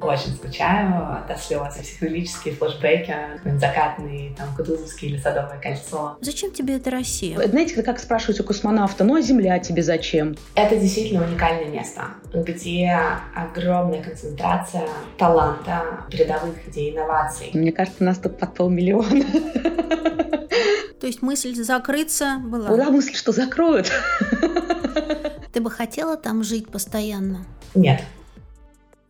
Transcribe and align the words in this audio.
Очень 0.00 0.34
скучаю 0.34 1.24
до 1.28 1.36
слез. 1.36 1.74
Психоделические 1.74 2.54
флешбеки, 2.54 3.14
закатный, 3.58 4.34
там, 4.36 4.48
Кутузовский 4.56 5.08
или 5.08 5.18
Садовое 5.18 5.60
кольцо. 5.60 6.16
Зачем 6.20 6.50
тебе 6.50 6.76
эта 6.76 6.90
Россия? 6.90 7.40
Знаете, 7.46 7.80
как 7.82 7.98
спрашивать 8.00 8.40
у 8.40 8.44
космонавта, 8.44 9.04
ну 9.04 9.14
а 9.14 9.20
Земля 9.20 9.58
тебе 9.58 9.82
зачем? 9.82 10.36
Это 10.54 10.76
действительно 10.76 11.24
уникальное 11.24 11.66
место, 11.66 12.06
где 12.34 12.98
огромная 13.34 14.02
концентрация 14.02 14.88
таланта, 15.18 16.04
передовых 16.10 16.56
идей, 16.68 16.92
инноваций. 16.92 17.50
Мне 17.52 17.70
кажется, 17.70 18.02
нас 18.02 18.18
тут 18.18 18.38
под 18.38 18.54
полмиллиона. 18.54 19.24
То 21.00 21.06
есть 21.06 21.22
мысль 21.22 21.54
закрыться 21.54 22.38
была? 22.42 22.68
Была 22.68 22.90
мысль, 22.90 23.14
что 23.14 23.32
закроют. 23.32 23.92
Ты 25.52 25.60
бы 25.60 25.70
хотела 25.70 26.16
там 26.16 26.42
жить 26.42 26.68
постоянно? 26.68 27.44
Нет. 27.74 28.02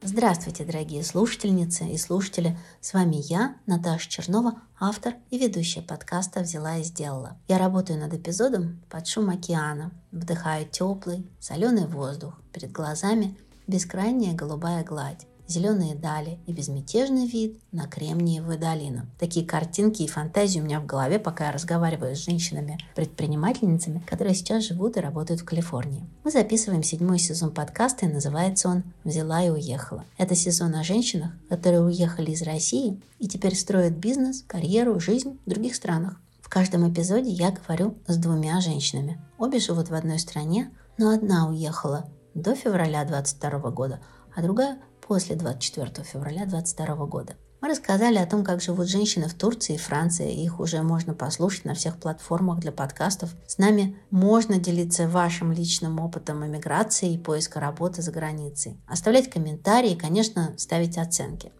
Здравствуйте, 0.02 0.64
дорогие 0.64 1.04
слушательницы 1.04 1.84
и 1.84 1.98
слушатели. 1.98 2.58
С 2.80 2.94
вами 2.94 3.16
я, 3.16 3.56
Наташа 3.66 4.08
Чернова, 4.08 4.54
автор 4.78 5.16
и 5.28 5.36
ведущая 5.36 5.82
подкаста 5.82 6.40
«Взяла 6.40 6.78
и 6.78 6.84
сделала». 6.84 7.36
Я 7.48 7.58
работаю 7.58 7.98
над 7.98 8.14
эпизодом 8.14 8.80
под 8.88 9.06
шум 9.06 9.28
океана, 9.28 9.92
вдыхаю 10.10 10.66
теплый, 10.66 11.30
соленый 11.38 11.86
воздух, 11.86 12.32
перед 12.50 12.72
глазами 12.72 13.36
бескрайняя 13.66 14.34
голубая 14.34 14.84
гладь 14.84 15.26
зеленые 15.50 15.94
дали 15.94 16.38
и 16.46 16.52
безмятежный 16.52 17.26
вид 17.26 17.58
на 17.72 17.86
Кремниевую 17.86 18.58
долину. 18.58 19.06
Такие 19.18 19.44
картинки 19.44 20.02
и 20.02 20.08
фантазии 20.08 20.60
у 20.60 20.64
меня 20.64 20.80
в 20.80 20.86
голове, 20.86 21.18
пока 21.18 21.46
я 21.46 21.52
разговариваю 21.52 22.14
с 22.14 22.24
женщинами-предпринимательницами, 22.24 24.02
которые 24.06 24.34
сейчас 24.34 24.64
живут 24.64 24.96
и 24.96 25.00
работают 25.00 25.40
в 25.40 25.44
Калифорнии. 25.44 26.04
Мы 26.24 26.30
записываем 26.30 26.82
седьмой 26.82 27.18
сезон 27.18 27.52
подкаста, 27.52 28.06
и 28.06 28.12
называется 28.12 28.68
он 28.68 28.84
«Взяла 29.04 29.42
и 29.42 29.50
уехала». 29.50 30.04
Это 30.16 30.34
сезон 30.34 30.74
о 30.74 30.84
женщинах, 30.84 31.32
которые 31.48 31.82
уехали 31.82 32.30
из 32.30 32.42
России 32.42 33.00
и 33.18 33.28
теперь 33.28 33.54
строят 33.54 33.94
бизнес, 33.94 34.44
карьеру, 34.46 35.00
жизнь 35.00 35.38
в 35.44 35.50
других 35.50 35.74
странах. 35.74 36.20
В 36.40 36.48
каждом 36.48 36.90
эпизоде 36.90 37.30
я 37.30 37.52
говорю 37.52 37.96
с 38.06 38.16
двумя 38.16 38.60
женщинами. 38.60 39.20
Обе 39.38 39.58
живут 39.58 39.88
в 39.88 39.94
одной 39.94 40.18
стране, 40.18 40.70
но 40.98 41.10
одна 41.10 41.48
уехала 41.48 42.08
до 42.34 42.54
февраля 42.54 43.04
22 43.04 43.70
года, 43.70 44.00
а 44.34 44.42
другая 44.42 44.78
после 45.10 45.34
24 45.34 46.04
февраля 46.04 46.46
2022 46.46 47.06
года. 47.06 47.34
Мы 47.60 47.68
рассказали 47.68 48.18
о 48.18 48.26
том, 48.26 48.44
как 48.44 48.62
живут 48.62 48.86
женщины 48.86 49.26
в 49.26 49.34
Турции 49.34 49.74
и 49.74 49.76
Франции. 49.76 50.32
Их 50.32 50.60
уже 50.60 50.82
можно 50.82 51.14
послушать 51.14 51.64
на 51.64 51.74
всех 51.74 51.98
платформах 51.98 52.60
для 52.60 52.70
подкастов. 52.70 53.30
С 53.44 53.58
нами 53.58 53.96
можно 54.12 54.60
делиться 54.60 55.08
вашим 55.08 55.50
личным 55.50 55.98
опытом 55.98 56.46
эмиграции 56.46 57.12
и 57.12 57.18
поиска 57.18 57.58
работы 57.58 58.02
за 58.02 58.12
границей. 58.12 58.80
Оставлять 58.86 59.28
комментарии 59.28 59.94
и, 59.94 59.98
конечно, 59.98 60.54
ставить 60.58 60.96
оценки. 60.96 61.50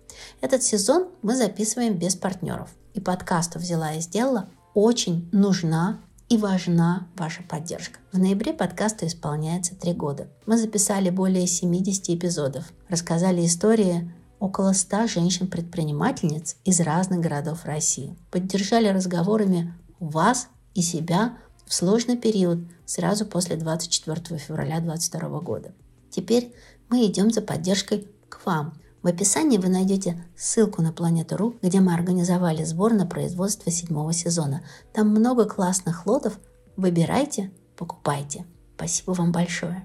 Этот 0.41 0.63
сезон 0.63 1.09
мы 1.23 1.35
записываем 1.35 1.99
без 1.99 2.15
партнеров. 2.15 2.71
И 2.95 3.01
подкасту 3.01 3.59
«Взяла 3.59 3.95
и 3.95 4.01
сделала» 4.01 4.49
очень 4.75 5.29
нужна 5.33 5.99
и 6.31 6.37
важна 6.39 7.09
ваша 7.17 7.43
поддержка. 7.43 7.99
В 8.13 8.19
ноябре 8.19 8.55
подкасту 8.55 9.05
исполняется 9.05 9.75
три 9.75 9.93
года. 9.93 10.29
Мы 10.47 10.57
записали 10.57 11.11
более 11.11 11.47
70 11.47 12.11
эпизодов, 12.11 12.73
рассказали 12.89 13.45
истории 13.45 14.11
около 14.39 14.73
100 14.73 15.09
женщин-предпринимательниц 15.09 16.57
из 16.65 16.81
разных 16.81 17.19
городов 17.21 17.65
России, 17.65 18.17
поддержали 18.31 18.87
разговорами 18.87 19.75
вас 19.99 20.49
и 20.75 20.83
себя 20.83 21.37
в 21.67 21.75
сложный 21.75 22.17
период 22.17 22.61
сразу 22.87 23.27
после 23.27 23.57
24 23.57 24.39
февраля 24.39 24.79
2022 24.81 25.41
года. 25.41 25.73
Теперь 26.11 26.55
мы 26.89 27.05
идем 27.07 27.33
за 27.33 27.43
поддержкой 27.43 28.07
к 28.29 28.47
вам– 28.47 28.75
в 29.03 29.07
описании 29.07 29.57
вы 29.57 29.69
найдете 29.69 30.23
ссылку 30.37 30.83
на 30.83 30.93
Планету.ру, 30.93 31.57
где 31.63 31.81
мы 31.81 31.95
организовали 31.95 32.65
сбор 32.65 32.93
на 32.93 33.07
производство 33.07 33.73
седьмого 33.73 34.13
сезона. 34.13 34.63
Там 34.93 35.09
много 35.09 35.47
классных 35.47 36.07
лотов. 36.07 36.39
Выбирайте, 36.77 37.51
покупайте. 37.77 38.45
Спасибо 38.77 39.13
вам 39.13 39.33
большое. 39.33 39.85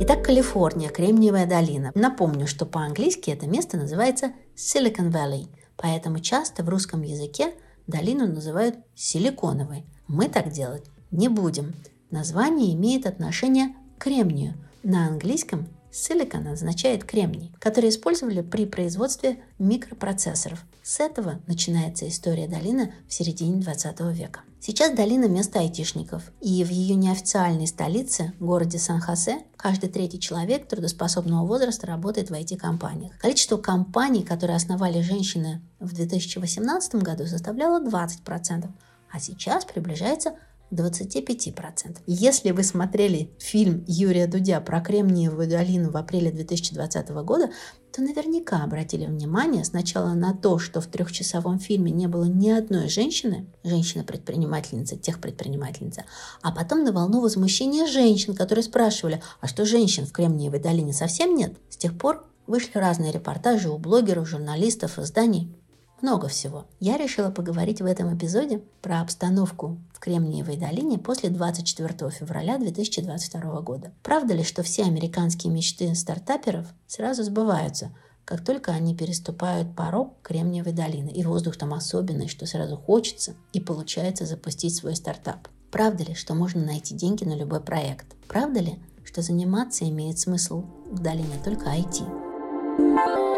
Итак, 0.00 0.24
Калифорния, 0.24 0.90
Кремниевая 0.90 1.46
долина. 1.46 1.90
Напомню, 1.96 2.46
что 2.46 2.66
по-английски 2.66 3.30
это 3.30 3.48
место 3.48 3.76
называется 3.76 4.30
Silicon 4.54 5.10
Valley, 5.10 5.48
поэтому 5.76 6.20
часто 6.20 6.62
в 6.62 6.68
русском 6.68 7.02
языке 7.02 7.52
долину 7.88 8.28
называют 8.28 8.76
силиконовой. 8.94 9.84
Мы 10.06 10.28
так 10.28 10.50
делать 10.50 10.84
не 11.10 11.28
будем. 11.28 11.74
Название 12.12 12.74
имеет 12.74 13.06
отношение 13.06 13.74
к 13.98 14.04
кремнию. 14.04 14.54
На 14.84 15.08
английском 15.08 15.66
Силикон 15.96 16.46
означает 16.48 17.04
кремний, 17.04 17.54
который 17.58 17.88
использовали 17.88 18.42
при 18.42 18.66
производстве 18.66 19.38
микропроцессоров. 19.58 20.62
С 20.82 21.00
этого 21.00 21.40
начинается 21.46 22.06
история 22.06 22.46
долины 22.46 22.92
в 23.08 23.14
середине 23.14 23.62
20 23.62 24.00
века. 24.12 24.40
Сейчас 24.60 24.94
долина– 24.94 25.24
место 25.28 25.58
айтишников, 25.58 26.22
и 26.42 26.62
в 26.64 26.70
ее 26.70 26.96
неофициальной 26.96 27.66
столице, 27.66 28.34
городе 28.40 28.78
Сан-Хосе, 28.78 29.38
каждый 29.56 29.88
третий 29.88 30.20
человек 30.20 30.68
трудоспособного 30.68 31.46
возраста 31.46 31.86
работает 31.86 32.28
в 32.28 32.34
IT-компаниях. 32.34 33.16
Количество 33.18 33.56
компаний, 33.56 34.22
которые 34.22 34.56
основали 34.56 35.00
женщины 35.00 35.62
в 35.80 35.94
2018 35.94 36.96
году, 36.96 37.24
составляло 37.26 37.82
20%, 37.82 38.68
а 39.10 39.20
сейчас 39.20 39.64
приближается 39.64 40.34
25%. 40.70 41.98
Если 42.06 42.50
вы 42.50 42.62
смотрели 42.62 43.30
фильм 43.38 43.84
Юрия 43.86 44.26
Дудя 44.26 44.60
про 44.60 44.80
Кремниевую 44.80 45.48
долину 45.48 45.90
в 45.90 45.96
апреле 45.96 46.30
2020 46.30 47.08
года, 47.10 47.50
то 47.92 48.02
наверняка 48.02 48.62
обратили 48.62 49.06
внимание 49.06 49.64
сначала 49.64 50.12
на 50.14 50.34
то, 50.34 50.58
что 50.58 50.80
в 50.80 50.86
трехчасовом 50.86 51.58
фильме 51.58 51.92
не 51.92 52.08
было 52.08 52.24
ни 52.24 52.50
одной 52.50 52.88
женщины, 52.88 53.46
женщина-предпринимательница, 53.64 54.96
техпредпринимательница, 54.96 56.04
а 56.42 56.52
потом 56.52 56.84
на 56.84 56.92
волну 56.92 57.20
возмущения 57.20 57.86
женщин, 57.86 58.34
которые 58.34 58.64
спрашивали, 58.64 59.22
а 59.40 59.46
что 59.46 59.64
женщин 59.64 60.04
в 60.04 60.12
Кремниевой 60.12 60.58
долине 60.58 60.92
совсем 60.92 61.34
нет? 61.34 61.56
С 61.70 61.76
тех 61.76 61.96
пор 61.96 62.26
вышли 62.46 62.78
разные 62.78 63.12
репортажи 63.12 63.70
у 63.70 63.78
блогеров, 63.78 64.28
журналистов, 64.28 64.98
изданий 64.98 65.54
много 66.02 66.28
всего. 66.28 66.66
Я 66.80 66.96
решила 66.96 67.30
поговорить 67.30 67.80
в 67.80 67.86
этом 67.86 68.16
эпизоде 68.16 68.60
про 68.82 69.00
обстановку 69.00 69.78
в 69.92 69.98
Кремниевой 69.98 70.56
долине 70.56 70.98
после 70.98 71.30
24 71.30 72.10
февраля 72.10 72.58
2022 72.58 73.60
года. 73.62 73.92
Правда 74.02 74.34
ли, 74.34 74.42
что 74.42 74.62
все 74.62 74.84
американские 74.84 75.52
мечты 75.52 75.94
стартаперов 75.94 76.66
сразу 76.86 77.22
сбываются, 77.22 77.92
как 78.24 78.44
только 78.44 78.72
они 78.72 78.94
переступают 78.94 79.74
порог 79.76 80.14
Кремниевой 80.22 80.72
долины, 80.72 81.10
и 81.10 81.24
воздух 81.24 81.56
там 81.56 81.72
особенный, 81.72 82.28
что 82.28 82.44
сразу 82.44 82.76
хочется 82.76 83.34
и 83.52 83.60
получается 83.60 84.26
запустить 84.26 84.74
свой 84.74 84.96
стартап? 84.96 85.48
Правда 85.70 86.04
ли, 86.04 86.14
что 86.14 86.34
можно 86.34 86.64
найти 86.64 86.94
деньги 86.94 87.24
на 87.24 87.36
любой 87.36 87.60
проект? 87.60 88.06
Правда 88.26 88.60
ли, 88.60 88.78
что 89.04 89.22
заниматься 89.22 89.88
имеет 89.88 90.18
смысл 90.18 90.64
в 90.90 91.00
долине 91.00 91.40
только 91.44 91.66
IT? 91.66 93.35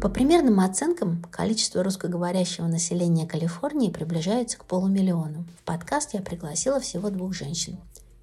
По 0.00 0.10
примерным 0.10 0.60
оценкам, 0.60 1.22
количество 1.30 1.82
русскоговорящего 1.82 2.66
населения 2.66 3.26
Калифорнии 3.26 3.90
приближается 3.90 4.58
к 4.58 4.66
полумиллиону. 4.66 5.46
В 5.58 5.64
подкаст 5.64 6.12
я 6.12 6.20
пригласила 6.20 6.80
всего 6.80 7.08
двух 7.08 7.32
женщин. 7.32 7.78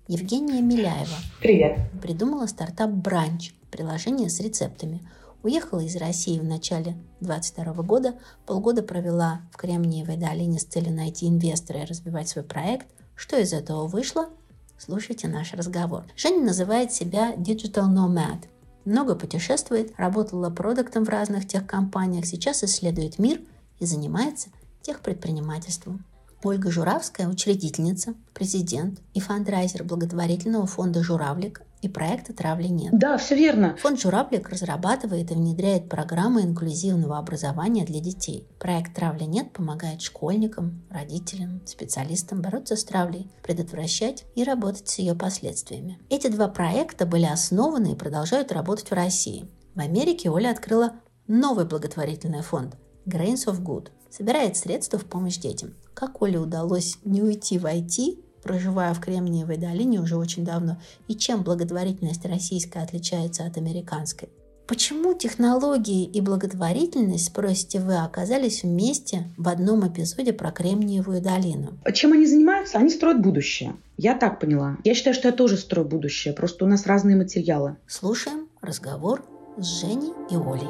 Евгения 0.08 0.62
Миляева. 0.62 1.18
Привет. 1.42 1.80
Придумала 2.00 2.46
стартап 2.46 2.92
«Бранч»– 2.92 3.54
приложение 3.72 4.30
с 4.30 4.40
рецептами. 4.40 5.02
Уехала 5.42 5.80
из 5.80 5.96
России 5.96 6.40
в 6.40 6.44
начале 6.44 6.96
2022 7.22 7.84
года, 7.84 8.14
полгода 8.46 8.84
провела 8.84 9.42
в 9.52 9.58
Кремниевой 9.58 10.18
долине 10.18 10.60
с 10.60 10.66
целью 10.66 10.94
найти 10.94 11.28
инвестора 11.28 11.82
и 11.82 11.86
разбивать 11.86 12.30
свой 12.30 12.46
проект. 12.46 12.86
Что 13.16 13.40
из 13.40 13.52
этого 13.52 13.88
вышло? 13.88 14.30
Слушайте 14.78 15.28
наш 15.28 15.54
разговор. 15.54 16.04
Женя 16.16 16.44
называет 16.44 16.94
себя 16.94 17.34
Digital 17.34 17.90
Nomad 17.90 18.46
много 18.86 19.16
путешествует, 19.16 19.94
работала 19.98 20.50
продуктом 20.50 21.06
в 21.06 21.10
разных 21.10 21.48
техкомпаниях, 21.48 22.26
сейчас 22.26 22.64
исследует 22.64 23.20
мир 23.20 23.42
и 23.80 23.86
занимается 23.86 24.50
техпредпринимательством. 24.82 26.06
Ольга 26.44 26.70
Журавская– 26.72 27.28
учредительница, 27.30 28.16
президент 28.34 29.00
и 29.14 29.22
фандрайзер 29.22 29.84
благотворительного 29.84 30.68
фонда 30.68 31.02
«Журавлик» 31.02 31.62
и 31.84 31.90
проекта 31.90 32.34
«Травли 32.34 32.68
нет». 32.68 32.98
Да, 32.98 33.18
все 33.18 33.36
верно. 33.36 33.76
Фонд 33.82 34.00
«Журавлик» 34.00 34.50
разрабатывает 34.50 35.32
и 35.32 35.34
внедряет 35.34 35.90
программы 35.90 36.44
инклюзивного 36.44 37.18
образования 37.18 37.86
для 37.86 38.00
детей. 38.00 38.48
Проект 38.60 38.96
«Травли 38.96 39.26
нет» 39.26 39.54
помогает 39.54 40.02
школьникам, 40.02 40.84
родителям, 40.90 41.62
специалистам 41.66 42.42
бороться 42.42 42.76
с 42.76 42.84
травлей, 42.84 43.30
предотвращать 43.44 44.26
и 44.36 44.44
работать 44.44 44.90
с 44.90 45.00
ее 45.00 45.16
последствиями. 45.16 46.00
Эти 46.10 46.28
два 46.28 46.48
проекта 46.48 47.06
были 47.06 47.26
основаны 47.26 47.94
и 47.94 47.96
продолжают 47.96 48.52
работать 48.52 48.90
в 48.90 48.94
России. 48.94 49.50
В 49.76 49.80
Америке 49.80 50.30
Оля 50.30 50.52
открыла 50.52 50.94
новый 51.28 51.66
благотворительный 51.66 52.42
фонд 52.42 52.78
Grains 53.06 53.46
of 53.48 53.62
Good– 53.62 53.90
собирает 54.14 54.56
средства 54.56 55.00
в 55.00 55.06
помощь 55.06 55.38
детям. 55.38 55.74
Как 55.96 56.22
Оле 56.22 56.38
удалось 56.38 57.00
не 57.04 57.24
уйти 57.24 57.58
в 57.58 57.66
IT 57.66 58.24
проживаю 58.44 58.94
в 58.94 59.00
Кремниевой 59.00 59.58
долине 59.58 60.00
уже 60.00 60.18
очень 60.18 60.46
давно, 60.46 60.78
и 61.08 61.16
чем 61.16 61.44
благотворительность 61.44 62.26
российская 62.26 62.84
отличается 62.84 63.46
от 63.46 63.58
американской? 63.58 64.30
Почему 64.66 65.14
технологии 65.14 66.06
и 66.06 66.22
благотворительность, 66.22 67.26
спросите 67.26 67.80
вы, 67.80 67.98
оказались 67.98 68.64
вместе 68.64 69.26
в 69.38 69.50
одном 69.50 69.86
эпизоде 69.86 70.32
про 70.32 70.52
Кремниевую 70.52 71.22
долину? 71.22 71.78
Чем 71.94 72.14
они 72.14 72.26
занимаются? 72.26 72.78
Они 72.78 72.90
строят 72.90 73.22
будущее. 73.22 73.76
Я 73.98 74.16
так 74.16 74.40
поняла. 74.40 74.78
Я 74.86 74.94
считаю, 74.96 75.16
что 75.16 75.28
я 75.28 75.34
тоже 75.34 75.58
строю 75.58 75.88
будущее, 75.88 76.34
просто 76.34 76.64
у 76.64 76.68
нас 76.68 76.86
разные 76.86 77.18
материалы. 77.18 77.76
Слушаем 77.88 78.48
разговор 78.62 79.26
с 79.58 79.82
Женей 79.82 80.14
и 80.32 80.36
Олей. 80.36 80.70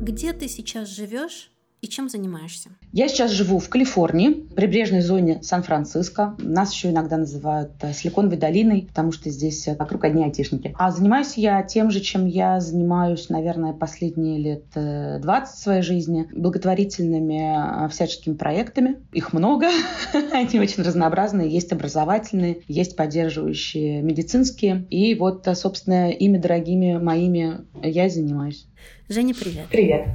Где 0.00 0.32
ты 0.32 0.48
сейчас 0.48 0.88
живешь 0.88 1.50
и 1.84 1.88
чем 1.88 2.08
занимаешься? 2.08 2.70
Я 2.92 3.08
сейчас 3.08 3.30
живу 3.30 3.58
в 3.58 3.68
Калифорнии, 3.68 4.30
в 4.30 4.54
прибрежной 4.54 5.02
зоне 5.02 5.42
Сан-Франциско. 5.42 6.34
Нас 6.38 6.72
еще 6.72 6.88
иногда 6.88 7.18
называют 7.18 7.72
э, 7.82 7.92
Силиконовой 7.92 8.38
долиной, 8.38 8.86
потому 8.88 9.12
что 9.12 9.28
здесь 9.28 9.68
э, 9.68 9.76
вокруг 9.76 10.04
одни 10.04 10.24
айтишники. 10.24 10.74
А 10.78 10.90
занимаюсь 10.90 11.34
я 11.36 11.62
тем 11.62 11.90
же, 11.90 12.00
чем 12.00 12.24
я 12.24 12.58
занимаюсь, 12.60 13.28
наверное, 13.28 13.74
последние 13.74 14.38
лет 14.38 14.64
20 14.74 15.24
э, 15.26 15.58
своей 15.60 15.82
жизни, 15.82 16.26
благотворительными 16.32 17.86
всяческими 17.90 18.34
проектами. 18.34 18.96
Их 19.12 19.34
много, 19.34 19.68
они 20.32 20.60
очень 20.60 20.82
разнообразные. 20.82 21.50
Есть 21.50 21.70
образовательные, 21.72 22.62
есть 22.66 22.96
поддерживающие 22.96 24.00
медицинские. 24.00 24.86
И 24.88 25.14
вот, 25.14 25.46
собственно, 25.54 26.10
ими 26.10 26.38
дорогими 26.38 26.96
моими 26.96 27.60
я 27.82 28.08
занимаюсь. 28.08 28.66
Женя, 29.10 29.34
привет. 29.34 29.66
Привет. 29.68 30.08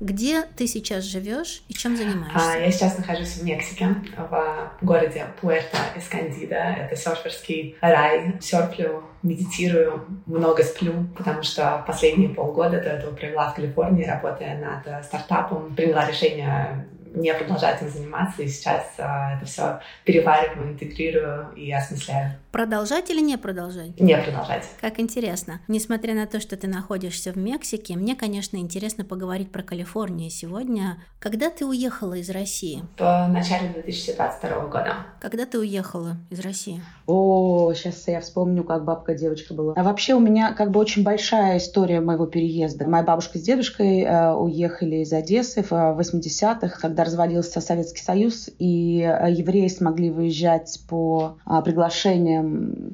Где 0.00 0.42
ты 0.42 0.66
сейчас 0.66 1.04
живешь 1.04 1.62
и 1.68 1.74
чем 1.74 1.96
занимаешься? 1.96 2.52
А, 2.52 2.56
я 2.56 2.70
сейчас 2.70 2.98
нахожусь 2.98 3.36
в 3.36 3.44
Мексике, 3.44 3.94
в 4.16 4.72
городе 4.80 5.26
Пуэрто 5.40 5.78
Эскандида. 5.96 6.54
Это 6.54 6.96
серферский 6.96 7.76
рай. 7.80 8.36
Серфлю, 8.40 9.04
медитирую, 9.22 10.04
много 10.26 10.62
сплю, 10.64 11.06
потому 11.16 11.42
что 11.42 11.84
последние 11.86 12.30
полгода 12.30 12.80
до 12.80 12.90
этого 12.90 13.14
провела 13.14 13.50
в 13.50 13.54
Калифорнии, 13.54 14.04
работая 14.04 14.58
над 14.58 15.04
стартапом. 15.04 15.74
Приняла 15.74 16.08
решение 16.08 16.88
не 17.14 17.32
продолжать 17.34 17.82
им 17.82 17.88
заниматься, 17.88 18.42
и 18.42 18.48
сейчас 18.48 18.94
а, 18.98 19.36
это 19.36 19.44
все 19.44 19.80
перевариваю, 20.04 20.72
интегрирую 20.72 21.52
и 21.54 21.70
осмысляю. 21.72 22.38
Продолжать 22.52 23.10
или 23.10 23.20
не 23.20 23.36
продолжать? 23.36 23.98
Не 23.98 24.16
продолжать. 24.16 24.64
Как 24.80 25.00
интересно. 25.00 25.60
Несмотря 25.66 26.14
на 26.14 26.26
то, 26.26 26.40
что 26.40 26.56
ты 26.56 26.68
находишься 26.68 27.32
в 27.32 27.36
Мексике, 27.36 27.96
мне, 27.96 28.14
конечно, 28.14 28.56
интересно 28.56 29.04
поговорить 29.04 29.50
про 29.50 29.62
Калифорнию 29.62 30.30
сегодня. 30.30 30.98
Когда 31.18 31.50
ты 31.50 31.66
уехала 31.66 32.14
из 32.14 32.30
России? 32.30 32.84
В 32.98 33.28
начале 33.28 33.68
2022 33.68 34.66
года. 34.66 34.96
Когда 35.20 35.46
ты 35.46 35.58
уехала 35.58 36.16
из 36.30 36.40
России? 36.40 36.80
О, 37.06 37.72
сейчас 37.74 38.06
я 38.06 38.20
вспомню, 38.20 38.64
как 38.64 38.84
бабка 38.84 39.14
девочка 39.14 39.54
была. 39.54 39.74
А 39.76 39.82
вообще 39.82 40.14
у 40.14 40.20
меня 40.20 40.52
как 40.52 40.70
бы 40.70 40.78
очень 40.78 41.02
большая 41.02 41.58
история 41.58 42.00
моего 42.00 42.26
переезда. 42.26 42.86
Моя 42.86 43.02
бабушка 43.02 43.38
с 43.38 43.42
дедушкой 43.42 44.02
э, 44.02 44.32
уехали 44.34 44.96
из 44.96 45.12
Одессы 45.12 45.62
в 45.62 45.72
80-х, 45.72 46.78
когда 46.80 46.92
когда 46.92 47.04
развалился 47.04 47.60
Советский 47.60 48.02
Союз, 48.02 48.50
и 48.58 49.00
э, 49.00 49.30
евреи 49.30 49.68
смогли 49.68 50.10
выезжать 50.10 50.80
по 50.88 51.38
а, 51.44 51.62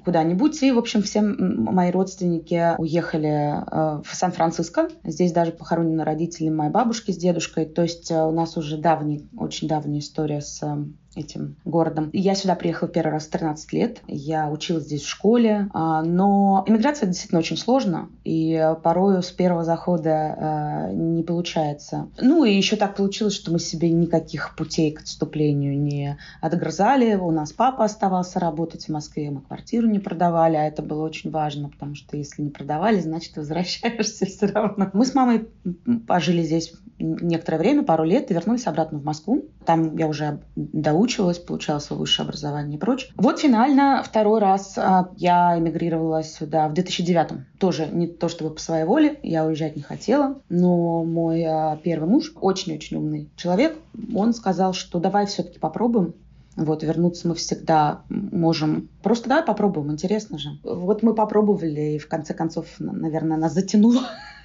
куда-нибудь. 0.05 0.63
И, 0.63 0.73
в 0.73 0.79
общем, 0.79 1.03
все 1.03 1.23
мои 1.23 1.91
родственники 1.91 2.75
уехали 2.79 3.61
э, 3.61 4.03
в 4.03 4.15
Сан-Франциско. 4.15 4.89
Здесь 5.05 5.33
даже 5.33 5.53
похоронены 5.53 6.05
родители 6.05 6.49
моей 6.49 6.71
бабушки 6.71 7.11
с 7.11 7.17
дедушкой. 7.17 7.67
То 7.67 7.83
есть 7.83 8.11
э, 8.11 8.23
у 8.23 8.31
нас 8.31 8.57
уже 8.57 8.77
давний, 8.77 9.29
очень 9.37 9.69
давняя 9.69 10.01
история 10.01 10.41
с 10.41 10.63
этим 11.19 11.57
городом. 11.65 12.11
Я 12.13 12.35
сюда 12.35 12.55
приехала 12.55 12.89
первый 12.89 13.13
раз 13.13 13.27
в 13.27 13.31
13 13.31 13.73
лет. 13.73 13.99
Я 14.07 14.51
училась 14.51 14.85
здесь 14.85 15.03
в 15.03 15.09
школе. 15.09 15.69
А, 15.73 16.03
но 16.03 16.65
иммиграция 16.67 17.07
действительно 17.07 17.41
очень 17.41 17.57
сложно. 17.57 18.09
И 18.25 18.75
порою 18.83 19.23
с 19.23 19.31
первого 19.31 19.65
захода 19.65 20.11
а, 20.11 20.93
не 20.93 21.23
получается. 21.23 22.09
Ну 22.21 22.45
и 22.45 22.55
еще 22.55 22.77
так 22.77 22.97
получилось, 22.97 23.35
что 23.35 23.53
мы 23.53 23.59
себе 23.59 23.91
никаких 23.91 24.55
путей 24.57 24.93
к 24.93 25.01
отступлению 25.01 25.79
не 25.79 26.19
отгрызали. 26.41 27.15
У 27.15 27.31
нас 27.31 27.53
папа 27.53 27.85
оставался 27.85 28.39
работать 28.41 28.85
в 28.87 28.89
Москве. 28.89 29.31
Мы 29.31 29.41
квартиру 29.41 29.89
не 29.89 29.99
продавали. 29.99 30.57
А 30.57 30.67
это 30.67 30.83
было 30.83 31.05
очень 31.05 31.31
важно, 31.31 31.69
потому 31.69 31.95
что 31.95 32.17
если 32.17 32.43
не 32.43 32.51
продавали, 32.51 33.01
значит 33.01 33.37
возвращаешься 33.37 34.27
все 34.27 34.47
равно. 34.47 34.91
Мы 34.93 35.05
с 35.05 35.15
мамой 35.15 35.49
пожили 36.07 36.43
здесь 36.43 36.73
некоторое 36.99 37.59
время, 37.59 37.83
пару 37.85 38.05
лет, 38.05 38.31
и 38.31 38.35
вернулись 38.35 38.67
обратно 38.67 38.99
в 38.99 39.05
Москву. 39.05 39.45
Там 39.65 39.97
я 39.97 40.09
уже 40.09 40.41
доучивалась, 41.09 41.39
получала 41.39 41.79
свое 41.79 42.01
высшее 42.01 42.27
образование 42.27 42.77
и 42.77 42.81
прочее. 42.81 43.13
Вот 43.17 43.41
финально 43.41 44.03
второй 44.05 44.41
раз 44.41 44.75
а, 44.77 45.09
я 45.17 45.59
эмигрировала 45.59 46.23
сюда 46.23 46.69
в 46.69 46.75
2009 46.75 47.59
Тоже 47.59 47.89
не 47.91 48.07
то 48.07 48.29
чтобы 48.29 48.55
по 48.55 48.61
своей 48.61 48.85
воле, 48.85 49.19
я 49.23 49.45
уезжать 49.45 49.77
не 49.77 49.83
хотела, 49.83 50.39
но 50.49 51.05
мой 51.05 51.43
а, 51.45 51.79
первый 51.83 52.09
муж, 52.09 52.33
очень-очень 52.41 52.99
умный 52.99 53.31
человек, 53.37 53.77
он 54.15 54.35
сказал, 54.35 54.73
что 54.75 55.01
давай 55.01 55.27
все-таки 55.27 55.59
попробуем, 55.59 56.15
вот, 56.57 56.83
вернуться 56.83 57.29
мы 57.29 57.35
всегда 57.37 58.03
можем. 58.09 58.89
Просто 59.03 59.29
давай 59.29 59.45
попробуем, 59.45 59.93
интересно 59.93 60.39
же. 60.39 60.59
Вот 60.65 61.05
мы 61.05 61.15
попробовали, 61.15 61.95
и 61.95 61.99
в 61.99 62.09
конце 62.09 62.35
концов, 62.35 62.67
наверное, 62.81 63.37
нас 63.37 63.55
затянуло 63.55 64.03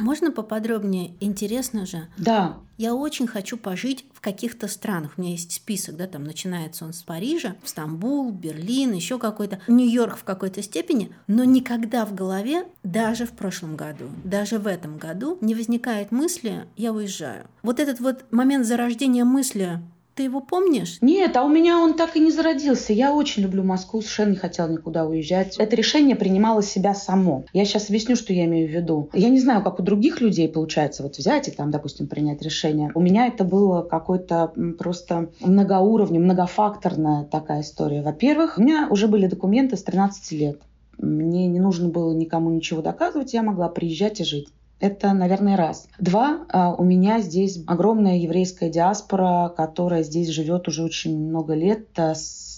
Можно 0.00 0.30
поподробнее? 0.30 1.14
Интересно 1.20 1.86
же. 1.86 2.08
Да. 2.16 2.56
Я 2.76 2.94
очень 2.94 3.26
хочу 3.26 3.56
пожить 3.56 4.04
в 4.12 4.20
каких-то 4.20 4.66
странах. 4.66 5.12
У 5.16 5.20
меня 5.20 5.32
есть 5.32 5.52
список, 5.52 5.96
да, 5.96 6.06
там 6.06 6.24
начинается 6.24 6.84
он 6.84 6.92
с 6.92 7.02
Парижа, 7.02 7.54
Стамбул, 7.64 8.32
Берлин, 8.32 8.92
еще 8.92 9.18
какой-то, 9.18 9.60
Нью-Йорк 9.68 10.16
в 10.16 10.24
какой-то 10.24 10.60
степени, 10.60 11.12
но 11.28 11.44
никогда 11.44 12.04
в 12.04 12.14
голове, 12.14 12.66
даже 12.82 13.26
в 13.26 13.32
прошлом 13.32 13.76
году, 13.76 14.06
даже 14.24 14.58
в 14.58 14.66
этом 14.66 14.98
году 14.98 15.38
не 15.40 15.54
возникает 15.54 16.10
мысли 16.10 16.66
«я 16.76 16.92
уезжаю». 16.92 17.46
Вот 17.62 17.78
этот 17.78 18.00
вот 18.00 18.24
момент 18.32 18.66
зарождения 18.66 19.24
мысли 19.24 19.80
ты 20.14 20.24
его 20.24 20.40
помнишь? 20.40 20.98
Нет, 21.00 21.36
а 21.36 21.44
у 21.44 21.48
меня 21.48 21.78
он 21.78 21.94
так 21.94 22.16
и 22.16 22.20
не 22.20 22.30
зародился. 22.30 22.92
Я 22.92 23.12
очень 23.12 23.42
люблю 23.42 23.64
Москву, 23.64 24.00
совершенно 24.00 24.30
не 24.30 24.36
хотела 24.36 24.68
никуда 24.68 25.04
уезжать. 25.06 25.56
Это 25.58 25.74
решение 25.76 26.16
принимало 26.16 26.62
себя 26.62 26.94
само. 26.94 27.44
Я 27.52 27.64
сейчас 27.64 27.88
объясню, 27.88 28.16
что 28.16 28.32
я 28.32 28.44
имею 28.44 28.68
в 28.68 28.72
виду. 28.72 29.10
Я 29.12 29.28
не 29.28 29.40
знаю, 29.40 29.62
как 29.62 29.80
у 29.80 29.82
других 29.82 30.20
людей 30.20 30.48
получается 30.48 31.02
вот 31.02 31.16
взять 31.16 31.48
и 31.48 31.50
там, 31.50 31.70
допустим, 31.70 32.06
принять 32.06 32.42
решение. 32.42 32.90
У 32.94 33.00
меня 33.00 33.26
это 33.26 33.44
было 33.44 33.82
какой-то 33.82 34.52
просто 34.78 35.30
многоуровневый, 35.40 36.24
многофакторная 36.24 37.24
такая 37.24 37.62
история. 37.62 38.02
Во-первых, 38.02 38.58
у 38.58 38.62
меня 38.62 38.88
уже 38.90 39.08
были 39.08 39.26
документы 39.26 39.76
с 39.76 39.82
13 39.82 40.32
лет. 40.32 40.60
Мне 40.98 41.48
не 41.48 41.58
нужно 41.58 41.88
было 41.88 42.12
никому 42.14 42.50
ничего 42.50 42.80
доказывать, 42.80 43.34
я 43.34 43.42
могла 43.42 43.68
приезжать 43.68 44.20
и 44.20 44.24
жить. 44.24 44.48
Это, 44.80 45.12
наверное, 45.12 45.56
раз. 45.56 45.88
Два, 45.98 46.44
а, 46.48 46.74
у 46.74 46.84
меня 46.84 47.20
здесь 47.20 47.62
огромная 47.66 48.16
еврейская 48.16 48.70
диаспора, 48.70 49.52
которая 49.56 50.02
здесь 50.02 50.28
живет 50.28 50.68
уже 50.68 50.82
очень 50.82 51.16
много 51.16 51.54
лет 51.54 51.88
а, 51.96 52.14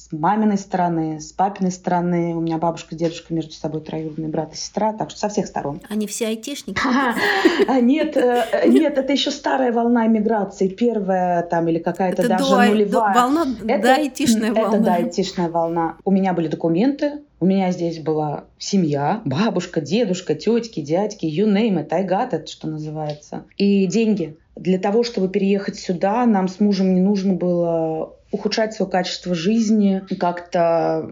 с 0.08 0.12
маминой 0.12 0.56
стороны, 0.56 1.20
с 1.20 1.32
папиной 1.32 1.72
стороны. 1.72 2.34
У 2.36 2.40
меня 2.40 2.58
бабушка 2.58 2.94
дедушка 2.94 3.34
между 3.34 3.52
собой 3.52 3.80
троюродные 3.80 4.28
брат 4.28 4.54
и 4.54 4.56
сестра, 4.56 4.92
так 4.92 5.10
что 5.10 5.18
со 5.18 5.28
всех 5.28 5.46
сторон. 5.46 5.80
Они 5.88 6.06
все 6.06 6.28
айтишники? 6.28 6.80
Нет, 7.80 8.16
э, 8.16 8.68
нет, 8.68 8.98
это 8.98 9.12
еще 9.12 9.30
старая 9.30 9.72
волна 9.72 10.06
миграции, 10.06 10.68
первая 10.68 11.42
там 11.42 11.68
или 11.68 11.78
какая-то 11.78 12.28
даже 12.28 12.54
нулевая. 12.54 13.14
Волна, 13.14 13.46
да, 13.64 13.96
айтишная 13.96 14.52
волна. 14.52 14.76
Это, 14.76 14.84
да, 14.84 14.94
айтишная 14.96 15.48
волна. 15.48 15.96
У 16.04 16.10
меня 16.10 16.32
были 16.32 16.48
документы, 16.48 17.22
у 17.40 17.46
меня 17.46 17.70
здесь 17.72 17.98
была 17.98 18.44
семья, 18.58 19.22
бабушка, 19.25 19.80
дедушка, 19.80 20.34
тетки, 20.34 20.80
дядьки, 20.80 21.26
you 21.26 21.46
name 21.46 21.84
it, 21.84 21.88
I 21.90 22.06
got 22.06 22.32
it, 22.32 22.46
что 22.46 22.68
называется. 22.68 23.44
И 23.56 23.86
деньги. 23.86 24.36
Для 24.54 24.78
того, 24.78 25.02
чтобы 25.02 25.28
переехать 25.28 25.78
сюда, 25.78 26.25
нам 26.25 26.48
с 26.48 26.60
мужем 26.60 26.94
не 26.94 27.00
нужно 27.00 27.34
было 27.34 28.15
ухудшать 28.30 28.75
свое 28.75 28.90
качество 28.90 29.35
жизни, 29.35 30.02
как-то 30.18 31.09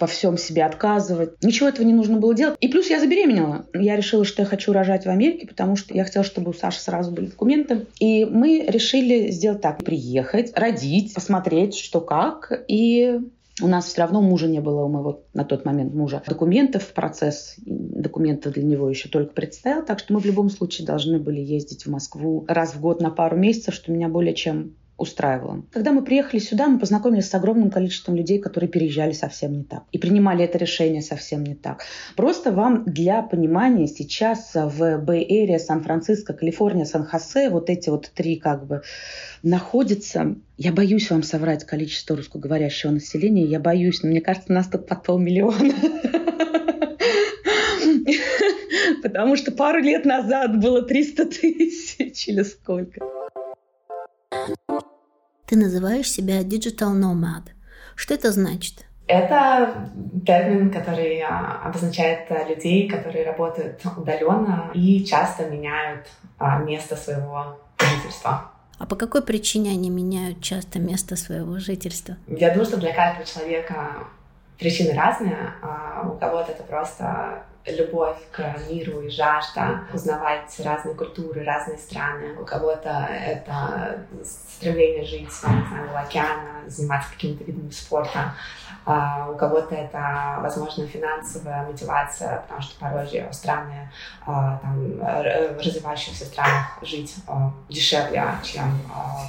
во 0.00 0.06
всем 0.06 0.38
себе 0.38 0.64
отказывать. 0.64 1.42
Ничего 1.42 1.68
этого 1.68 1.86
не 1.86 1.94
нужно 1.94 2.18
было 2.18 2.34
делать. 2.34 2.56
И 2.60 2.68
плюс 2.68 2.88
я 2.90 3.00
забеременела. 3.00 3.66
Я 3.74 3.96
решила, 3.96 4.24
что 4.24 4.42
я 4.42 4.46
хочу 4.46 4.72
рожать 4.72 5.04
в 5.04 5.08
Америке, 5.08 5.46
потому 5.46 5.76
что 5.76 5.94
я 5.94 6.04
хотела, 6.04 6.24
чтобы 6.24 6.50
у 6.50 6.54
Саши 6.54 6.80
сразу 6.80 7.10
были 7.12 7.26
документы. 7.26 7.86
И 7.98 8.24
мы 8.24 8.66
решили 8.68 9.30
сделать 9.30 9.60
так. 9.60 9.84
Приехать, 9.84 10.52
родить, 10.56 11.14
посмотреть, 11.14 11.76
что 11.76 12.00
как. 12.00 12.64
И 12.68 13.20
у 13.62 13.68
нас 13.68 13.86
все 13.86 14.02
равно 14.02 14.20
мужа 14.20 14.48
не 14.48 14.60
было, 14.60 14.84
у 14.84 14.88
моего 14.88 15.22
на 15.32 15.44
тот 15.44 15.64
момент 15.64 15.94
мужа 15.94 16.22
документов, 16.26 16.92
процесс 16.92 17.54
документов 17.64 18.52
для 18.52 18.62
него 18.62 18.88
еще 18.90 19.08
только 19.08 19.32
предстоял, 19.32 19.82
так 19.84 19.98
что 19.98 20.12
мы 20.12 20.20
в 20.20 20.26
любом 20.26 20.50
случае 20.50 20.86
должны 20.86 21.18
были 21.18 21.40
ездить 21.40 21.86
в 21.86 21.90
Москву 21.90 22.44
раз 22.48 22.74
в 22.74 22.80
год 22.80 23.00
на 23.00 23.10
пару 23.10 23.36
месяцев, 23.36 23.74
что 23.74 23.92
меня 23.92 24.08
более 24.08 24.34
чем 24.34 24.74
устраивало. 24.96 25.64
Когда 25.72 25.92
мы 25.92 26.02
приехали 26.02 26.40
сюда, 26.40 26.68
мы 26.68 26.78
познакомились 26.78 27.28
с 27.28 27.34
огромным 27.34 27.70
количеством 27.70 28.16
людей, 28.16 28.38
которые 28.38 28.70
переезжали 28.70 29.12
совсем 29.12 29.52
не 29.52 29.64
так 29.64 29.84
и 29.96 29.98
принимали 29.98 30.44
это 30.44 30.58
решение 30.58 31.00
совсем 31.00 31.42
не 31.42 31.54
так. 31.54 31.82
Просто 32.16 32.52
вам 32.52 32.84
для 32.84 33.22
понимания 33.22 33.86
сейчас 33.86 34.50
в 34.54 34.98
Бэй-Эре, 34.98 35.58
Сан-Франциско, 35.58 36.34
Калифорния, 36.34 36.84
Сан-Хосе, 36.84 37.48
вот 37.48 37.70
эти 37.70 37.88
вот 37.88 38.10
три 38.14 38.36
как 38.36 38.66
бы 38.66 38.82
находятся, 39.42 40.36
я 40.58 40.72
боюсь 40.72 41.10
вам 41.10 41.22
соврать 41.22 41.64
количество 41.64 42.14
русскоговорящего 42.14 42.90
населения, 42.90 43.44
я 43.44 43.58
боюсь, 43.58 44.02
но 44.02 44.10
мне 44.10 44.20
кажется, 44.20 44.52
нас 44.52 44.68
тут 44.68 44.86
под 44.86 45.02
полмиллиона. 45.02 45.72
Потому 49.02 49.36
что 49.36 49.52
пару 49.52 49.80
лет 49.80 50.04
назад 50.04 50.60
было 50.60 50.82
300 50.82 51.26
тысяч 51.26 52.28
или 52.28 52.42
сколько. 52.42 53.00
Ты 55.46 55.56
называешь 55.56 56.10
себя 56.10 56.40
digital 56.42 56.92
nomad. 56.92 57.42
Что 57.94 58.14
это 58.14 58.32
значит? 58.32 58.84
Это 59.06 59.88
термин, 60.26 60.72
который 60.72 61.20
а, 61.20 61.62
обозначает 61.64 62.28
а, 62.30 62.42
людей, 62.48 62.88
которые 62.88 63.24
работают 63.24 63.80
удаленно 63.96 64.72
и 64.74 65.04
часто 65.04 65.48
меняют 65.48 66.08
а, 66.38 66.58
место 66.58 66.96
своего 66.96 67.60
жительства. 67.78 68.50
А 68.78 68.86
по 68.86 68.96
какой 68.96 69.22
причине 69.22 69.70
они 69.70 69.88
меняют 69.88 70.42
часто 70.42 70.80
место 70.80 71.14
своего 71.14 71.60
жительства? 71.60 72.16
Я 72.26 72.50
думаю, 72.50 72.66
что 72.66 72.78
для 72.78 72.92
каждого 72.92 73.24
человека 73.24 74.08
причины 74.58 74.94
разные. 74.94 75.52
У 76.04 76.18
кого-то 76.18 76.50
это 76.50 76.64
просто 76.64 77.44
любовь 77.66 78.18
к 78.32 78.56
миру 78.68 79.00
и 79.00 79.10
жажда 79.10 79.80
узнавать 79.92 80.54
разные 80.64 80.94
культуры, 80.94 81.44
разные 81.44 81.78
страны. 81.78 82.36
У 82.40 82.44
кого-то 82.44 83.08
это 83.10 84.06
стремление 84.24 85.04
жить, 85.04 85.22
не 85.22 85.30
знаю, 85.30 85.92
у 85.92 85.96
океана, 85.96 86.60
заниматься 86.66 87.10
какими-то 87.12 87.44
видами 87.44 87.70
спорта. 87.70 88.34
А 88.84 89.28
у 89.30 89.36
кого-то 89.36 89.74
это, 89.74 90.38
возможно, 90.40 90.86
финансовая 90.86 91.66
мотивация, 91.66 92.40
потому 92.42 92.62
что 92.62 92.78
порой 92.78 93.04
же 93.06 93.26
страны, 93.32 93.90
а, 94.24 94.58
там, 94.62 94.98
в 94.98 95.58
развивающихся 95.58 96.24
странах 96.24 96.78
жить 96.82 97.16
а, 97.26 97.50
дешевле, 97.68 98.24
чем 98.44 98.64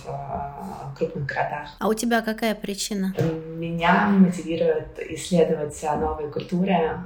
в 0.06 0.96
крупных 0.96 1.26
городах. 1.26 1.70
А 1.80 1.88
у 1.88 1.94
тебя 1.96 2.22
какая 2.22 2.54
причина? 2.54 3.16
Меня 3.56 4.08
мотивирует 4.10 5.00
исследовать 5.00 5.82
новые 5.84 6.30
культуры, 6.30 7.00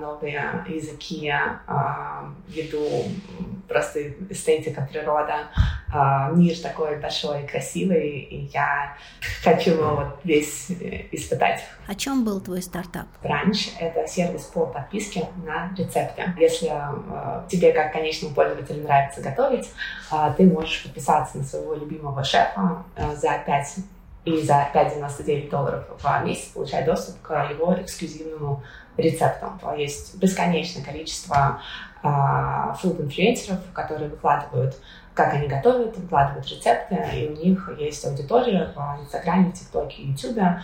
новые 0.00 0.64
языки, 0.78 1.32
ввиду 2.48 3.04
просто 3.68 4.10
эстетика, 4.30 4.88
природа. 4.90 5.48
Мир 6.34 6.56
такой 6.58 6.96
большой, 6.96 7.46
красивый, 7.46 8.20
и 8.20 8.50
я 8.52 8.96
хочу 9.42 9.72
его 9.72 9.96
вот 9.96 10.20
весь 10.24 10.70
испытать. 11.12 11.60
О 11.86 11.94
чем 11.94 12.24
был 12.24 12.40
твой 12.40 12.62
стартап? 12.62 13.06
Ранч— 13.22 13.70
это 13.78 14.06
сервис 14.06 14.42
по 14.44 14.66
подписке 14.66 15.28
на 15.44 15.72
рецепты. 15.76 16.22
Если 16.38 16.70
э, 16.70 17.42
тебе, 17.48 17.72
как 17.72 17.92
конечному 17.92 18.34
пользователю, 18.34 18.82
нравится 18.82 19.20
готовить, 19.20 19.70
э, 20.12 20.34
ты 20.36 20.44
можешь 20.44 20.82
подписаться 20.84 21.38
на 21.38 21.44
своего 21.44 21.74
любимого 21.74 22.22
шефа 22.24 22.84
э, 22.96 23.14
за 23.16 23.38
5 23.44 23.76
и 24.24 24.42
за 24.42 24.68
5,99 24.74 25.50
долларов 25.50 25.84
в 25.98 26.24
месяц 26.24 26.48
получать 26.48 26.84
доступ 26.84 27.20
к 27.22 27.48
его 27.50 27.74
эксклюзивному 27.80 28.62
рецепту. 28.98 29.46
Есть 29.76 30.18
бесконечное 30.18 30.84
количество 30.84 31.60
фуд-инфлюенсеров, 32.02 33.58
которые 33.72 34.08
выкладывают 34.10 34.76
как 35.18 35.34
они 35.34 35.48
готовят, 35.48 35.96
выкладывают 35.96 36.46
рецепты, 36.46 36.96
и 37.12 37.26
у 37.26 37.32
них 37.32 37.68
есть 37.76 38.06
аудитория 38.06 38.72
в 38.72 39.02
Инстаграме, 39.02 39.50
ТикТоке, 39.50 40.04
Ютубе, 40.04 40.62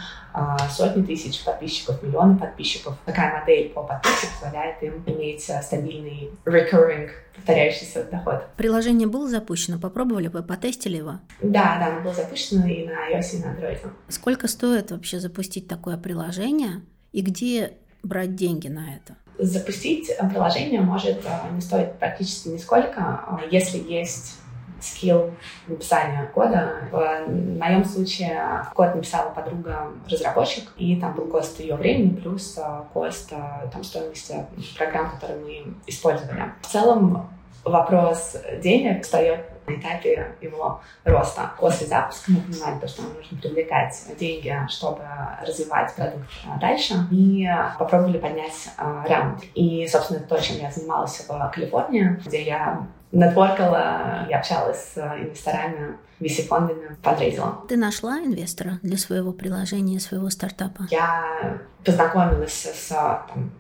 сотни 0.71 1.03
тысяч 1.03 1.43
подписчиков, 1.43 2.01
миллионы 2.05 2.39
подписчиков. 2.39 2.97
Такая 3.05 3.41
модель 3.41 3.71
по 3.71 3.83
подписке 3.83 4.29
позволяет 4.41 4.81
им 4.81 5.03
иметь 5.07 5.51
а, 5.51 5.61
стабильный 5.61 6.31
recurring 6.45 7.11
повторяющийся 7.35 8.05
доход. 8.05 8.45
Приложение 8.57 9.09
было 9.09 9.29
запущено? 9.29 9.81
Попробовали 9.81 10.29
вы, 10.29 10.45
потестили 10.45 10.99
его? 10.99 11.19
Да, 11.43 11.77
да, 11.81 11.87
оно 11.89 12.03
было 12.03 12.15
запущено 12.15 12.65
и 12.69 12.87
на 12.87 13.11
iOS, 13.11 13.37
и 13.37 13.45
на 13.45 13.55
Android. 13.55 13.79
Сколько 14.07 14.47
стоит 14.47 14.93
вообще 14.93 15.19
запустить 15.19 15.67
такое 15.67 15.97
приложение 15.97 16.83
и 17.11 17.23
где 17.23 17.79
брать 18.05 18.35
деньги 18.35 18.69
на 18.69 18.95
это? 18.95 19.17
Запустить 19.39 20.11
приложение 20.31 20.81
может 20.81 21.25
а, 21.27 21.51
не 21.51 21.61
стоить 21.61 21.93
практически 21.95 22.49
нисколько, 22.49 23.01
а, 23.01 23.41
если 23.51 23.79
есть 23.79 24.39
скилл 24.81 25.31
написания 25.67 26.31
кода. 26.35 26.89
В 26.93 27.27
моем 27.59 27.85
случае 27.85 28.67
код 28.75 28.95
написала 28.95 29.31
подруга-разработчик, 29.31 30.65
и 30.77 30.97
там 31.01 31.15
был 31.15 31.27
кост 31.27 31.59
ее 31.59 31.75
времени 31.75 32.11
плюс 32.11 32.57
а, 32.59 32.87
кост 32.93 33.31
там, 33.31 33.83
стоимости 33.83 34.47
программ, 34.77 35.11
которые 35.11 35.41
мы 35.41 35.75
использовали. 35.87 36.53
В 36.61 36.67
целом 36.67 37.29
вопрос 37.65 38.37
денег 38.63 39.05
встает 39.05 39.54
этапе 39.67 40.35
его 40.41 40.81
роста. 41.05 41.51
После 41.59 41.87
запуска 41.87 42.33
мы 42.33 42.41
понимали, 42.41 42.81
то, 42.81 42.89
что 42.89 43.03
нам 43.03 43.15
нужно 43.15 43.39
привлекать 43.39 43.97
деньги, 44.19 44.57
чтобы 44.69 45.03
развивать 45.47 45.95
продукт 45.95 46.25
дальше. 46.61 46.95
И 47.11 47.49
попробовали 47.79 48.19
поднять 48.19 48.71
раунд. 48.77 49.43
И, 49.55 49.87
собственно, 49.89 50.21
то, 50.21 50.39
чем 50.41 50.59
я 50.59 50.71
занималась 50.71 51.25
в 51.29 51.51
Калифорнии, 51.55 52.21
где 52.25 52.43
я 52.43 52.87
нетворкала 53.13 54.27
и 54.29 54.33
общалась 54.33 54.95
с 54.95 54.99
инвесторами, 54.99 55.97
VC-фондами, 56.21 56.97
подрезала. 57.03 57.65
Ты 57.69 57.77
нашла 57.77 58.19
инвестора 58.19 58.79
для 58.83 58.97
своего 58.97 59.33
приложения, 59.33 60.01
своего 60.01 60.31
стартапа? 60.31 60.87
Я 60.91 61.59
познакомилась 61.85 62.65
с 62.65 62.89
там, 62.89 63.51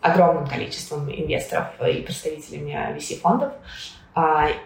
огромным 0.00 0.46
количеством 0.46 1.10
инвесторов 1.10 1.66
и 1.80 2.02
представителями 2.02 2.96
VC-фондов, 2.96 3.52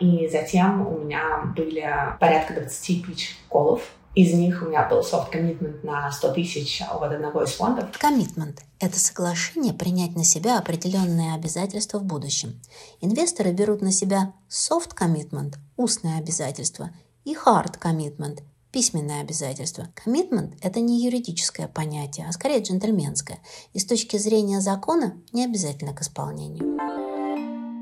и 0.01 0.29
затем 0.31 0.87
у 0.87 0.99
меня 0.99 1.53
были 1.57 1.85
порядка 2.19 2.55
20 2.55 3.07
пич-колов, 3.07 3.83
из 4.15 4.35
них 4.35 4.63
у 4.63 4.67
меня 4.67 4.87
был 4.89 5.03
софт-коммитмент 5.03 5.83
на 5.85 6.11
100 6.13 6.35
тысяч 6.35 6.83
от 6.83 7.03
одного 7.03 7.45
из 7.45 7.53
фондов. 7.53 7.97
Коммитмент– 7.99 8.63
это 8.81 8.99
соглашение 8.99 9.73
принять 9.73 10.15
на 10.17 10.25
себя 10.25 10.59
определенные 10.59 11.35
обязательства 11.35 11.99
в 11.99 12.05
будущем. 12.05 12.61
Инвесторы 13.01 13.53
берут 13.53 13.81
на 13.81 13.91
себя 13.91 14.35
soft 14.49 14.80
commitment– 14.80 15.59
устное 15.77 16.19
обязательство, 16.19 16.91
и 17.25 17.35
hard 17.35 17.66
commitment– 17.66 18.43
письменное 18.71 19.23
обязательство. 19.23 19.89
Commitment– 19.95 20.57
это 20.61 20.81
не 20.81 21.03
юридическое 21.03 21.69
понятие, 21.69 22.27
а 22.29 22.33
скорее 22.33 22.61
джентльменское, 22.61 23.39
и 23.73 23.79
с 23.79 23.87
точки 23.87 24.19
зрения 24.19 24.61
закона 24.61 25.15
не 25.33 25.45
обязательно 25.45 25.95
к 25.95 26.03
исполнению. 26.03 27.02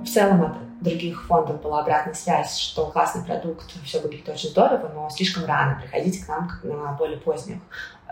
В 0.00 0.07
целом 0.07 0.42
от 0.42 0.80
других 0.80 1.26
фондов 1.26 1.61
была 1.61 1.80
обратная 1.80 2.14
связь, 2.14 2.57
что 2.57 2.87
классный 2.90 3.23
продукт, 3.23 3.71
все 3.85 4.00
выглядит 4.00 4.28
очень 4.28 4.49
здорово, 4.49 4.90
но 4.95 5.11
слишком 5.11 5.45
рано, 5.45 5.78
приходите 5.80 6.25
к 6.25 6.28
нам 6.28 6.50
на 6.62 6.92
более 6.92 7.19
поздних 7.19 7.59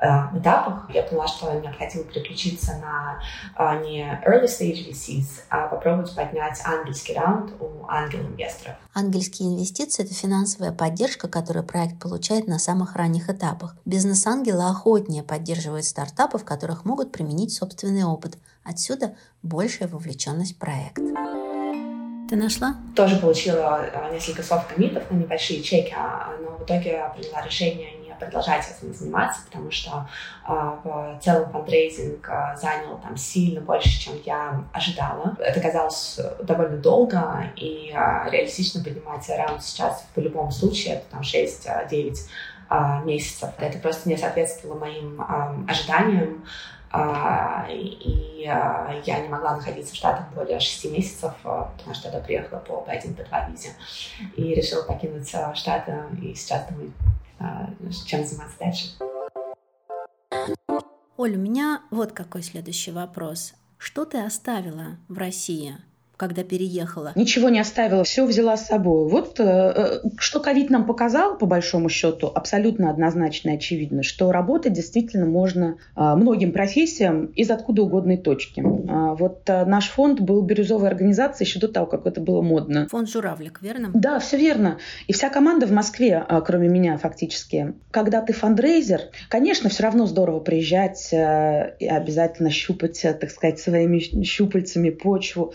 э, 0.00 0.06
этапах. 0.38 0.88
Я 0.92 1.02
поняла, 1.02 1.26
что 1.26 1.50
необходимо 1.52 2.04
переключиться 2.04 2.76
на 2.76 3.20
э, 3.56 3.84
не 3.84 4.02
early 4.26 4.44
stage 4.44 4.90
VCs, 4.90 5.44
а 5.48 5.66
попробовать 5.68 6.14
поднять 6.14 6.60
ангельский 6.62 7.14
раунд 7.14 7.52
у 7.58 7.86
ангел-инвесторов. 7.88 8.76
Ангельские 8.92 9.48
инвестиции– 9.48 10.02
это 10.04 10.12
финансовая 10.12 10.72
поддержка, 10.72 11.26
которую 11.26 11.64
проект 11.64 11.98
получает 11.98 12.48
на 12.48 12.58
самых 12.58 12.96
ранних 12.96 13.30
этапах. 13.30 13.76
Бизнес-ангелы 13.86 14.68
охотнее 14.68 15.22
поддерживают 15.22 15.86
стартапы, 15.86 16.36
в 16.36 16.44
которых 16.44 16.84
могут 16.84 17.12
применить 17.12 17.54
собственный 17.54 18.04
опыт. 18.04 18.36
Отсюда 18.62 19.16
большая 19.42 19.88
вовлеченность 19.88 20.56
в 20.56 20.58
проект. 20.58 20.98
Ты 22.28 22.36
нашла? 22.36 22.74
Тоже 22.94 23.16
получила 23.16 23.76
а, 23.94 24.10
несколько 24.12 24.42
софт-комитов 24.42 25.10
на 25.10 25.16
небольшие 25.16 25.62
чеки, 25.62 25.94
а, 25.96 26.36
но 26.42 26.58
в 26.58 26.64
итоге 26.64 27.02
приняла 27.16 27.42
решение 27.42 27.92
не 27.92 28.14
продолжать 28.20 28.66
этим 28.66 28.92
заниматься, 28.92 29.40
потому 29.46 29.70
что 29.70 30.06
а, 30.44 30.78
в 30.84 31.18
целом 31.24 31.50
фандрейзинг 31.50 32.28
занял 32.56 32.98
там 32.98 33.16
сильно 33.16 33.62
больше, 33.62 33.98
чем 33.98 34.14
я 34.26 34.62
ожидала. 34.74 35.36
Это 35.38 35.58
казалось 35.60 36.20
довольно 36.42 36.76
долго, 36.76 37.50
и 37.56 37.94
реалистично 38.30 38.84
поднимать 38.84 39.26
раунд 39.30 39.62
сейчас 39.62 40.04
в 40.14 40.20
любом 40.20 40.50
случае 40.50 40.96
это 40.96 41.04
там 41.12 41.22
6-9 41.22 43.06
месяцев. 43.06 43.48
Это 43.58 43.78
просто 43.78 44.06
не 44.06 44.18
соответствовало 44.18 44.78
моим 44.78 45.24
ожиданиям. 45.66 46.44
А, 46.90 47.66
и 47.68 48.46
а, 48.46 49.00
я 49.04 49.20
не 49.20 49.28
могла 49.28 49.56
находиться 49.56 49.92
в 49.92 49.96
Штатах 49.96 50.32
более 50.32 50.58
шести 50.58 50.88
месяцев, 50.88 51.32
а, 51.44 51.72
потому 51.76 51.94
что 51.94 52.08
я 52.10 52.20
приехала 52.20 52.60
по 52.60 52.84
B1, 52.88 53.16
B2 53.16 53.50
визе. 53.50 53.70
И 54.36 54.54
решила 54.54 54.82
покинуть 54.82 55.28
Штаты, 55.28 55.94
и 56.22 56.34
сейчас 56.34 56.66
думаю, 56.68 56.92
чем 58.06 58.24
заниматься 58.24 58.58
дальше. 58.58 58.86
Оль, 61.16 61.34
у 61.34 61.40
меня 61.40 61.82
вот 61.90 62.12
какой 62.12 62.42
следующий 62.42 62.92
вопрос. 62.92 63.54
Что 63.76 64.04
ты 64.04 64.18
оставила 64.18 64.98
в 65.08 65.18
России? 65.18 65.76
Когда 66.18 66.42
переехала? 66.42 67.12
Ничего 67.14 67.48
не 67.48 67.60
оставила, 67.60 68.04
все 68.04 68.26
взяла 68.26 68.56
с 68.56 68.66
собой. 68.66 69.08
Вот 69.08 69.40
э, 69.40 69.44
э 69.44 70.00
что 70.18 70.40
ковид 70.40 70.68
нам 70.68 70.84
показал, 70.84 71.38
по 71.38 71.46
большому 71.46 71.88
счету, 71.88 72.30
абсолютно 72.34 72.90
однозначно 72.90 73.50
и 73.50 73.54
очевидно, 73.54 74.02
что 74.02 74.32
работать 74.32 74.72
действительно 74.72 75.26
можно 75.26 75.76
э, 75.96 76.14
многим 76.14 76.52
профессиям 76.52 77.26
из 77.26 77.50
откуда 77.50 77.82
угодной 77.82 78.16
точки. 78.16 78.60
Э, 78.60 79.14
вот 79.14 79.48
э, 79.48 79.64
наш 79.64 79.88
фонд 79.88 80.20
был 80.20 80.42
бирюзовой 80.42 80.88
организацией 80.88 81.48
еще 81.48 81.60
до 81.60 81.68
того, 81.68 81.86
как 81.86 82.04
это 82.06 82.20
было 82.20 82.42
модно. 82.42 82.88
Фонд 82.88 83.08
«Журавлик», 83.08 83.60
верно? 83.62 83.90
Да, 83.94 84.18
все 84.18 84.36
верно. 84.36 84.78
И 85.06 85.12
вся 85.12 85.30
команда 85.30 85.66
в 85.66 85.72
Москве, 85.72 86.26
э, 86.28 86.42
кроме 86.44 86.68
меня 86.68 86.98
фактически. 86.98 87.74
Когда 87.92 88.22
ты 88.22 88.32
фандрейзер, 88.32 89.02
конечно, 89.28 89.70
все 89.70 89.84
равно 89.84 90.06
здорово 90.06 90.40
приезжать 90.40 91.12
э, 91.12 91.76
и 91.78 91.86
обязательно 91.86 92.50
щупать, 92.50 93.04
э, 93.04 93.14
так 93.14 93.30
сказать, 93.30 93.60
своими 93.60 94.00
щупальцами 94.24 94.90
почву. 94.90 95.54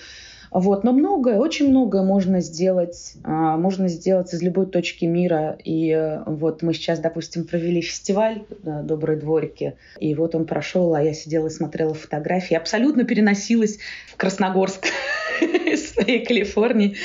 Вот. 0.54 0.84
Но 0.84 0.94
многое, 0.94 1.40
очень 1.40 1.70
многое 1.70 2.04
можно 2.04 2.40
сделать, 2.40 3.16
а, 3.24 3.58
можно 3.58 3.88
сделать 3.88 4.34
из 4.34 4.42
любой 4.44 4.68
точки 4.68 5.06
мира. 5.06 5.58
И 5.64 5.90
э, 5.90 6.24
вот 6.26 6.62
мы 6.62 6.74
сейчас, 6.74 7.00
допустим, 7.00 7.46
провели 7.46 7.82
фестиваль 7.82 8.44
«Добрые 8.62 9.20
дворики», 9.20 9.76
и 10.00 10.14
вот 10.14 10.36
он 10.36 10.46
прошел, 10.46 10.94
а 10.94 11.02
я 11.02 11.14
сидела 11.14 11.48
и 11.48 11.50
смотрела 11.50 11.96
фотографии, 11.96 12.56
абсолютно 12.56 13.04
переносилась 13.04 13.80
в 14.12 14.16
Красногорск 14.16 14.86
из 15.42 15.92
своей 15.92 16.24
Калифорнии. 16.24 16.98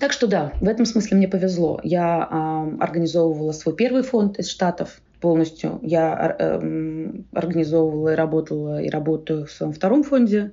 Так 0.00 0.12
что 0.12 0.26
да, 0.26 0.52
в 0.60 0.66
этом 0.66 0.84
смысле 0.84 1.18
мне 1.18 1.28
повезло. 1.28 1.80
Я 1.84 2.28
э, 2.28 2.76
организовывала 2.80 3.52
свой 3.52 3.76
первый 3.76 4.02
фонд 4.02 4.40
из 4.40 4.48
Штатов, 4.48 5.00
полностью. 5.20 5.78
Я 5.82 6.36
э, 6.36 7.12
организовывала 7.32 8.12
и 8.12 8.16
работала, 8.16 8.82
и 8.82 8.90
работаю 8.90 9.46
в 9.46 9.52
своем 9.52 9.72
втором 9.72 10.02
фонде, 10.02 10.50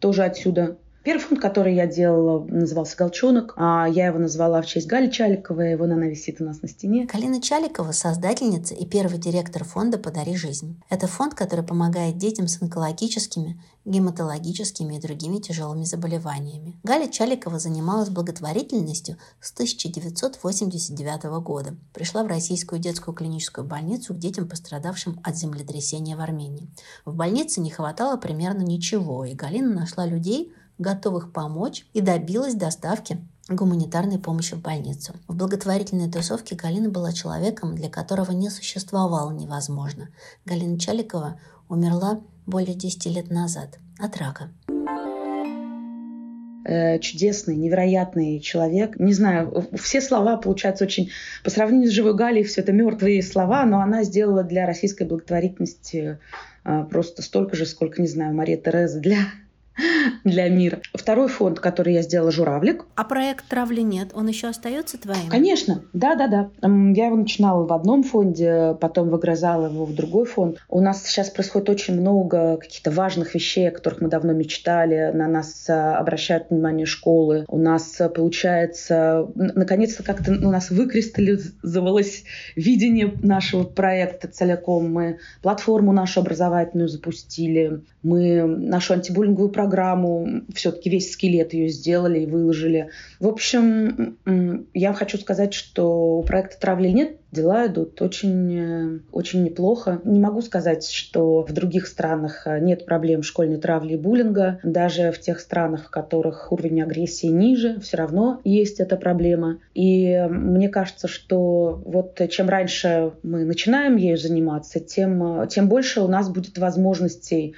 тоже 0.00 0.22
отсюда. 0.24 0.76
Первый 1.06 1.20
фонд, 1.20 1.40
который 1.40 1.72
я 1.76 1.86
делала, 1.86 2.44
назывался 2.44 2.96
«Голчонок». 2.96 3.54
А 3.56 3.86
я 3.88 4.06
его 4.06 4.18
назвала 4.18 4.60
в 4.60 4.66
честь 4.66 4.88
Гали 4.88 5.08
Чаликовой. 5.08 5.70
Его 5.70 5.84
она 5.84 6.08
висит 6.08 6.40
у 6.40 6.44
нас 6.44 6.62
на 6.62 6.68
стене. 6.68 7.06
Галина 7.06 7.40
Чаликова– 7.40 7.92
создательница 7.92 8.74
и 8.74 8.84
первый 8.84 9.18
директор 9.18 9.62
фонда 9.62 9.98
«Подари 9.98 10.34
жизнь». 10.34 10.82
Это 10.90 11.06
фонд, 11.06 11.34
который 11.34 11.64
помогает 11.64 12.18
детям 12.18 12.48
с 12.48 12.60
онкологическими, 12.60 13.62
гематологическими 13.84 14.96
и 14.96 15.00
другими 15.00 15.38
тяжелыми 15.38 15.84
заболеваниями. 15.84 16.74
Галя 16.82 17.06
Чаликова 17.06 17.60
занималась 17.60 18.08
благотворительностью 18.08 19.16
с 19.40 19.52
1989 19.52 21.22
года. 21.40 21.76
Пришла 21.94 22.24
в 22.24 22.26
Российскую 22.26 22.80
детскую 22.80 23.14
клиническую 23.14 23.64
больницу 23.64 24.12
к 24.12 24.18
детям, 24.18 24.48
пострадавшим 24.48 25.20
от 25.22 25.36
землетрясения 25.36 26.16
в 26.16 26.20
Армении. 26.20 26.68
В 27.04 27.14
больнице 27.14 27.60
не 27.60 27.70
хватало 27.70 28.16
примерно 28.16 28.62
ничего, 28.62 29.24
и 29.24 29.34
Галина 29.34 29.72
нашла 29.72 30.04
людей, 30.04 30.52
готовых 30.78 31.32
помочь 31.32 31.86
и 31.92 32.00
добилась 32.00 32.54
доставки 32.54 33.18
гуманитарной 33.48 34.18
помощи 34.18 34.54
в 34.54 34.60
больницу. 34.60 35.14
В 35.28 35.36
благотворительной 35.36 36.10
тусовке 36.10 36.56
Галина 36.56 36.88
была 36.88 37.12
человеком, 37.12 37.74
для 37.74 37.88
которого 37.88 38.32
не 38.32 38.50
существовало 38.50 39.30
невозможно. 39.30 40.08
Галина 40.44 40.78
Чаликова 40.78 41.40
умерла 41.68 42.20
более 42.44 42.74
10 42.74 43.06
лет 43.06 43.30
назад 43.30 43.78
от 43.98 44.16
рака 44.16 44.50
э, 46.66 46.98
чудесный, 46.98 47.56
невероятный 47.56 48.40
человек. 48.40 48.98
Не 48.98 49.12
знаю, 49.12 49.68
все 49.74 50.00
слова 50.00 50.36
получаются 50.36 50.84
очень... 50.84 51.10
По 51.44 51.50
сравнению 51.50 51.90
с 51.90 51.94
живой 51.94 52.14
Галей, 52.14 52.42
все 52.42 52.60
это 52.60 52.72
мертвые 52.72 53.22
слова, 53.22 53.64
но 53.64 53.80
она 53.80 54.02
сделала 54.02 54.42
для 54.42 54.66
российской 54.66 55.06
благотворительности 55.06 56.18
э, 56.64 56.84
просто 56.90 57.22
столько 57.22 57.56
же, 57.56 57.66
сколько, 57.66 58.02
не 58.02 58.08
знаю, 58.08 58.34
Мария 58.34 58.56
Тереза 58.56 59.00
для 59.00 59.18
для 60.24 60.48
мира. 60.48 60.80
Второй 60.94 61.28
фонд, 61.28 61.60
который 61.60 61.94
я 61.94 62.02
сделала, 62.02 62.30
«Журавлик». 62.30 62.84
А 62.94 63.04
проект 63.04 63.46
«Травли 63.48 63.82
нет», 63.82 64.08
он 64.14 64.28
еще 64.28 64.48
остается 64.48 64.98
твоим? 64.98 65.28
Конечно, 65.28 65.82
да-да-да. 65.92 66.50
Я 66.62 67.06
его 67.06 67.16
начинала 67.16 67.66
в 67.66 67.72
одном 67.72 68.02
фонде, 68.02 68.76
потом 68.80 69.08
выгрызала 69.10 69.66
его 69.66 69.84
в 69.84 69.94
другой 69.94 70.26
фонд. 70.26 70.58
У 70.68 70.80
нас 70.80 71.04
сейчас 71.04 71.30
происходит 71.30 71.68
очень 71.68 72.00
много 72.00 72.56
каких-то 72.56 72.90
важных 72.90 73.34
вещей, 73.34 73.68
о 73.68 73.72
которых 73.72 74.00
мы 74.00 74.08
давно 74.08 74.32
мечтали. 74.32 75.10
На 75.12 75.28
нас 75.28 75.68
а, 75.68 75.98
обращают 75.98 76.50
внимание 76.50 76.86
школы. 76.86 77.44
У 77.48 77.58
нас 77.58 78.00
получается, 78.14 79.28
наконец-то 79.34 80.02
как-то 80.02 80.32
у 80.32 80.50
нас 80.50 80.70
выкристаллизовалось 80.70 82.24
видение 82.54 83.12
нашего 83.22 83.64
проекта 83.64 84.28
целиком. 84.28 84.92
Мы 84.92 85.18
платформу 85.42 85.92
нашу 85.92 86.20
образовательную 86.20 86.88
запустили. 86.88 87.82
Мы 88.02 88.44
нашу 88.46 88.94
антибуллинговую 88.94 89.50
программу, 89.50 89.65
все-таки 90.54 90.90
весь 90.90 91.12
скелет 91.12 91.52
ее 91.52 91.68
сделали 91.68 92.20
и 92.20 92.26
выложили. 92.26 92.90
В 93.20 93.28
общем, 93.28 94.16
я 94.74 94.92
хочу 94.92 95.18
сказать, 95.18 95.54
что 95.54 96.18
у 96.18 96.22
проекта 96.22 96.58
«Травли 96.60 96.88
нет» 96.88 97.16
дела 97.36 97.66
идут 97.66 98.00
очень, 98.02 98.58
э, 98.58 98.98
очень 99.12 99.44
неплохо. 99.44 100.00
Не 100.04 100.20
могу 100.20 100.40
сказать, 100.40 100.88
что 100.88 101.42
в 101.42 101.52
других 101.52 101.86
странах 101.86 102.46
э, 102.46 102.58
нет 102.60 102.86
проблем 102.86 103.22
школьной 103.22 103.58
травли 103.58 103.94
и 103.94 103.96
буллинга. 103.96 104.58
Даже 104.62 105.12
в 105.12 105.20
тех 105.20 105.40
странах, 105.40 105.86
в 105.86 105.90
которых 105.90 106.50
уровень 106.50 106.82
агрессии 106.82 107.26
ниже, 107.26 107.78
все 107.80 107.98
равно 107.98 108.40
есть 108.44 108.80
эта 108.80 108.96
проблема. 108.96 109.58
И 109.74 110.26
мне 110.30 110.68
кажется, 110.68 111.08
что 111.08 111.82
вот 111.84 112.20
чем 112.30 112.48
раньше 112.48 113.12
мы 113.22 113.44
начинаем 113.44 113.96
ею 113.96 114.16
заниматься, 114.16 114.80
тем, 114.80 115.42
э, 115.42 115.46
тем 115.48 115.68
больше 115.68 116.00
у 116.00 116.08
нас 116.08 116.28
будет 116.28 116.58
возможностей 116.58 117.54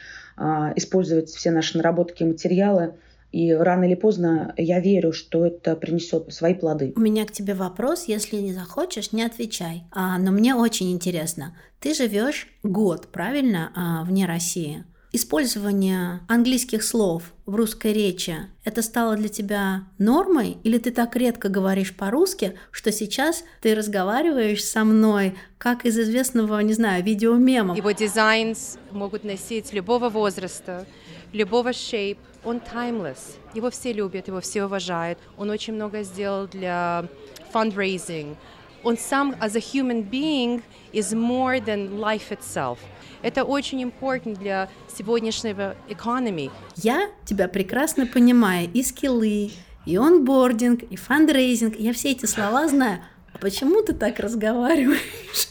использовать 0.77 1.31
все 1.31 1.51
наши 1.51 1.77
наработки 1.77 2.23
и 2.23 2.27
материалы. 2.27 2.95
И 3.31 3.53
рано 3.53 3.85
или 3.85 3.95
поздно 3.95 4.55
я 4.57 4.81
верю, 4.81 5.13
что 5.13 5.45
это 5.45 5.77
принесет 5.77 6.33
свои 6.33 6.55
плоды. 6.55 6.95
У 6.97 7.01
меня 7.01 7.27
к 7.27 7.33
тебе 7.33 7.55
вопрос, 7.55 8.05
если 8.07 8.37
не 8.37 8.55
захочешь, 8.55 9.13
не 9.13 9.23
отвечай. 9.23 9.85
А, 9.91 10.19
но 10.19 10.31
мне 10.33 10.55
очень 10.55 10.91
интересно. 10.93 11.55
Ты 11.79 11.95
живешь 11.95 12.49
год, 12.63 13.09
правильно, 13.09 13.71
а, 13.75 14.05
вне 14.05 14.25
России? 14.27 14.85
Использование 15.11 16.21
английских 16.29 16.83
слов 16.83 17.33
в 17.47 17.55
русской 17.55 17.95
речи– 17.95 18.37
это 18.65 18.83
стало 18.83 19.17
для 19.17 19.31
тебя 19.31 19.85
нормой? 19.97 20.59
Или 20.65 20.77
ты 20.77 20.91
так 20.91 21.17
редко 21.17 21.49
говоришь 21.49 21.97
по-русски, 21.97 22.59
что 22.71 22.93
сейчас 22.93 23.43
ты 23.63 23.75
разговариваешь 23.75 24.63
со 24.63 24.85
мной, 24.85 25.35
как 25.57 25.87
из 25.87 25.99
известного, 25.99 26.61
не 26.61 26.75
знаю, 26.75 27.03
видеомема? 27.03 27.75
Его 27.75 27.93
дизайн 27.93 28.55
могут 28.91 29.25
носить 29.25 29.73
любого 29.73 30.11
возраста, 30.11 30.87
любого 31.33 31.71
shape. 31.71 32.19
Он 32.45 32.59
timeless. 32.59 33.39
Его 33.55 33.71
все 33.71 33.95
любят, 33.95 34.29
его 34.29 34.43
все 34.43 34.67
уважают. 34.67 35.19
Он 35.39 35.49
очень 35.49 35.73
много 35.73 36.03
сделал 36.03 36.47
для 36.49 37.07
fundraising. 37.55 38.37
Он 38.83 38.99
сам, 38.99 39.35
as 39.41 39.57
a 39.57 39.61
human 39.61 40.09
being, 40.09 40.63
is 40.93 41.15
more 41.15 41.65
than 41.65 41.99
life 41.99 42.31
itself– 42.31 42.77
это 43.23 43.45
очень 43.45 43.83
important 43.83 44.37
для 44.39 44.69
сегодняшнего 44.97 45.77
экономики. 45.89 46.53
Я 46.77 47.09
тебя 47.25 47.49
прекрасно 47.49 48.07
понимаю. 48.07 48.69
И 48.73 48.83
скиллы, 48.83 49.51
и 49.87 49.97
онбординг, 49.97 50.83
и 50.83 50.97
фандрейзинг. 50.97 51.77
Я 51.79 51.93
все 51.93 52.13
эти 52.13 52.27
слова 52.27 52.69
знаю. 52.69 53.01
А 53.33 53.39
почему 53.39 53.83
ты 53.83 53.93
так 53.95 54.19
разговариваешь? 54.21 55.49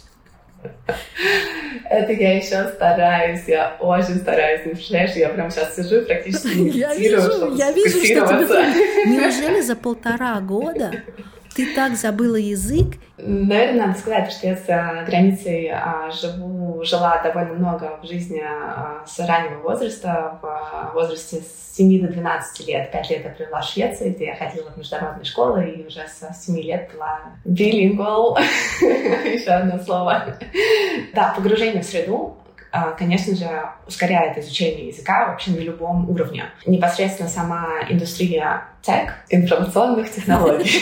Это 1.89 2.11
я 2.11 2.37
еще 2.37 2.67
стараюсь, 2.69 3.43
я 3.47 3.77
очень 3.79 4.15
стараюсь, 4.15 4.65
не 4.65 4.71
представляешь, 4.73 5.15
я 5.15 5.29
прям 5.29 5.49
сейчас 5.49 5.75
сижу 5.75 5.97
и 5.97 6.05
практически 6.05 6.47
медитирую, 6.57 6.75
я 6.75 6.93
вижу, 6.95 7.55
я 7.55 7.71
вижу, 7.71 7.99
что 7.99 8.27
тебе... 8.27 9.05
Неужели 9.05 9.61
за 9.61 9.75
полтора 9.75 10.39
года 10.41 10.91
ты 11.57 11.73
так 11.73 11.95
забыла 11.95 12.35
язык. 12.35 12.97
Наверное, 13.17 13.87
надо 13.87 13.99
сказать, 13.99 14.31
что 14.31 14.45
я 14.45 14.55
за 14.55 15.03
границей 15.07 15.71
а, 15.73 16.11
живу, 16.11 16.83
жила 16.83 17.19
довольно 17.23 17.53
много 17.53 17.99
в 18.03 18.05
жизни 18.05 18.39
а, 18.39 19.03
с 19.07 19.17
раннего 19.17 19.61
возраста, 19.61 20.37
в 20.39 20.93
возрасте 20.93 21.37
с 21.37 21.75
7 21.77 21.99
до 22.05 22.13
12 22.13 22.67
лет. 22.67 22.91
Пять 22.91 23.09
лет 23.09 23.23
я 23.23 23.31
провела 23.31 23.61
в 23.61 23.65
Швеции, 23.65 24.11
где 24.11 24.25
я 24.27 24.35
ходила 24.35 24.69
в 24.69 24.77
международные 24.77 25.25
школы, 25.25 25.65
и 25.65 25.87
уже 25.87 26.07
со 26.07 26.31
7 26.31 26.59
лет 26.61 26.91
была 26.93 27.21
bilingual, 27.43 28.37
еще 28.79 29.49
одно 29.49 29.79
слово. 29.79 30.37
Да, 31.15 31.33
погружение 31.35 31.81
в 31.81 31.85
среду, 31.85 32.37
конечно 32.97 33.35
же, 33.35 33.47
ускоряет 33.87 34.37
изучение 34.37 34.87
языка 34.87 35.27
вообще 35.27 35.51
на 35.51 35.59
любом 35.59 36.09
уровне. 36.09 36.45
Непосредственно 36.65 37.29
сама 37.29 37.67
индустрия 37.89 38.63
тех, 38.81 39.13
информационных 39.29 40.09
технологий. 40.11 40.81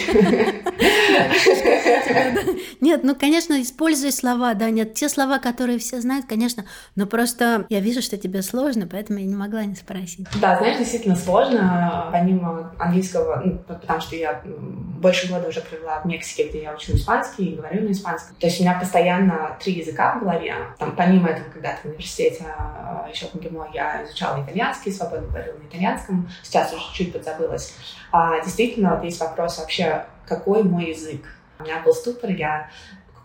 Нет, 2.82 3.02
ну, 3.04 3.16
конечно, 3.16 3.60
используй 3.62 4.12
слова, 4.12 4.54
да, 4.54 4.70
нет, 4.70 4.94
те 4.94 5.10
слова, 5.10 5.40
которые 5.40 5.80
все 5.80 6.02
знают, 6.02 6.26
конечно, 6.28 6.66
но 6.96 7.08
просто 7.08 7.66
я 7.70 7.80
вижу, 7.80 8.02
что 8.02 8.18
тебе 8.18 8.42
сложно, 8.44 8.88
поэтому 8.88 9.20
я 9.20 9.26
не 9.26 9.36
могла 9.36 9.66
не 9.66 9.76
спросить. 9.76 10.28
Да, 10.40 10.58
знаешь, 10.58 10.78
действительно 10.78 11.16
сложно, 11.16 12.10
помимо 12.12 12.74
английского, 12.78 13.42
ну, 13.44 13.58
потому 13.68 14.02
что 14.02 14.16
я 14.16 14.42
больше 14.46 15.28
года 15.28 15.48
уже 15.48 15.62
провела 15.62 16.00
в 16.02 16.06
Мексике, 16.06 16.50
где 16.50 16.64
я 16.64 16.74
учу 16.74 16.94
испанский 16.94 17.46
и 17.46 17.56
говорю 17.56 17.88
на 17.88 17.92
испанском. 17.92 18.36
То 18.40 18.48
есть 18.48 18.60
у 18.60 18.64
меня 18.64 18.78
постоянно 18.80 19.58
три 19.60 19.74
языка 19.74 20.18
в 20.18 20.24
голове. 20.24 20.54
Там, 20.78 20.96
помимо 20.96 21.30
этого, 21.30 21.50
когда 21.50 21.76
ты 21.82 21.85
в 21.86 21.90
университете 21.90 22.46
а, 22.58 23.08
еще 23.12 23.28
в 23.28 23.36
МГИМО, 23.36 23.70
я 23.74 24.04
изучала 24.04 24.44
итальянский, 24.44 24.92
свободно 24.92 25.28
говорила 25.28 25.58
на 25.58 25.68
итальянском, 25.68 26.30
сейчас 26.44 26.74
уже 26.74 26.84
чуть 26.94 27.14
подзабылась. 27.14 27.76
А 28.12 28.40
действительно, 28.44 28.96
вот 28.96 29.04
есть 29.04 29.20
вопрос 29.20 29.60
вообще, 29.60 30.06
какой 30.28 30.64
мой 30.64 30.90
язык? 30.90 31.22
У 31.60 31.64
меня 31.64 31.82
был 31.84 31.94
ступор, 31.94 32.30
я 32.30 32.70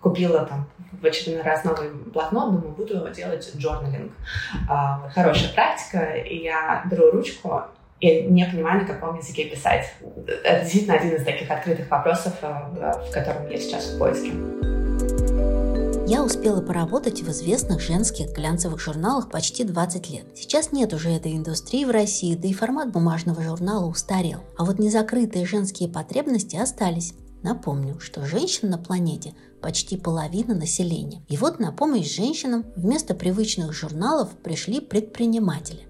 купила 0.01 0.45
там 0.47 0.69
в 0.93 1.05
очередной 1.05 1.43
раз 1.43 1.65
новый 1.65 1.91
блокнот, 1.91 2.53
думаю, 2.53 2.73
буду 2.73 3.09
делать 3.11 3.51
джорналинг. 3.57 4.13
А, 4.69 5.09
хорошая 5.15 5.53
практика, 5.53 6.15
и 6.15 6.45
я 6.45 6.83
беру 6.91 7.11
ручку 7.11 7.63
и 8.01 8.23
не 8.23 8.47
понимаю, 8.47 8.81
на 8.81 8.87
каком 8.87 9.19
языке 9.19 9.45
писать. 9.45 9.93
Это 10.45 10.61
действительно 10.61 10.95
один 10.95 11.15
из 11.15 11.25
таких 11.25 11.51
открытых 11.51 11.91
вопросов, 11.91 12.33
э, 12.43 12.47
в 12.47 13.13
котором 13.13 13.49
я 13.51 13.59
сейчас 13.59 13.91
в 13.91 13.99
поиске. 13.99 14.33
Я 16.11 16.25
успела 16.25 16.61
поработать 16.61 17.23
в 17.23 17.31
известных 17.31 17.81
женских 17.81 18.33
глянцевых 18.33 18.81
журналах 18.81 19.31
почти 19.31 19.63
20 19.63 20.11
лет. 20.11 20.27
Сейчас 20.35 20.73
нет 20.73 20.93
уже 20.93 21.11
этой 21.11 21.37
индустрии 21.37 21.85
в 21.85 21.91
России, 21.91 22.35
да 22.35 22.49
и 22.49 22.53
формат 22.53 22.91
бумажного 22.91 23.41
журнала 23.45 23.87
устарел. 23.87 24.41
А 24.59 24.65
вот 24.65 24.81
незакрытые 24.81 25.47
женские 25.47 25.89
потребности 25.89 26.57
остались. 26.57 27.15
Напомню, 27.45 28.01
что 28.01 28.27
женщин 28.27 28.71
на 28.71 28.79
планете 28.79 29.37
почти 29.63 29.97
половина 29.97 30.53
населения. 30.53 31.23
И 31.29 31.37
вот 31.37 31.61
на 31.61 31.71
помощь 31.71 32.13
женщинам 32.13 32.65
вместо 32.75 33.15
привычных 33.15 33.73
журналов 33.73 34.31
пришли 34.43 34.81
предприниматели. 34.81 35.87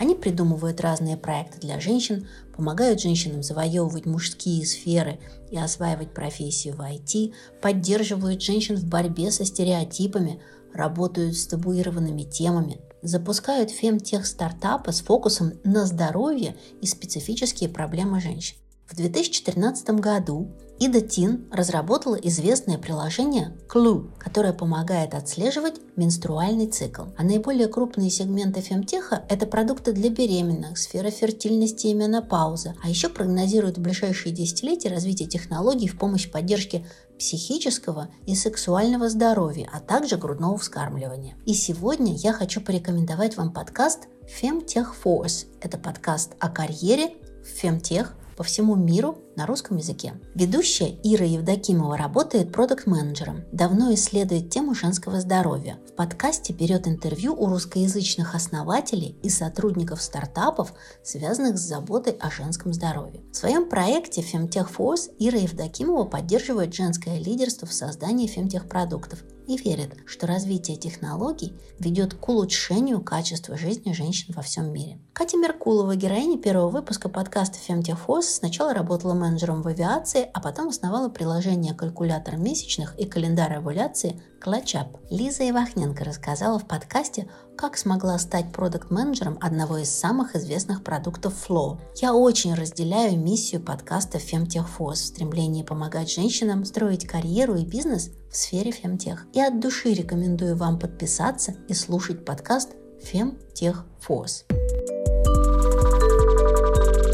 Они 0.00 0.14
придумывают 0.14 0.80
разные 0.80 1.18
проекты 1.18 1.58
для 1.58 1.78
женщин, 1.78 2.26
помогают 2.56 3.02
женщинам 3.02 3.42
завоевывать 3.42 4.06
мужские 4.06 4.64
сферы 4.64 5.20
и 5.50 5.58
осваивать 5.58 6.14
профессию 6.14 6.74
в 6.74 6.80
IT, 6.80 7.34
поддерживают 7.60 8.40
женщин 8.40 8.76
в 8.76 8.86
борьбе 8.86 9.30
со 9.30 9.44
стереотипами, 9.44 10.40
работают 10.72 11.36
с 11.36 11.46
табуированными 11.46 12.22
темами, 12.22 12.80
запускают 13.02 13.70
фемтех-стартапы 13.70 14.90
с 14.90 15.02
фокусом 15.02 15.52
на 15.64 15.84
здоровье 15.84 16.56
и 16.80 16.86
специфические 16.86 17.68
проблемы 17.68 18.22
женщин. 18.22 18.56
В 18.86 18.96
2013 18.96 19.90
году 20.00 20.50
Ида 20.80 21.02
Тин 21.02 21.46
разработала 21.52 22.14
известное 22.14 22.78
приложение 22.78 23.54
Clue, 23.68 24.10
которое 24.16 24.54
помогает 24.54 25.12
отслеживать 25.12 25.74
менструальный 25.94 26.68
цикл. 26.68 27.02
А 27.18 27.22
наиболее 27.22 27.68
крупные 27.68 28.08
сегменты 28.08 28.62
фемтеха– 28.62 29.22
это 29.28 29.44
продукты 29.44 29.92
для 29.92 30.08
беременных, 30.08 30.78
сфера 30.78 31.10
фертильности 31.10 31.88
и 31.88 31.94
менопаузы, 31.94 32.74
а 32.82 32.88
еще 32.88 33.10
прогнозируют 33.10 33.76
в 33.76 33.82
ближайшие 33.82 34.34
десятилетия 34.34 34.88
развитие 34.88 35.28
технологий 35.28 35.86
в 35.86 35.98
помощь 35.98 36.30
поддержке 36.30 36.86
психического 37.18 38.08
и 38.24 38.34
сексуального 38.34 39.10
здоровья, 39.10 39.68
а 39.70 39.80
также 39.80 40.16
грудного 40.16 40.56
вскармливания. 40.56 41.36
И 41.44 41.52
сегодня 41.52 42.14
я 42.14 42.32
хочу 42.32 42.62
порекомендовать 42.62 43.36
вам 43.36 43.52
подкаст 43.52 44.08
Femtech 44.40 44.86
Force. 45.04 45.44
Это 45.60 45.76
подкаст 45.76 46.36
о 46.38 46.48
карьере 46.48 47.12
в 47.44 47.48
фемтех, 47.48 48.14
по 48.40 48.44
всему 48.44 48.74
миру 48.74 49.18
на 49.36 49.44
русском 49.44 49.76
языке. 49.76 50.14
Ведущая 50.34 50.98
Ира 51.02 51.26
Евдокимова 51.26 51.98
работает 51.98 52.50
продукт-менеджером, 52.50 53.44
давно 53.52 53.92
исследует 53.92 54.48
тему 54.48 54.74
женского 54.74 55.20
здоровья. 55.20 55.78
В 55.90 55.94
подкасте 55.94 56.54
берет 56.54 56.88
интервью 56.88 57.34
у 57.34 57.48
русскоязычных 57.48 58.34
основателей 58.34 59.18
и 59.22 59.28
сотрудников 59.28 60.00
стартапов, 60.00 60.72
связанных 61.04 61.58
с 61.58 61.68
заботой 61.68 62.14
о 62.14 62.30
женском 62.30 62.72
здоровье. 62.72 63.20
В 63.30 63.36
своем 63.36 63.68
проекте 63.68 64.22
Femtech 64.22 64.74
Force 64.74 65.10
Ира 65.18 65.40
Евдокимова 65.40 66.06
поддерживает 66.06 66.72
женское 66.72 67.18
лидерство 67.18 67.68
в 67.68 67.74
создании 67.74 68.26
фемтех-продуктов 68.26 69.22
и 69.50 69.56
верит, 69.56 69.96
что 70.06 70.28
развитие 70.28 70.76
технологий 70.76 71.54
ведет 71.80 72.14
к 72.14 72.28
улучшению 72.28 73.00
качества 73.00 73.58
жизни 73.58 73.92
женщин 73.92 74.32
во 74.32 74.42
всем 74.42 74.72
мире. 74.72 75.00
Катя 75.12 75.38
Меркулова, 75.38 75.96
героиня 75.96 76.38
первого 76.38 76.68
выпуска 76.68 77.08
подкаста 77.08 77.58
«Фемтехфос», 77.58 78.28
сначала 78.28 78.72
работала 78.72 79.12
менеджером 79.12 79.62
в 79.62 79.66
авиации, 79.66 80.30
а 80.32 80.40
потом 80.40 80.68
основала 80.68 81.08
приложение 81.08 81.74
«Калькулятор 81.74 82.36
месячных» 82.36 82.96
и 82.96 83.06
«Календарь 83.06 83.56
овуляции» 83.56 84.22
ClutchUp. 84.40 85.00
Лиза 85.10 85.50
Ивахненко 85.50 86.04
рассказала 86.04 86.60
в 86.60 86.68
подкасте, 86.68 87.28
как 87.56 87.76
смогла 87.76 88.18
стать 88.18 88.52
продукт-менеджером 88.52 89.36
одного 89.40 89.78
из 89.78 89.90
самых 89.90 90.36
известных 90.36 90.82
продуктов 90.82 91.34
Flow. 91.46 91.78
Я 91.96 92.14
очень 92.14 92.54
разделяю 92.54 93.18
миссию 93.18 93.60
подкаста 93.60 94.18
FemTechFoss 94.18 94.92
в 94.92 94.96
стремлении 94.96 95.62
помогать 95.62 96.10
женщинам 96.10 96.64
строить 96.64 97.06
карьеру 97.06 97.56
и 97.56 97.66
бизнес 97.66 98.12
в 98.30 98.36
сфере 98.36 98.70
фемтех. 98.70 99.26
И 99.32 99.40
от 99.40 99.58
души 99.58 99.92
рекомендую 99.92 100.56
вам 100.56 100.78
подписаться 100.78 101.56
и 101.68 101.74
слушать 101.74 102.24
подкаст 102.24 102.76
FemTechFoss. 103.02 104.44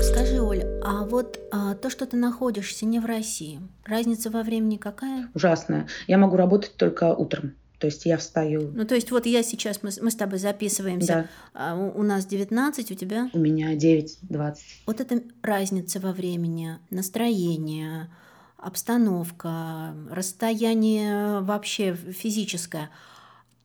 Скажи, 0.02 0.42
Оля, 0.42 0.80
а 0.84 1.06
вот 1.06 1.40
а, 1.50 1.74
то, 1.74 1.88
что 1.88 2.06
ты 2.06 2.18
находишься 2.18 2.84
не 2.84 3.00
в 3.00 3.06
России, 3.06 3.60
разница 3.84 4.30
во 4.30 4.42
времени 4.42 4.76
какая? 4.76 5.30
Ужасная. 5.34 5.88
Я 6.06 6.18
могу 6.18 6.36
работать 6.36 6.74
только 6.76 7.14
утром. 7.14 7.54
То 7.78 7.86
есть 7.88 8.06
я 8.06 8.16
встаю. 8.16 8.72
Ну, 8.74 8.86
то 8.86 8.94
есть 8.94 9.10
вот 9.10 9.26
я 9.26 9.42
сейчас, 9.42 9.82
мы, 9.82 9.90
мы 10.00 10.10
с 10.10 10.16
тобой 10.16 10.38
записываемся. 10.38 11.28
Да. 11.54 11.72
А, 11.72 11.76
у, 11.76 12.00
у 12.00 12.02
нас 12.02 12.26
19, 12.26 12.90
у 12.90 12.94
тебя? 12.94 13.30
У 13.32 13.38
меня 13.38 13.74
9-20. 13.74 14.56
Вот 14.86 15.00
эта 15.00 15.22
разница 15.42 16.00
во 16.00 16.12
времени, 16.12 16.78
настроение, 16.90 18.10
обстановка, 18.66 19.94
расстояние 20.10 21.40
вообще 21.40 21.94
физическое. 21.94 22.90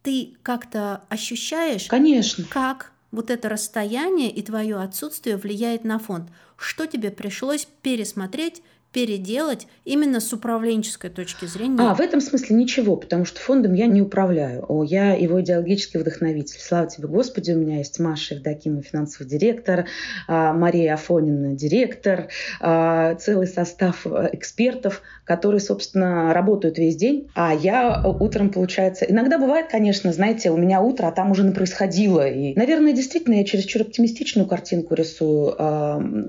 Ты 0.04 0.36
как-то 0.44 1.02
ощущаешь? 1.10 1.88
Конечно. 1.88 2.46
Как 2.50 2.92
вот 3.12 3.32
это 3.32 3.50
расстояние 3.50 4.30
и 4.30 4.44
твое 4.44 4.78
отсутствие 4.78 5.38
влияет 5.38 5.84
на 5.84 5.98
фонд? 5.98 6.30
Что 6.56 6.86
тебе 6.86 7.10
пришлось 7.10 7.68
пересмотреть 7.82 8.62
переделать 8.92 9.68
именно 9.86 10.20
с 10.20 10.34
управленческой 10.34 11.10
точки 11.10 11.46
зрения? 11.46 11.78
А, 11.80 11.96
в 11.96 12.02
этом 12.02 12.20
смысле 12.20 12.56
ничего, 12.56 12.96
потому 12.98 13.26
что 13.26 13.40
фондом 13.40 13.74
я 13.74 13.88
не 13.88 14.02
управляю. 14.02 14.66
О, 14.68 14.84
я 14.84 15.14
его 15.14 15.42
идеологический 15.42 15.98
вдохновитель. 15.98 16.60
Слава 16.60 16.88
тебе, 16.88 17.08
Господи, 17.08 17.52
у 17.52 17.58
меня 17.58 17.78
есть 17.78 18.00
Маша 18.00 18.36
Евдокимова, 18.36 18.84
финансовый 18.84 19.28
директор, 19.28 19.86
а, 20.28 20.54
Мария 20.54 20.94
Афонина, 20.94 21.54
директор, 21.56 22.28
а, 22.60 23.16
целый 23.16 23.48
состав 23.48 24.06
э, 24.06 24.30
экспертов, 24.34 25.02
которые, 25.24 25.62
собственно, 25.62 26.34
работают 26.34 26.78
весь 26.78 26.96
день, 26.96 27.30
а 27.34 27.54
я 27.54 28.02
утром, 28.06 28.50
получается... 28.50 29.06
Иногда 29.06 29.38
бывает, 29.38 29.68
конечно, 29.70 30.12
знаете, 30.12 30.52
у 30.52 30.58
меня 30.58 30.82
утро, 30.82 31.08
а 31.08 31.12
там 31.12 31.32
уже 31.32 31.44
не 31.44 31.52
происходило. 31.52 32.28
И, 32.28 32.54
наверное, 32.56 32.94
действительно, 32.94 33.36
я 33.36 33.46
чересчур 33.46 33.84
оптимистичную 33.84 34.48
картинку 34.48 34.96
рисую. 34.96 35.56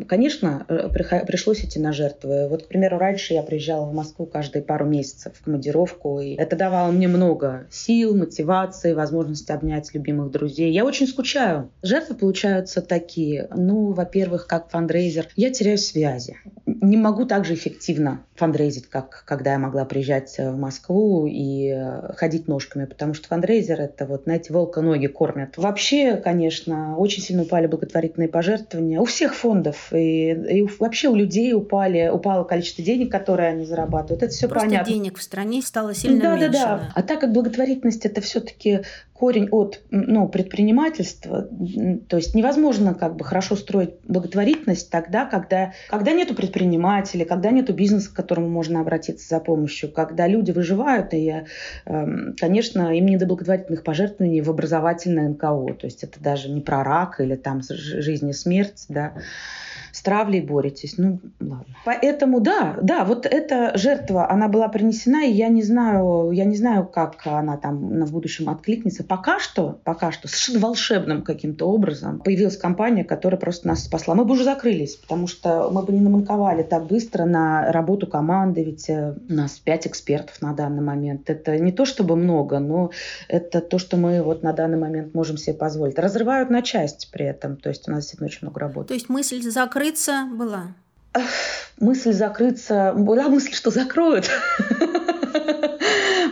Конечно, 0.06 0.64
э, 0.68 0.88
пришлось 1.26 1.64
идти 1.64 1.80
на 1.80 1.92
жертвы 1.92 2.51
вот, 2.52 2.64
к 2.64 2.68
примеру, 2.68 2.98
раньше 2.98 3.32
я 3.32 3.42
приезжала 3.42 3.86
в 3.86 3.94
Москву 3.94 4.26
каждые 4.26 4.62
пару 4.62 4.84
месяцев 4.84 5.32
в 5.34 5.42
командировку, 5.42 6.20
и 6.20 6.34
это 6.34 6.54
давало 6.54 6.92
мне 6.92 7.08
много 7.08 7.66
сил, 7.70 8.14
мотивации, 8.14 8.92
возможности 8.92 9.52
обнять 9.52 9.94
любимых 9.94 10.30
друзей. 10.30 10.70
Я 10.70 10.84
очень 10.84 11.06
скучаю. 11.06 11.70
Жертвы 11.82 12.14
получаются 12.14 12.82
такие. 12.82 13.48
Ну, 13.56 13.92
во-первых, 13.92 14.46
как 14.46 14.68
фандрейзер, 14.70 15.28
я 15.34 15.50
теряю 15.50 15.78
связи. 15.78 16.36
Не 16.66 16.98
могу 16.98 17.24
так 17.24 17.46
же 17.46 17.54
эффективно 17.54 18.20
фандрейзить, 18.42 18.88
как 18.88 19.22
когда 19.24 19.52
я 19.52 19.58
могла 19.60 19.84
приезжать 19.84 20.34
в 20.36 20.56
Москву 20.56 21.28
и 21.28 21.68
э, 21.72 22.12
ходить 22.16 22.48
ножками, 22.48 22.86
потому 22.86 23.14
что 23.14 23.28
фандрейзер— 23.28 23.80
это 23.80 24.04
вот, 24.04 24.24
знаете, 24.24 24.52
волка 24.52 24.80
ноги 24.80 25.06
кормят. 25.06 25.56
Вообще, 25.56 26.16
конечно, 26.16 26.96
очень 26.96 27.22
сильно 27.22 27.42
упали 27.42 27.68
благотворительные 27.68 28.28
пожертвования 28.28 28.98
у 28.98 29.04
всех 29.04 29.36
фондов, 29.36 29.92
и, 29.92 30.32
и 30.32 30.68
вообще 30.80 31.08
у 31.08 31.14
людей 31.14 31.54
упали, 31.54 32.08
упало 32.08 32.42
количество 32.42 32.82
денег, 32.82 33.12
которые 33.12 33.50
они 33.50 33.64
зарабатывают. 33.64 34.24
Это 34.24 34.32
все 34.32 34.48
Просто 34.48 34.66
понятно. 34.66 34.92
денег 34.92 35.18
в 35.18 35.22
стране 35.22 35.62
стало 35.62 35.94
сильно 35.94 36.20
да, 36.20 36.34
меньше. 36.34 36.52
Да, 36.52 36.78
да. 36.78 36.92
А 36.96 37.02
так 37.04 37.20
как 37.20 37.32
благотворительность 37.32 38.04
это 38.06 38.20
все-таки 38.20 38.80
корень 39.22 39.50
от 39.52 39.80
ну, 39.90 40.26
предпринимательства, 40.26 41.48
то 42.08 42.16
есть 42.16 42.34
невозможно 42.34 42.92
как 42.92 43.14
бы 43.14 43.24
хорошо 43.24 43.54
строить 43.54 43.90
благотворительность 44.02 44.90
тогда, 44.90 45.26
когда, 45.26 45.74
когда 45.88 46.10
нету 46.10 46.34
предпринимателей, 46.34 47.24
когда 47.24 47.52
нету 47.52 47.72
бизнеса, 47.72 48.10
к 48.10 48.14
которому 48.14 48.48
можно 48.48 48.80
обратиться 48.80 49.28
за 49.28 49.38
помощью, 49.38 49.92
когда 49.92 50.26
люди 50.26 50.50
выживают, 50.50 51.14
и, 51.14 51.44
эм, 51.84 52.34
конечно, 52.36 52.92
им 52.92 53.06
не 53.06 53.16
до 53.16 53.26
благотворительных 53.26 53.84
пожертвований 53.84 54.40
в 54.40 54.50
образовательное 54.50 55.28
НКО, 55.28 55.74
то 55.74 55.84
есть 55.84 56.02
это 56.02 56.20
даже 56.20 56.50
не 56.50 56.60
про 56.60 56.82
рак 56.82 57.20
или 57.20 57.36
там 57.36 57.60
жизнь 57.62 58.28
и 58.28 58.32
смерть, 58.32 58.86
да, 58.88 59.12
с 60.02 60.04
травлей 60.04 60.40
боретесь. 60.40 60.98
Ну, 60.98 61.20
ладно. 61.40 61.64
Поэтому, 61.84 62.40
да, 62.40 62.76
да, 62.82 63.04
вот 63.04 63.24
эта 63.24 63.78
жертва, 63.78 64.28
она 64.28 64.48
была 64.48 64.66
принесена, 64.66 65.24
и 65.24 65.30
я 65.30 65.48
не 65.48 65.62
знаю, 65.62 66.32
я 66.32 66.44
не 66.44 66.56
знаю, 66.56 66.86
как 66.86 67.24
она 67.24 67.56
там 67.56 68.04
в 68.04 68.10
будущем 68.10 68.48
откликнется. 68.48 69.04
Пока 69.04 69.38
что, 69.38 69.78
пока 69.84 70.10
что, 70.10 70.26
совершенно 70.26 70.58
волшебным 70.58 71.22
каким-то 71.22 71.66
образом 71.66 72.18
появилась 72.18 72.56
компания, 72.56 73.04
которая 73.04 73.38
просто 73.38 73.68
нас 73.68 73.84
спасла. 73.84 74.16
Мы 74.16 74.24
бы 74.24 74.32
уже 74.32 74.42
закрылись, 74.42 74.96
потому 74.96 75.28
что 75.28 75.70
мы 75.70 75.82
бы 75.82 75.92
не 75.92 76.00
наманковали 76.00 76.64
так 76.64 76.86
быстро 76.86 77.24
на 77.24 77.70
работу 77.70 78.08
команды, 78.08 78.64
ведь 78.64 78.90
э, 78.90 79.14
у 79.28 79.32
нас 79.32 79.52
пять 79.60 79.86
экспертов 79.86 80.42
на 80.42 80.52
данный 80.52 80.82
момент. 80.82 81.30
Это 81.30 81.56
не 81.60 81.70
то 81.70 81.84
чтобы 81.84 82.16
много, 82.16 82.58
но 82.58 82.90
это 83.28 83.60
то, 83.60 83.78
что 83.78 83.96
мы 83.96 84.20
вот 84.20 84.42
на 84.42 84.52
данный 84.52 84.78
момент 84.78 85.14
можем 85.14 85.36
себе 85.36 85.54
позволить. 85.54 85.96
Разрывают 85.96 86.50
на 86.50 86.62
части 86.62 87.06
при 87.12 87.24
этом, 87.24 87.56
то 87.56 87.68
есть 87.68 87.88
у 87.88 87.92
нас 87.92 88.00
действительно 88.00 88.26
очень 88.26 88.38
много 88.42 88.58
работы. 88.58 88.88
То 88.88 88.94
есть 88.94 89.08
мысль 89.08 89.40
закрыться 89.92 90.28
была? 90.32 90.74
Мысль 91.78 92.12
закрыться... 92.12 92.94
Была 92.96 93.28
мысль, 93.28 93.52
что 93.52 93.70
закроют. 93.70 94.30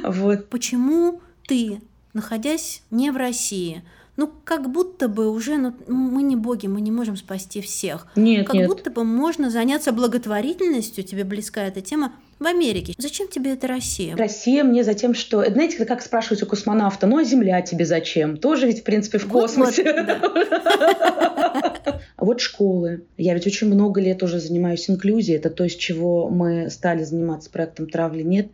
Вот. 0.03 0.49
Почему 0.49 1.20
ты, 1.46 1.81
находясь 2.14 2.83
не 2.90 3.11
в 3.11 3.16
России, 3.16 3.83
ну, 4.16 4.31
как 4.44 4.70
будто 4.70 5.09
бы 5.09 5.29
уже, 5.29 5.59
ну, 5.59 5.75
мы 5.88 6.23
не 6.23 6.37
боги, 6.37 6.66
мы 6.66 6.81
не 6.81 6.90
можем 6.90 7.16
спасти 7.16 7.61
всех. 7.61 8.07
Нет, 8.16 8.46
как 8.46 8.55
нет. 8.55 8.68
будто 8.68 8.90
бы 8.90 9.05
можно 9.05 9.51
заняться 9.51 9.92
благотворительностью, 9.92 11.05
тебе 11.05 11.25
близка 11.25 11.62
эта 11.62 11.83
тема, 11.83 12.12
в 12.40 12.46
Америке. 12.46 12.94
Зачем 12.98 13.29
тебе 13.29 13.53
эта 13.53 13.68
Россия? 13.68 14.16
Россия 14.16 14.64
мне 14.64 14.83
за 14.83 14.94
тем, 14.94 15.14
что... 15.14 15.44
Знаете, 15.44 15.85
как 15.85 16.03
спрашивать 16.03 16.42
у 16.42 16.46
космонавта, 16.46 17.07
ну 17.07 17.18
а 17.18 17.24
Земля 17.24 17.61
тебе 17.61 17.85
зачем? 17.85 18.38
Тоже 18.38 18.66
ведь, 18.66 18.81
в 18.81 18.85
принципе, 18.85 19.18
в 19.18 19.29
космосе. 19.29 20.18
Вот 22.16 22.40
школы. 22.40 23.05
Я 23.16 23.35
ведь 23.35 23.46
очень 23.46 23.66
много 23.68 24.00
лет 24.00 24.22
уже 24.22 24.40
занимаюсь 24.40 24.88
инклюзией. 24.88 25.38
Это 25.38 25.50
то, 25.50 25.64
из 25.64 25.74
чего 25.74 26.29
мы 26.29 26.70
стали 26.70 27.03
заниматься 27.03 27.50
проектом 27.50 27.88
«Травли 27.88 28.22
нет». 28.22 28.48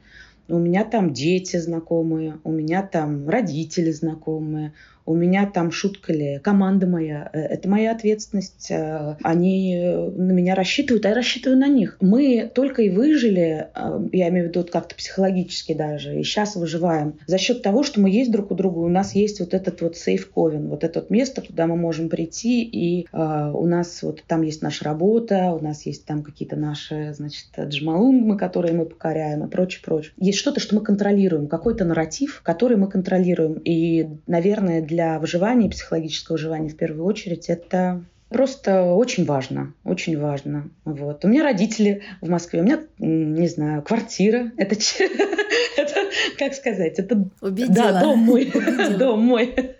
У 0.48 0.58
меня 0.58 0.84
там 0.84 1.12
дети 1.12 1.56
знакомые, 1.56 2.38
у 2.44 2.52
меня 2.52 2.82
там 2.82 3.28
родители 3.28 3.90
знакомые, 3.90 4.74
у 5.06 5.14
меня 5.14 5.46
там 5.46 5.70
шутка 5.70 6.12
ли, 6.12 6.40
команда 6.42 6.86
моя, 6.86 7.30
э, 7.32 7.40
это 7.40 7.68
моя 7.68 7.92
ответственность, 7.92 8.70
э, 8.70 9.16
они 9.22 9.76
на 10.16 10.32
меня 10.32 10.54
рассчитывают, 10.54 11.06
а 11.06 11.10
я 11.10 11.14
рассчитываю 11.14 11.58
на 11.58 11.68
них. 11.68 11.96
Мы 12.00 12.50
только 12.52 12.82
и 12.82 12.90
выжили, 12.90 13.68
э, 13.74 14.08
я 14.12 14.28
имею 14.28 14.46
в 14.46 14.48
виду 14.50 14.66
как-то 14.70 14.94
психологически 14.96 15.74
даже, 15.74 16.18
и 16.18 16.24
сейчас 16.24 16.56
выживаем 16.56 17.18
за 17.26 17.38
счет 17.38 17.62
того, 17.62 17.84
что 17.84 18.00
мы 18.00 18.10
есть 18.10 18.32
друг 18.32 18.50
у 18.50 18.54
друга, 18.54 18.80
у 18.80 18.88
нас 18.88 19.14
есть 19.14 19.40
вот 19.40 19.54
этот 19.54 19.80
вот 19.80 19.96
сейф 19.96 20.28
ковен, 20.30 20.68
вот 20.68 20.82
это 20.82 21.00
вот 21.00 21.10
место, 21.10 21.40
куда 21.40 21.66
мы 21.66 21.76
можем 21.76 22.08
прийти, 22.08 22.64
и 22.64 23.06
у 23.12 23.66
нас 23.66 24.02
вот 24.02 24.22
там 24.26 24.42
есть 24.42 24.62
наша 24.62 24.84
работа, 24.84 25.52
у 25.52 25.62
нас 25.62 25.86
есть 25.86 26.04
там 26.04 26.22
какие-то 26.22 26.56
наши, 26.56 27.14
значит, 27.14 27.46
джмалунгмы, 27.58 28.36
которые 28.36 28.74
мы 28.74 28.86
покоряем 28.86 29.44
и 29.44 29.48
прочее, 29.48 29.82
прочее. 29.84 30.12
Есть 30.16 30.38
что-то, 30.38 30.60
что 30.60 30.74
мы 30.74 30.80
контролируем, 30.80 31.46
какой-то 31.46 31.84
нарратив, 31.84 32.40
который 32.42 32.76
мы 32.76 32.88
контролируем, 32.88 33.60
и, 33.64 34.08
наверное, 34.26 34.82
для 34.82 34.95
для 34.96 35.18
выживания, 35.18 35.68
психологического 35.68 36.36
выживания 36.36 36.70
в 36.70 36.76
первую 36.76 37.04
очередь, 37.04 37.50
это 37.50 38.02
просто 38.30 38.82
очень 38.82 39.26
важно, 39.26 39.74
очень 39.84 40.18
важно. 40.18 40.70
Вот. 40.86 41.22
У 41.26 41.28
меня 41.28 41.42
родители 41.42 42.02
в 42.22 42.30
Москве, 42.30 42.62
у 42.62 42.64
меня, 42.64 42.80
не 42.98 43.46
знаю, 43.46 43.82
квартира. 43.82 44.52
Это, 44.56 44.74
это 45.76 45.94
как 46.38 46.54
сказать, 46.54 46.98
это 46.98 47.28
Убедила. 47.42 47.92
Да, 47.92 48.00
дом 48.00 48.20
мой. 48.20 48.50
Дом 48.98 49.20
мой. 49.20 49.76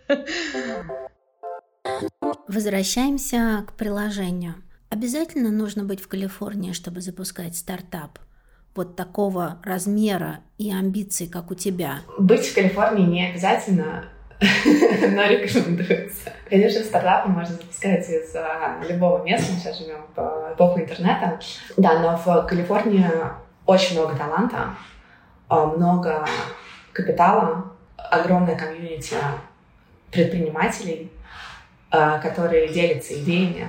Возвращаемся 2.47 3.65
к 3.67 3.73
приложению. 3.73 4.57
Обязательно 4.91 5.51
нужно 5.51 5.85
быть 5.85 6.01
в 6.01 6.09
Калифорнии, 6.09 6.73
чтобы 6.73 7.01
запускать 7.01 7.57
стартап 7.57 8.19
вот 8.75 8.95
такого 8.95 9.63
размера 9.65 10.41
и 10.59 10.71
амбиций, 10.71 11.27
как 11.27 11.51
у 11.51 11.55
тебя? 11.55 12.01
Быть 12.19 12.47
в 12.47 12.55
Калифорнии 12.55 13.07
не 13.07 13.31
обязательно. 13.31 14.11
но 14.41 15.27
рекомендуется. 15.27 16.33
Конечно, 16.49 16.85
стартапы 16.85 17.29
можно 17.29 17.55
запускать 17.55 18.09
из 18.09 18.35
а, 18.35 18.81
любого 18.89 19.23
места. 19.25 19.53
Мы 19.53 19.59
сейчас 19.59 19.79
живем 19.79 20.05
в 20.15 20.53
эпоху 20.55 20.81
интернета. 20.81 21.39
Да, 21.77 22.01
но 22.01 22.17
в 22.17 22.47
Калифорнии 22.47 23.07
очень 23.65 23.99
много 23.99 24.17
таланта, 24.17 24.75
а, 25.49 25.67
много 25.67 26.27
капитала, 26.93 27.73
огромная 27.97 28.57
комьюнити 28.57 29.17
предпринимателей, 30.11 31.11
а, 31.91 32.19
которые 32.19 32.69
делятся 32.69 33.15
идеями, 33.15 33.69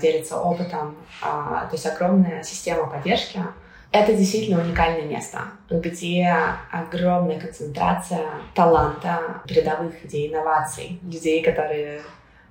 делятся 0.00 0.38
опытом. 0.38 0.96
То 1.20 1.68
есть 1.72 1.86
огромная 1.86 2.42
система 2.42 2.86
поддержки— 2.86 3.42
это 3.94 4.12
действительно 4.12 4.60
уникальное 4.60 5.04
место, 5.04 5.42
где 5.70 6.28
огромная 6.72 7.38
концентрация 7.38 8.26
таланта, 8.52 9.40
передовых 9.46 10.04
идей, 10.04 10.32
инноваций, 10.32 10.98
людей, 11.04 11.44
которые 11.44 12.00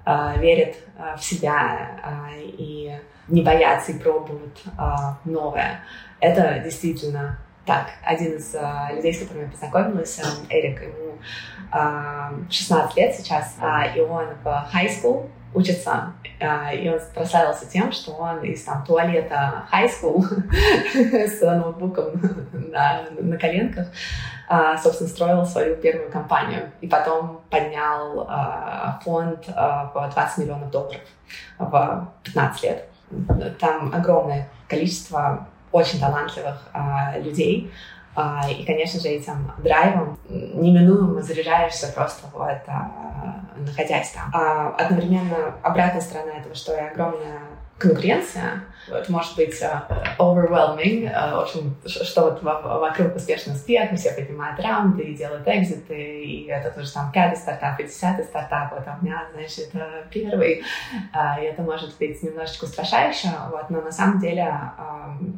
э, 0.06 0.39
верят 0.39 0.77
э, 0.97 1.17
в 1.17 1.21
себя 1.21 1.99
э, 2.01 2.43
и 2.45 2.97
не 3.27 3.41
боятся 3.41 3.91
и 3.91 3.99
пробуют 3.99 4.58
э, 4.65 4.82
новое. 5.25 5.82
Это 6.21 6.60
действительно 6.63 7.38
так. 7.65 7.88
Один 8.06 8.38
из 8.38 8.56
э, 8.56 8.95
людей, 8.95 9.13
с 9.13 9.19
которым 9.19 9.43
я 9.43 9.49
познакомилась, 9.49 10.19
э, 10.19 10.23
Эрик, 10.49 10.82
ему 10.82 11.17
э, 11.73 12.49
16 12.49 12.95
лет 12.95 13.15
сейчас, 13.15 13.58
э, 13.60 13.97
и 13.97 13.99
он 13.99 14.27
в 14.45 14.47
high 14.73 14.88
school 14.88 15.29
учится, 15.54 16.13
а, 16.39 16.74
и 16.74 16.89
он 16.89 17.00
прославился 17.13 17.66
тем, 17.66 17.92
что 17.92 18.12
он 18.12 18.44
из 18.44 18.63
там, 18.63 18.84
туалета 18.86 19.63
high 19.72 19.89
school 19.89 20.24
с 21.28 21.42
ноутбуком 21.42 22.12
на, 22.52 23.04
на 23.20 23.38
коленках, 23.38 23.88
а, 24.48 24.78
собственно, 24.78 25.10
строил 25.10 25.46
свою 25.46 25.76
первую 25.78 26.12
компанию. 26.12 26.72
И 26.82 26.88
потом 26.88 27.42
поднял 27.50 28.26
а, 28.28 29.00
фонд 29.04 29.46
по 29.46 30.10
20 30.13 30.38
миллионов 30.39 30.72
долларов 30.72 31.02
в 31.58 32.10
15 32.24 32.63
лет. 32.63 32.89
Там 33.60 33.94
огромное 33.94 34.50
количество 34.68 35.48
очень 35.72 36.00
талантливых 36.00 36.70
людей, 37.18 37.72
и, 38.49 38.65
конечно 38.65 38.99
же, 38.99 39.10
этим 39.10 39.52
драйвом 39.58 40.17
неминуемо 40.30 41.21
заряжаешься 41.21 41.91
просто 41.93 42.28
вот, 42.34 42.58
находясь 43.58 44.12
там. 44.12 44.30
А 44.34 44.76
одновременно 44.78 45.56
обратная 45.62 46.02
сторона 46.02 46.38
этого, 46.38 46.56
что 46.56 46.76
и 46.76 46.80
огромная 46.80 47.39
конкуренция, 47.78 48.63
это 48.88 49.12
может 49.12 49.36
быть 49.36 49.62
uh, 49.62 49.82
overwhelming, 50.19 51.10
в 51.10 51.39
общем, 51.39 51.76
что 51.86 52.23
вот 52.26 52.43
вокруг 52.43 53.15
успешный 53.15 53.54
успех, 53.56 53.91
все 53.95 54.12
поднимают 54.12 54.60
раунды 54.60 55.04
и 55.04 55.15
делают 55.15 55.47
экзиты, 55.47 56.23
и 56.23 56.47
это 56.47 56.71
тоже 56.71 56.93
там 56.93 57.12
пятый 57.12 57.36
стартап 57.36 57.80
и 57.80 57.84
десятый 57.84 58.26
стартап, 58.26 58.71
вот, 58.73 58.84
а 58.86 58.97
у 59.02 59.06
меня, 59.06 59.23
значит, 59.34 59.71
первый, 60.12 60.63
и 60.63 61.41
это 61.41 61.62
может 61.62 61.97
быть 61.97 62.21
немножечко 62.23 62.65
устрашающе, 62.65 63.30
вот, 63.52 63.69
но 63.69 63.82
на 63.82 63.91
самом 63.91 64.19
деле 64.19 64.43
uh, 64.43 65.34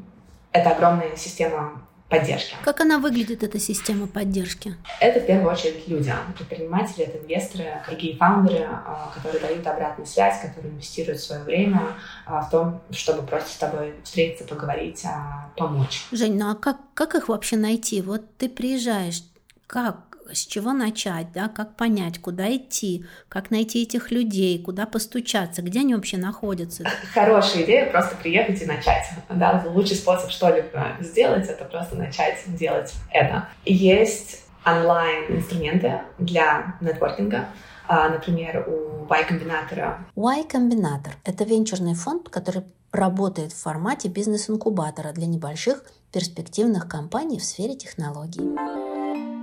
это 0.51 0.71
огромная 0.71 1.15
система 1.15 1.81
поддержки. 2.09 2.55
Как 2.63 2.81
она 2.81 2.99
выглядит, 2.99 3.43
эта 3.43 3.59
система 3.59 4.07
поддержки? 4.07 4.75
Это 4.99 5.19
в 5.19 5.25
первую 5.25 5.51
очередь 5.51 5.87
люди, 5.87 6.13
предприниматели, 6.37 7.05
это 7.05 7.17
инвесторы, 7.17 7.81
другие 7.87 8.15
фаундеры, 8.15 8.65
а, 8.69 9.11
которые 9.15 9.41
дают 9.41 9.65
обратную 9.65 10.05
связь, 10.05 10.41
которые 10.41 10.73
инвестируют 10.73 11.19
свое 11.19 11.43
время 11.43 11.81
а, 12.25 12.41
в 12.41 12.49
том, 12.49 12.81
чтобы 12.91 13.23
просто 13.23 13.49
с 13.49 13.55
тобой 13.57 13.95
встретиться, 14.03 14.45
поговорить, 14.45 15.03
а, 15.05 15.49
помочь. 15.57 16.05
Жень, 16.11 16.37
ну 16.37 16.51
а 16.51 16.55
как, 16.55 16.77
как 16.93 17.15
их 17.15 17.27
вообще 17.29 17.57
найти? 17.57 18.01
Вот 18.01 18.21
ты 18.37 18.49
приезжаешь, 18.49 19.23
как 19.67 20.14
с 20.33 20.45
чего 20.45 20.73
начать, 20.73 21.31
да, 21.33 21.47
как 21.47 21.75
понять, 21.75 22.19
куда 22.19 22.53
идти, 22.55 23.05
как 23.29 23.51
найти 23.51 23.83
этих 23.83 24.11
людей, 24.11 24.61
куда 24.61 24.85
постучаться, 24.85 25.61
где 25.61 25.79
они 25.79 25.95
вообще 25.95 26.17
находятся. 26.17 26.83
Хорошая 27.13 27.63
идея 27.63 27.89
просто 27.91 28.15
приехать 28.15 28.61
и 28.61 28.65
начать. 28.65 29.05
Да? 29.29 29.63
Лучший 29.67 29.95
способ 29.95 30.31
что-либо 30.31 30.97
сделать— 30.99 31.47
это 31.49 31.65
просто 31.65 31.95
начать 31.95 32.39
делать 32.47 32.93
это. 33.11 33.47
Есть 33.65 34.43
онлайн-инструменты 34.65 36.01
для 36.17 36.75
нетворкинга, 36.81 37.49
а, 37.87 38.09
например, 38.09 38.67
у 38.67 39.05
Y-комбинатора. 39.05 40.05
Y-комбинатор— 40.15 41.13
это 41.23 41.43
венчурный 41.43 41.93
фонд, 41.93 42.29
который 42.29 42.63
работает 42.91 43.51
в 43.51 43.61
формате 43.61 44.07
бизнес-инкубатора 44.07 45.11
для 45.11 45.27
небольших 45.27 45.83
перспективных 46.11 46.87
компаний 46.87 47.39
в 47.39 47.43
сфере 47.43 47.75
технологий. 47.75 48.84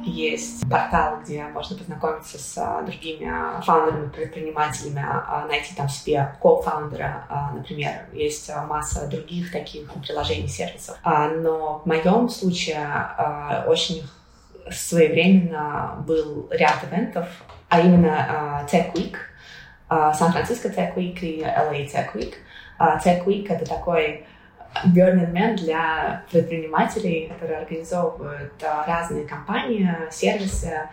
Есть 0.05 0.69
портал, 0.69 1.21
где 1.23 1.45
можно 1.45 1.77
познакомиться 1.77 2.39
с 2.39 2.59
а, 2.59 2.83
другими 2.83 3.31
фаундерами, 3.63 4.09
предпринимателями, 4.09 5.05
а, 5.05 5.47
найти 5.47 5.75
там 5.75 5.89
себе 5.89 6.35
ко-фаундера, 6.41 7.25
а, 7.29 7.53
например. 7.53 8.07
Есть 8.13 8.51
масса 8.69 9.07
других 9.09 9.53
таких 9.53 9.93
приложений, 9.93 10.49
сервисов. 10.49 10.99
Но 11.05 11.81
в 11.85 11.87
моем 11.87 12.29
случае 12.29 12.87
очень 13.67 14.03
своевременно 14.71 16.03
был 16.07 16.49
ряд 16.51 16.85
ивентов, 16.85 17.27
а 17.69 17.81
именно 17.81 18.67
Tech 18.71 18.93
Week, 18.95 19.17
Сан-Франциско 19.89 20.69
Tech 20.69 20.95
Week 20.95 21.19
и 21.21 21.43
LA 21.43 21.91
Tech 21.91 22.15
Week— 22.15 22.35
Tech 23.05 23.25
Week— 23.25 23.47
это 23.49 23.65
такой 23.65 24.27
Burning 24.87 25.33
Man 25.33 25.57
для 25.57 26.25
предпринимателей, 26.31 27.29
которые 27.29 27.59
организовывают 27.61 28.53
разные 28.87 29.27
компании, 29.27 29.89
сервисы, 30.11 30.89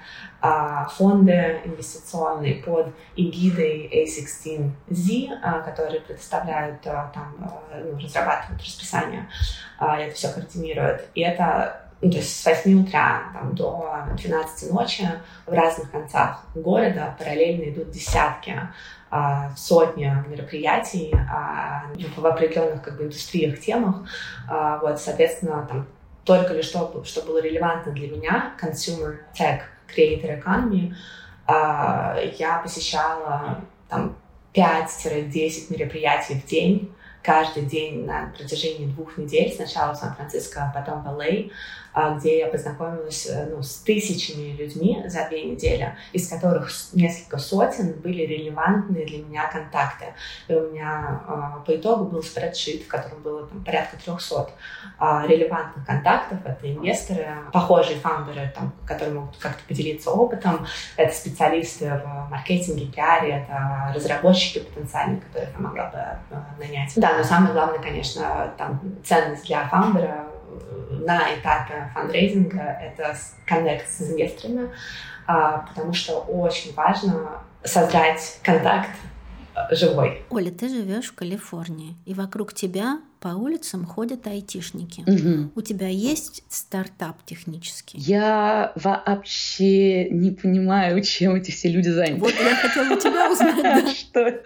фонды 0.91 1.61
инвестиционные 1.65 2.55
под 2.63 2.93
эгидой 3.15 3.89
A16Z, 3.91 5.63
которые 5.65 6.01
предоставляют, 6.01 6.81
там, 6.81 7.35
ну, 7.39 7.97
разрабатывают 7.97 8.61
расписание, 8.61 9.27
это 9.79 10.13
все 10.15 10.31
координируют. 10.31 11.07
И 11.15 11.21
это 11.21 11.85
ну, 12.01 12.09
то 12.09 12.17
есть 12.17 12.41
с 12.41 12.45
8 12.45 12.85
утра 12.85 13.23
там, 13.33 13.53
до 13.55 14.05
12 14.15 14.71
ночи 14.71 15.05
в 15.45 15.51
разных 15.51 15.91
концах 15.91 16.45
города 16.55 17.13
параллельно 17.19 17.69
идут 17.73 17.91
десятки 17.91 18.57
а, 19.11 19.51
сотни 19.55 20.05
мероприятий 20.27 21.13
а, 21.13 21.83
в 22.15 22.25
определенных 22.25 22.83
как 22.83 22.97
бы, 22.97 23.03
индустриях, 23.05 23.59
темах. 23.59 24.07
А, 24.47 24.77
вот, 24.79 24.99
соответственно, 24.99 25.65
там 25.67 25.87
только 26.25 26.53
лишь 26.53 26.65
что, 26.65 27.03
что 27.03 27.21
было 27.23 27.41
релевантно 27.41 27.91
для 27.91 28.07
меня, 28.09 28.53
consumer 28.61 29.17
tech, 29.37 29.61
creator 29.87 30.43
economy, 30.43 30.93
я 31.47 32.59
посещала 32.61 33.61
там 33.89 34.15
5-10 34.53 35.75
мероприятий 35.75 36.35
в 36.35 36.45
день, 36.45 36.93
каждый 37.23 37.63
день 37.63 38.05
на 38.05 38.31
протяжении 38.37 38.87
двух 38.87 39.17
недель, 39.17 39.51
сначала 39.53 39.93
в 39.93 39.97
Сан-Франциско, 39.97 40.63
а 40.63 40.79
потом 40.79 41.03
в 41.03 41.07
Л.А., 41.07 41.49
а, 41.88 41.88
где 42.17 42.39
я 42.39 42.47
познакомилась 42.47 43.27
э, 43.27 43.47
ну, 43.49 43.61
с 43.61 43.77
тысячами 43.77 44.55
людьми 44.55 45.03
за 45.07 45.27
две 45.27 45.43
недели, 45.43 45.95
из 46.13 46.27
которых 46.29 46.71
несколько 46.93 47.37
сотен 47.37 47.93
были 47.93 48.23
релевантные 48.23 49.05
для 49.05 49.19
меня 49.19 49.49
контакты. 49.51 50.05
И 50.47 50.53
у 50.53 50.71
меня 50.71 51.21
а, 51.27 51.63
по 51.65 51.75
итогу 51.75 52.05
был 52.05 52.23
спредшит, 52.23 52.83
в 52.83 52.87
котором 52.87 53.21
было 53.21 53.47
там, 53.47 53.63
порядка 53.63 53.97
300 53.97 54.49
а, 54.97 55.25
релевантных 55.27 55.85
контактов. 55.85 56.39
Это 56.45 56.71
инвесторы, 56.71 57.27
похожие 57.51 57.99
фаундеры, 57.99 58.51
там, 58.55 58.73
которые 58.85 59.15
могут 59.15 59.37
как-то 59.37 59.61
поделиться 59.67 60.11
опытом. 60.11 60.65
Это 60.95 61.13
специалисты 61.13 61.89
в 61.89 62.29
маркетинге, 62.29 62.85
пиаре, 62.85 63.43
это 63.43 63.93
разработчики 63.95 64.59
потенциальные, 64.59 65.21
которых 65.21 65.49
я 65.53 65.59
могла 65.59 65.85
бы 65.85 65.97
э, 65.97 66.39
нанять. 66.59 66.93
Да, 66.95 67.17
но 67.17 67.23
самое 67.23 67.53
главное, 67.53 67.79
конечно, 67.79 68.53
там 68.57 68.79
ценность 69.03 69.45
для 69.45 69.67
фаундера 69.67 70.28
на 70.91 71.33
этапе 71.35 71.89
фандрейзинга 71.93 72.61
это 72.61 73.15
коннект 73.45 73.89
с 73.89 74.01
инвесторами, 74.01 74.69
а, 75.27 75.59
потому 75.59 75.93
что 75.93 76.19
очень 76.19 76.73
важно 76.73 77.43
создать 77.63 78.39
контакт 78.43 78.89
живой. 79.71 80.23
Оля, 80.29 80.51
ты 80.51 80.69
живешь 80.69 81.07
в 81.07 81.15
Калифорнии, 81.15 81.95
и 82.05 82.13
вокруг 82.13 82.53
тебя 82.53 82.99
по 83.19 83.29
улицам 83.29 83.85
ходят 83.85 84.25
айтишники. 84.27 85.01
Угу. 85.01 85.51
У 85.55 85.61
тебя 85.61 85.87
есть 85.87 86.43
стартап 86.49 87.17
технический? 87.25 87.97
Я 87.97 88.71
вообще 88.75 90.09
не 90.09 90.31
понимаю, 90.31 91.01
чем 91.03 91.35
эти 91.35 91.51
все 91.51 91.69
люди 91.69 91.89
заняты. 91.89 92.21
Вот 92.21 92.33
я 92.33 92.55
хотела 92.55 92.93
у 92.93 92.99
тебя 92.99 93.31
узнать. 93.31 93.89
Что? 93.97 94.41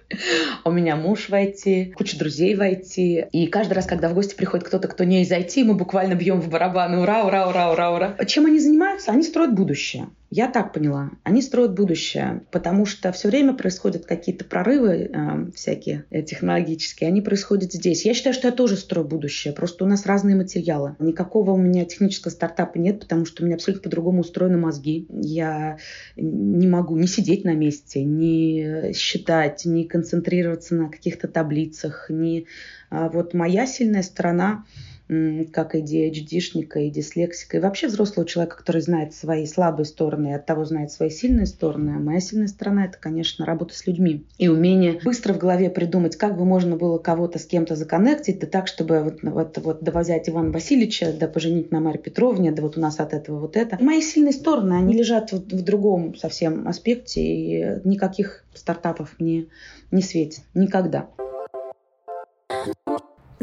У 0.66 0.72
меня 0.72 0.96
муж 0.96 1.30
в 1.30 1.34
IT, 1.34 1.92
куча 1.94 2.18
друзей 2.18 2.56
в 2.56 2.62
IT. 2.62 3.30
И 3.32 3.48
каждый 3.48 3.74
раз, 3.74 3.86
когда 3.86 4.10
в 4.10 4.14
гости 4.14 4.36
приходит 4.36 4.68
кто-то, 4.68 4.88
кто 4.88 5.04
не 5.04 5.22
из 5.22 5.32
IT, 5.32 5.64
мы 5.64 5.76
буквально 5.76 6.16
бьем 6.16 6.42
в 6.42 6.50
барабаны. 6.50 7.00
Ура, 7.00 7.24
ура, 7.26 7.48
ура, 7.48 7.72
ура, 7.72 7.92
ура. 7.92 8.26
Чем 8.26 8.46
они 8.48 8.60
занимаются? 8.60 9.12
Они 9.12 9.24
строят 9.24 9.54
будущее. 9.54 10.08
Я 10.36 10.48
так 10.48 10.74
поняла. 10.74 11.12
Они 11.22 11.44
строят 11.44 11.76
будущее, 11.76 12.42
потому 12.50 12.88
что 12.88 13.12
все 13.12 13.28
время 13.28 13.54
происходят 13.54 14.08
какие-то 14.08 14.44
прорывы 14.46 15.12
э, 15.14 15.52
всякие 15.54 16.06
э, 16.10 16.24
технологические. 16.24 17.10
Они 17.10 17.22
происходят 17.22 17.72
здесь. 17.72 18.04
Я 18.04 18.16
считаю, 18.16 18.34
что 18.34 18.48
это 18.48 18.63
тоже 18.64 18.78
строю 18.78 19.06
будущее. 19.06 19.54
Просто 19.54 19.84
у 19.84 19.88
нас 19.90 20.06
разные 20.06 20.38
материалы. 20.38 20.96
Никакого 21.00 21.52
у 21.52 21.58
меня 21.58 21.84
технического 21.84 22.32
стартапа 22.32 22.78
нет, 22.78 23.02
потому 23.02 23.26
что 23.26 23.44
у 23.44 23.46
меня 23.46 23.56
абсолютно 23.56 23.84
по-другому 23.84 24.22
устроены 24.22 24.58
мозги. 24.58 25.06
Я 25.10 25.80
не 26.16 26.66
могу 26.66 26.96
не 26.96 27.08
сидеть 27.08 27.44
на 27.44 27.56
месте, 27.56 28.06
не 28.06 28.94
считать, 28.94 29.66
не 29.66 29.84
концентрироваться 29.84 30.76
на 30.76 30.90
каких-то 30.90 31.28
таблицах. 31.28 32.06
Не... 32.08 32.46
А 32.90 33.10
вот 33.10 33.34
моя 33.34 33.68
сильная 33.68 34.02
сторона 34.02 34.64
как 35.08 35.76
и 35.76 35.80
DHD-шника, 35.80 36.80
и 36.80 36.90
дислексика, 36.90 37.58
и 37.58 37.60
вообще 37.60 37.88
взрослого 37.88 38.28
человека, 38.28 38.58
который 38.58 38.82
знает 38.82 39.14
свои 39.14 39.46
слабые 39.46 39.86
стороны, 39.86 40.30
и 40.30 40.34
от 40.34 40.46
того 40.46 40.66
знает 40.66 40.92
свои 40.92 41.10
сильные 41.10 41.46
стороны. 41.46 41.92
А 41.92 42.00
моя 42.00 42.20
сильная 42.20 42.48
сторона— 42.48 42.86
это, 42.88 42.98
конечно, 43.00 43.46
работа 43.46 43.76
с 43.76 43.86
людьми. 43.86 44.26
И 44.38 44.48
умение 44.48 45.00
быстро 45.04 45.34
в 45.34 45.38
голове 45.38 45.70
придумать, 45.70 46.16
как 46.16 46.38
бы 46.38 46.46
можно 46.46 46.78
было 46.78 46.98
кого-то 46.98 47.40
с 47.40 47.46
кем-то 47.46 47.76
законнектить, 47.76 48.40
да 48.40 48.48
так, 48.48 48.68
чтобы 48.68 49.02
вот, 49.02 49.20
вот, 49.22 49.58
вот 49.58 49.84
да 49.84 50.00
взять 50.00 50.30
Ивана 50.30 50.52
Васильевича, 50.52 51.14
да 51.18 51.28
поженить 51.28 51.72
на 51.72 51.80
Марье 51.80 52.02
Петровне, 52.02 52.52
да 52.52 52.62
вот 52.62 52.78
у 52.78 52.82
нас 52.82 53.00
от 53.00 53.14
этого 53.14 53.40
вот 53.40 53.58
это. 53.58 53.78
Мои 53.82 54.02
сильные 54.02 54.34
стороны, 54.34 54.74
они 54.74 54.94
лежат 54.94 55.32
в, 55.32 55.38
в 55.38 55.64
другом 55.64 56.16
совсем 56.16 56.68
аспекте, 56.68 57.22
и 57.22 57.80
никаких 57.84 58.46
стартапов 58.54 59.16
мне 59.20 59.48
не 59.92 60.02
светит. 60.02 60.44
Никогда. 60.54 61.10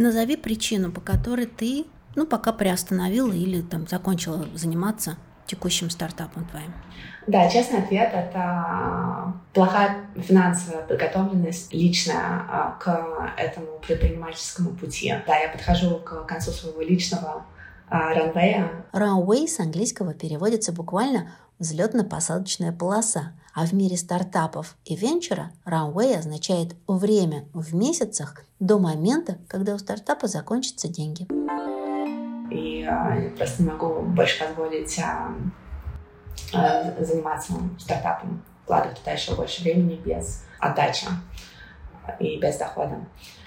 Назови 0.01 0.37
причину, 0.37 0.91
по 0.91 1.03
которой 1.03 1.45
ты, 1.45 1.85
ну, 2.17 2.27
пока 2.27 2.53
приостановила 2.53 3.33
или 3.33 3.61
там 3.61 3.87
закончила 3.87 4.47
заниматься 4.55 5.19
текущим 5.45 5.91
стартапом 5.91 6.47
твоим? 6.47 6.73
Да, 7.27 7.51
честный 7.51 7.81
ответ— 7.81 8.11
это 8.15 9.35
плохая 9.53 10.07
финансовая 10.17 10.87
подготовленность 10.87 11.75
личная 11.75 12.17
а, 12.17 12.79
к 12.81 13.35
этому 13.37 13.79
предпринимательскому 13.87 14.71
пути. 14.71 15.15
Да, 15.27 15.37
я 15.37 15.51
подхожу 15.51 15.97
к 15.97 16.25
концу 16.25 16.51
своего 16.51 16.81
личного 16.81 17.45
ранвея. 17.91 18.85
Runway 18.93 19.47
с 19.47 19.61
английского 19.61 20.15
переводится 20.15 20.73
буквально 20.73 21.33
взлетно-посадочная 21.59 22.73
полоса, 22.73 23.33
а 23.55 23.67
в 23.67 23.73
мире 23.73 23.97
стартапов 23.97 24.77
и 24.85 24.97
венчура 24.97 25.51
runway 25.67 26.17
означает 26.17 26.75
время 26.87 27.45
в 27.53 27.75
месяцах 27.75 28.45
до 28.59 28.79
момента, 28.79 29.39
когда 29.49 29.75
у 29.75 29.79
стартапа 29.79 30.27
закончатся 30.27 30.89
деньги. 30.89 31.27
И 32.51 32.85
а, 32.85 33.15
я 33.17 33.31
просто 33.37 33.63
не 33.63 33.69
могу 33.69 34.03
больше 34.03 34.45
позволить 34.45 34.99
а, 34.99 35.35
а, 36.55 37.05
заниматься 37.05 37.53
стартапом, 37.79 38.43
вкладывать 38.65 38.99
туда 38.99 39.13
еще 39.13 39.35
больше 39.35 39.63
времени 39.63 40.01
без 40.05 40.45
отдачи 40.59 41.07
и 42.19 42.39
без 42.41 42.57
дохода. 42.57 42.99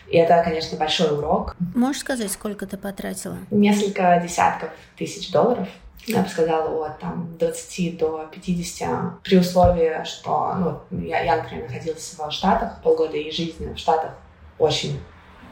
И 0.10 0.18
это, 0.18 0.42
конечно, 0.44 0.78
большой 0.78 1.18
урок. 1.18 1.56
Можешь 1.76 2.02
сказать, 2.02 2.32
сколько 2.32 2.66
ты 2.66 2.78
потратила? 2.78 3.38
Несколько 3.52 4.22
десятков 4.24 4.70
тысяч 4.96 5.32
долларов 5.32 5.68
я 6.06 6.22
бы 6.22 6.30
сказала, 6.30 6.88
от 6.88 7.00
там, 7.00 7.30
20 7.40 7.98
до 7.98 8.30
50, 8.32 9.22
при 9.24 9.38
условии, 9.38 10.04
что 10.04 10.82
ну, 10.92 11.00
я, 11.00 11.22
я, 11.22 11.38
например, 11.38 11.70
находилась 11.70 12.16
в 12.18 12.32
Штатах 12.32 12.82
полгода, 12.82 13.18
и 13.18 13.32
жизнь 13.32 13.74
в 13.74 13.78
Штатах 13.78 14.12
очень 14.60 15.00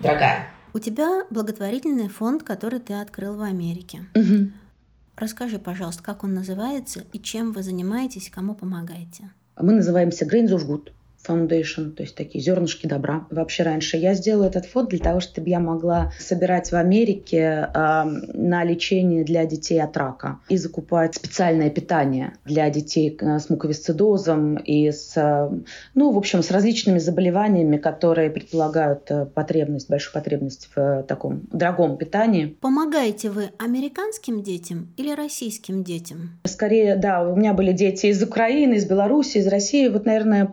дорогая. 0.01 0.47
У 0.73 0.79
тебя 0.79 1.25
благотворительный 1.29 2.07
фонд, 2.07 2.43
который 2.43 2.79
ты 2.79 2.93
открыл 2.93 3.35
в 3.35 3.41
Америке. 3.41 4.05
Угу. 4.15 4.51
Расскажи, 5.17 5.59
пожалуйста, 5.59 6.03
как 6.03 6.23
он 6.23 6.33
называется 6.33 7.03
и 7.13 7.19
чем 7.19 7.51
вы 7.51 7.63
занимаетесь, 7.63 8.29
кому 8.29 8.55
помогаете? 8.55 9.29
Мы 9.57 9.73
называемся 9.73 10.25
Grains 10.25 10.49
of 10.49 10.65
Good. 10.65 10.91
Foundation, 11.27 11.91
то 11.91 12.03
есть 12.03 12.15
такие 12.15 12.43
зернышки 12.43 12.87
добра. 12.87 13.27
Вообще 13.29 13.63
раньше 13.63 13.97
я 13.97 14.13
сделала 14.13 14.45
этот 14.45 14.65
фонд 14.65 14.89
для 14.89 14.99
того, 14.99 15.19
чтобы 15.19 15.49
я 15.49 15.59
могла 15.59 16.11
собирать 16.19 16.71
в 16.71 16.75
Америке 16.75 17.69
э, 17.73 18.03
на 18.33 18.63
лечение 18.63 19.23
для 19.23 19.45
детей 19.45 19.81
от 19.81 19.95
рака 19.97 20.39
и 20.49 20.57
закупать 20.57 21.15
специальное 21.15 21.69
питание 21.69 22.33
для 22.45 22.69
детей 22.69 23.17
с 23.21 23.49
муковисцидозом 23.49 24.57
и 24.57 24.91
с, 24.91 25.15
ну, 25.95 26.11
в 26.11 26.17
общем, 26.17 26.43
с 26.43 26.51
различными 26.51 26.99
заболеваниями, 26.99 27.77
которые 27.77 28.29
предполагают 28.29 29.09
э, 29.09 29.25
потребность, 29.25 29.89
большую 29.89 30.13
потребность 30.13 30.69
в 30.75 30.79
э, 30.79 31.03
таком 31.03 31.43
дорогом 31.51 31.97
питании. 31.97 32.57
Помогаете 32.61 33.29
вы 33.29 33.49
американским 33.57 34.43
детям 34.43 34.93
или 34.97 35.13
российским 35.13 35.83
детям? 35.83 36.39
Скорее, 36.45 36.95
да, 36.95 37.23
у 37.23 37.35
меня 37.35 37.53
были 37.53 37.71
дети 37.71 38.07
из 38.07 38.21
Украины, 38.23 38.75
из 38.75 38.85
Беларуси, 38.85 39.37
из 39.37 39.47
России. 39.47 39.87
Вот, 39.87 40.05
наверное, 40.05 40.45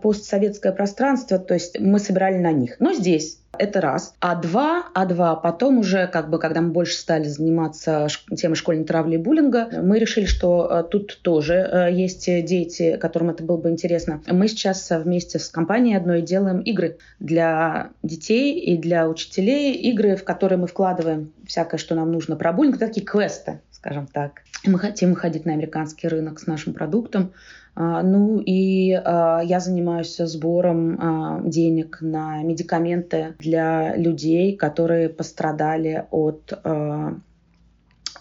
постсоветское 0.58 0.72
пространство, 0.72 1.38
то 1.38 1.54
есть 1.54 1.78
мы 1.78 1.98
собирали 1.98 2.38
на 2.38 2.52
них. 2.52 2.76
Но 2.80 2.92
здесь 2.92 3.38
это 3.58 3.80
раз. 3.80 4.14
А 4.20 4.36
два, 4.36 4.84
а 4.94 5.06
два, 5.06 5.34
потом 5.34 5.78
уже, 5.78 6.06
как 6.06 6.30
бы, 6.30 6.38
когда 6.38 6.60
мы 6.60 6.70
больше 6.70 6.96
стали 6.96 7.24
заниматься 7.24 8.06
темой 8.36 8.54
школьной 8.56 8.84
травли 8.84 9.14
и 9.14 9.18
буллинга, 9.18 9.68
мы 9.82 9.98
решили, 9.98 10.26
что 10.26 10.68
э, 10.70 10.84
тут 10.88 11.20
тоже 11.22 11.54
э, 11.54 11.92
есть 11.92 12.26
дети, 12.26 12.96
которым 12.98 13.30
это 13.30 13.42
было 13.42 13.56
бы 13.56 13.70
интересно. 13.70 14.20
Мы 14.26 14.48
сейчас 14.48 14.90
вместе 14.90 15.38
с 15.38 15.48
компанией 15.48 15.96
одной 15.96 16.22
делаем 16.22 16.60
игры 16.60 16.98
для 17.18 17.90
детей 18.02 18.60
и 18.60 18.76
для 18.76 19.08
учителей. 19.08 19.74
Игры, 19.74 20.14
в 20.16 20.24
которые 20.24 20.58
мы 20.58 20.66
вкладываем 20.66 21.32
всякое, 21.46 21.78
что 21.78 21.94
нам 21.94 22.12
нужно 22.12 22.36
про 22.36 22.52
буллинг, 22.52 22.78
такие 22.78 23.04
квесты, 23.04 23.60
скажем 23.72 24.06
так. 24.06 24.42
Мы 24.64 24.78
хотим 24.78 25.10
выходить 25.10 25.46
на 25.46 25.52
американский 25.52 26.06
рынок 26.08 26.38
с 26.38 26.46
нашим 26.46 26.74
продуктом. 26.74 27.32
А, 27.74 28.02
ну 28.02 28.40
и 28.40 28.92
а, 28.92 29.40
я 29.44 29.60
занимаюсь 29.60 30.16
сбором 30.16 30.98
а, 31.00 31.40
денег 31.44 31.98
на 32.00 32.42
медикаменты 32.42 33.34
для 33.38 33.96
людей, 33.96 34.56
которые 34.56 35.08
пострадали 35.08 36.06
от, 36.10 36.52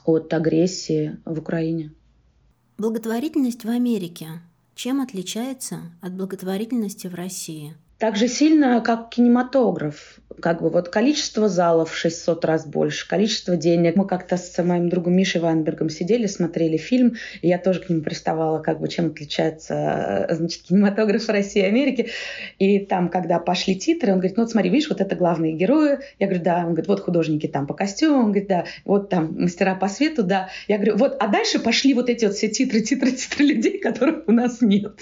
от 0.06 0.34
агрессии 0.34 1.18
в 1.26 1.39
Украине. 1.39 1.91
Благотворительность 2.78 3.66
в 3.66 3.70
Америке 3.70 4.28
чем 4.78 5.02
отличается 5.02 5.80
от 6.04 6.14
благотворительности 6.14 7.08
в 7.08 7.16
России? 7.16 7.76
Так 7.98 8.16
же 8.16 8.28
сильно, 8.28 8.82
как 8.82 9.10
кинематограф 9.10 10.20
как 10.41 10.62
бы 10.62 10.70
вот 10.70 10.89
количество 10.89 11.50
залов 11.50 11.91
в 11.91 11.98
600 11.98 12.45
раз 12.45 12.66
больше, 12.66 13.08
количество 13.08 13.56
денег. 13.56 13.95
Мы 13.95 14.06
как-то 14.06 14.38
с 14.38 14.64
моим 14.64 14.89
другом 14.89 15.14
Мишей 15.14 15.41
Вайнбергом 15.41 15.89
сидели, 15.89 16.28
смотрели 16.28 16.78
фильм, 16.78 17.16
и 17.41 17.48
я 17.48 17.58
тоже 17.58 17.82
к 17.82 17.89
нему 17.89 18.02
приставала, 18.02 18.60
как 18.60 18.80
бы 18.80 18.88
чем 18.88 19.08
отличается 19.08 20.28
значит, 20.30 20.64
кинематограф 20.64 21.28
России 21.30 21.62
и 21.62 21.66
Америке. 21.66 22.10
И 22.60 22.80
там, 22.80 23.10
когда 23.10 23.39
пошли 23.39 23.76
титры, 23.76 24.12
он 24.12 24.20
говорит, 24.20 24.38
ну 24.38 24.43
вот 24.43 24.52
смотри, 24.52 24.70
видишь, 24.70 24.89
вот 24.89 25.02
это 25.02 25.16
главные 25.16 25.54
герои. 25.54 26.00
Я 26.20 26.28
говорю, 26.28 26.43
да. 26.43 26.58
Он 26.60 26.68
говорит, 26.68 26.88
вот 26.88 27.00
художники 27.00 27.48
там 27.48 27.66
по 27.66 27.74
костюмам. 27.74 28.26
Он 28.26 28.32
говорит, 28.32 28.48
да. 28.48 28.66
Вот 28.86 29.10
там 29.10 29.36
мастера 29.39 29.76
по 29.76 29.88
свету, 29.88 30.24
да. 30.24 30.50
Я 30.68 30.78
говорю, 30.78 30.98
вот, 30.98 31.18
а 31.20 31.28
дальше 31.28 31.60
пошли 31.60 31.93
вот 31.93 32.10
эти 32.10 32.26
вот 32.26 32.36
все 32.36 32.48
титры, 32.48 32.82
титры, 32.82 33.12
титры 33.12 33.45
людей, 33.45 33.80
которых 33.80 34.28
у 34.28 34.32
нас 34.32 34.62
нет. 34.62 34.93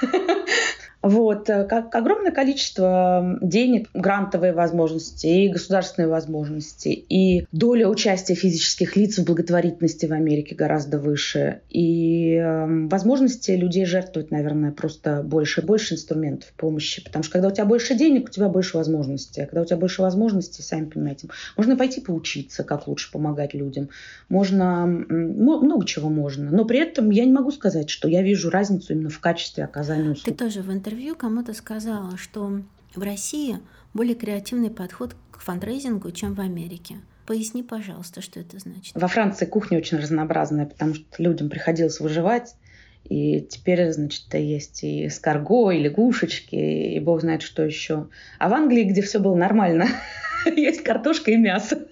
Вот. 1.02 1.48
Э, 1.48 1.64
как 1.64 1.94
огромное 1.94 2.32
количество 2.32 3.38
денег, 3.40 3.88
грантовые 3.94 4.52
возможности 4.52 5.26
и 5.26 5.48
государственные 5.48 6.08
возможности, 6.08 6.88
и 6.88 7.46
доля 7.52 7.88
участия 7.88 8.34
физических 8.34 8.96
лиц 8.96 9.18
в 9.18 9.24
благотворительности 9.24 10.06
в 10.06 10.12
Америке 10.12 10.54
гораздо 10.54 10.98
выше, 10.98 11.60
и 11.70 12.34
э, 12.34 12.86
возможности 12.88 13.52
людей 13.52 13.86
жертвовать, 13.86 14.30
наверное, 14.30 14.72
просто 14.72 15.22
больше, 15.22 15.62
больше 15.62 15.94
инструментов 15.94 16.52
помощи, 16.56 17.02
потому 17.02 17.22
что 17.22 17.32
когда 17.32 17.48
у 17.48 17.52
тебя 17.52 17.64
больше 17.64 17.94
денег, 17.94 18.26
у 18.26 18.30
тебя 18.30 18.48
больше 18.48 18.76
возможностей, 18.76 19.42
а 19.42 19.46
когда 19.46 19.62
у 19.62 19.64
тебя 19.64 19.78
больше 19.78 20.02
возможностей, 20.02 20.62
сами 20.62 20.84
понимаете, 20.84 21.28
можно 21.56 21.76
пойти 21.76 22.00
поучиться, 22.00 22.62
как 22.62 22.88
лучше 22.88 23.10
помогать 23.10 23.54
людям, 23.54 23.88
можно, 24.28 24.86
много 24.86 25.86
чего 25.86 26.10
можно, 26.10 26.50
но 26.50 26.64
при 26.64 26.78
этом 26.78 27.10
я 27.10 27.24
не 27.24 27.32
могу 27.32 27.50
сказать, 27.52 27.88
что 27.88 28.08
я 28.08 28.22
вижу 28.22 28.50
разницу 28.50 28.92
именно 28.92 29.08
в 29.08 29.18
качестве 29.18 29.64
оказания 29.64 30.10
услуг. 30.10 30.24
Ты 30.24 30.44
тоже 30.44 30.60
в 30.60 30.70
интернете 30.70 30.89
интервью 30.90 31.14
кому-то 31.14 31.54
сказала, 31.54 32.16
что 32.16 32.62
в 32.96 33.02
России 33.02 33.60
более 33.94 34.16
креативный 34.16 34.70
подход 34.70 35.14
к 35.30 35.40
фандрейзингу, 35.40 36.10
чем 36.10 36.34
в 36.34 36.40
Америке. 36.40 36.96
Поясни, 37.26 37.62
пожалуйста, 37.62 38.20
что 38.20 38.40
это 38.40 38.58
значит. 38.58 38.96
Во 38.96 39.06
Франции 39.06 39.46
кухня 39.46 39.78
очень 39.78 39.98
разнообразная, 39.98 40.66
потому 40.66 40.94
что 40.94 41.04
людям 41.18 41.48
приходилось 41.48 42.00
выживать. 42.00 42.56
И 43.04 43.40
теперь, 43.40 43.92
значит, 43.92 44.34
есть 44.34 44.82
и 44.82 45.08
скарго, 45.10 45.70
и 45.70 45.78
лягушечки, 45.78 46.56
и 46.56 46.98
бог 46.98 47.20
знает 47.20 47.42
что 47.42 47.62
еще. 47.62 48.08
А 48.40 48.48
в 48.48 48.52
Англии, 48.52 48.82
где 48.82 49.00
все 49.00 49.20
было 49.20 49.36
нормально, 49.36 49.86
есть 50.44 50.82
картошка 50.82 51.30
и 51.30 51.36
мясо. 51.36 51.86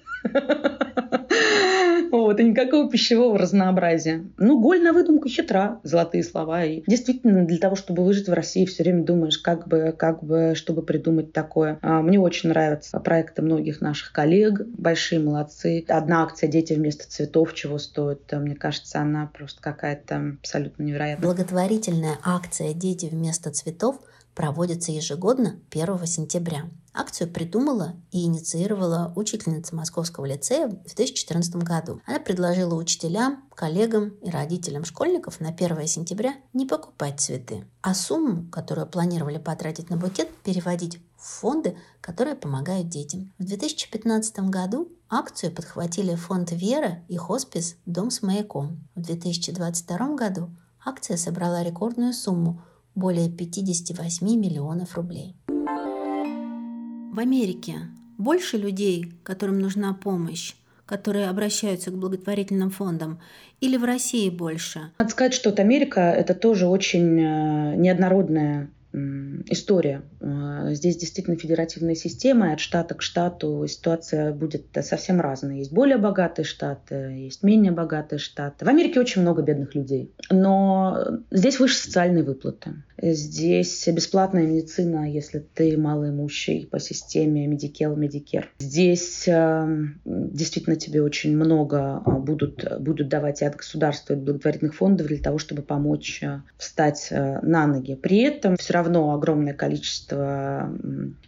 И 2.30 2.44
никакого 2.44 2.90
пищевого 2.90 3.38
разнообразия. 3.38 4.24
Ну, 4.36 4.60
голь 4.60 4.82
на 4.82 4.92
выдумку 4.92 5.28
хитра, 5.28 5.80
золотые 5.82 6.22
слова. 6.24 6.64
И 6.64 6.82
действительно, 6.86 7.44
для 7.44 7.58
того, 7.58 7.76
чтобы 7.76 8.04
выжить 8.04 8.28
в 8.28 8.32
России, 8.32 8.64
все 8.64 8.82
время 8.82 9.04
думаешь, 9.04 9.38
как 9.38 9.68
бы, 9.68 9.94
как 9.96 10.22
бы, 10.22 10.52
чтобы 10.54 10.82
придумать 10.82 11.32
такое. 11.32 11.78
А, 11.82 12.02
мне 12.02 12.18
очень 12.18 12.50
нравятся 12.50 13.00
проекты 13.00 13.42
многих 13.42 13.80
наших 13.80 14.12
коллег. 14.12 14.60
Большие 14.66 15.20
молодцы. 15.20 15.84
Одна 15.88 16.22
акция 16.22 16.48
«Дети 16.48 16.72
вместо 16.72 17.08
цветов» 17.08 17.54
чего 17.54 17.78
стоит. 17.78 18.30
Мне 18.32 18.54
кажется, 18.54 19.00
она 19.00 19.30
просто 19.32 19.60
какая-то 19.60 20.36
абсолютно 20.40 20.82
невероятная. 20.82 21.26
Благотворительная 21.26 22.18
акция 22.24 22.74
«Дети 22.74 23.06
вместо 23.06 23.50
цветов» 23.50 24.00
проводится 24.38 24.92
ежегодно 24.92 25.58
1 25.72 26.06
сентября. 26.06 26.70
Акцию 26.94 27.28
придумала 27.28 27.96
и 28.12 28.24
инициировала 28.24 29.12
учительница 29.16 29.74
Московского 29.74 30.26
лицея 30.26 30.68
в 30.68 30.94
2014 30.94 31.56
году. 31.56 32.00
Она 32.06 32.20
предложила 32.20 32.76
учителям, 32.76 33.42
коллегам 33.56 34.10
и 34.22 34.30
родителям 34.30 34.84
школьников 34.84 35.40
на 35.40 35.48
1 35.48 35.88
сентября 35.88 36.36
не 36.52 36.66
покупать 36.66 37.18
цветы, 37.20 37.66
а 37.82 37.94
сумму, 37.94 38.48
которую 38.48 38.86
планировали 38.86 39.38
потратить 39.38 39.90
на 39.90 39.96
букет, 39.96 40.28
переводить 40.44 41.00
в 41.16 41.40
фонды, 41.40 41.76
которые 42.00 42.36
помогают 42.36 42.88
детям. 42.88 43.32
В 43.38 43.44
2015 43.44 44.38
году 44.50 44.88
акцию 45.10 45.52
подхватили 45.52 46.14
фонд 46.14 46.52
«Вера» 46.52 47.02
и 47.08 47.16
хоспис 47.16 47.74
«Дом 47.86 48.12
с 48.12 48.22
маяком». 48.22 48.88
В 48.94 49.00
2022 49.00 50.14
году 50.14 50.50
акция 50.84 51.16
собрала 51.16 51.64
рекордную 51.64 52.12
сумму– 52.12 52.62
более 52.98 53.30
58 53.30 54.26
миллионов 54.26 54.96
рублей. 54.96 55.36
В 55.46 57.18
Америке 57.18 57.74
больше 58.18 58.58
людей, 58.58 59.12
которым 59.22 59.60
нужна 59.60 59.94
помощь, 59.94 60.54
которые 60.84 61.28
обращаются 61.28 61.90
к 61.90 61.98
благотворительным 61.98 62.70
фондам, 62.70 63.20
или 63.60 63.76
в 63.76 63.84
России 63.84 64.30
больше? 64.30 64.90
Надо 64.98 65.10
сказать, 65.10 65.34
что 65.34 65.50
вот 65.50 65.60
Америка– 65.60 66.00
это 66.16 66.34
тоже 66.34 66.66
очень 66.66 67.20
э, 67.20 67.76
неоднородная 67.76 68.70
история. 68.92 70.02
А, 70.20 70.72
здесь 70.72 70.96
действительно 70.96 71.36
федеративная 71.36 71.94
система, 71.94 72.50
и 72.50 72.52
от 72.52 72.60
штата 72.60 72.94
к 72.94 73.02
штату 73.02 73.66
ситуация 73.68 74.32
будет 74.32 74.66
совсем 74.82 75.20
разная. 75.20 75.56
Есть 75.56 75.72
более 75.72 75.98
богатые 75.98 76.44
штаты, 76.44 76.94
есть 76.94 77.42
менее 77.42 77.72
богатые 77.72 78.18
штаты. 78.18 78.64
В 78.64 78.68
Америке 78.68 79.00
очень 79.00 79.22
много 79.22 79.42
бедных 79.42 79.74
людей, 79.74 80.12
но 80.30 81.20
здесь 81.30 81.60
выше 81.60 81.76
социальные 81.76 82.24
выплаты. 82.24 82.82
Здесь 83.00 83.86
бесплатная 83.86 84.44
медицина, 84.44 85.10
если 85.10 85.38
ты 85.38 85.76
малоимущий 85.76 86.66
по 86.66 86.80
системе 86.80 87.46
Medicare, 87.46 87.94
Medicare. 87.94 88.46
Здесь 88.58 89.28
э, 89.28 89.68
действительно 90.04 90.74
тебе 90.74 91.02
очень 91.02 91.36
много 91.36 92.02
а, 92.04 92.10
будут, 92.18 92.64
будут 92.80 93.08
давать 93.08 93.42
и 93.42 93.44
от 93.44 93.54
государства, 93.54 94.14
и 94.14 94.16
от 94.16 94.24
благотворительных 94.24 94.74
фондов 94.74 95.06
для 95.06 95.18
того, 95.18 95.38
чтобы 95.38 95.62
помочь 95.62 96.22
э, 96.22 96.40
встать 96.56 97.08
э, 97.10 97.38
на 97.42 97.68
ноги. 97.68 97.94
При 97.94 98.18
этом 98.22 98.56
все 98.56 98.72
равно 98.78 99.12
огромное 99.12 99.54
количество 99.54 100.72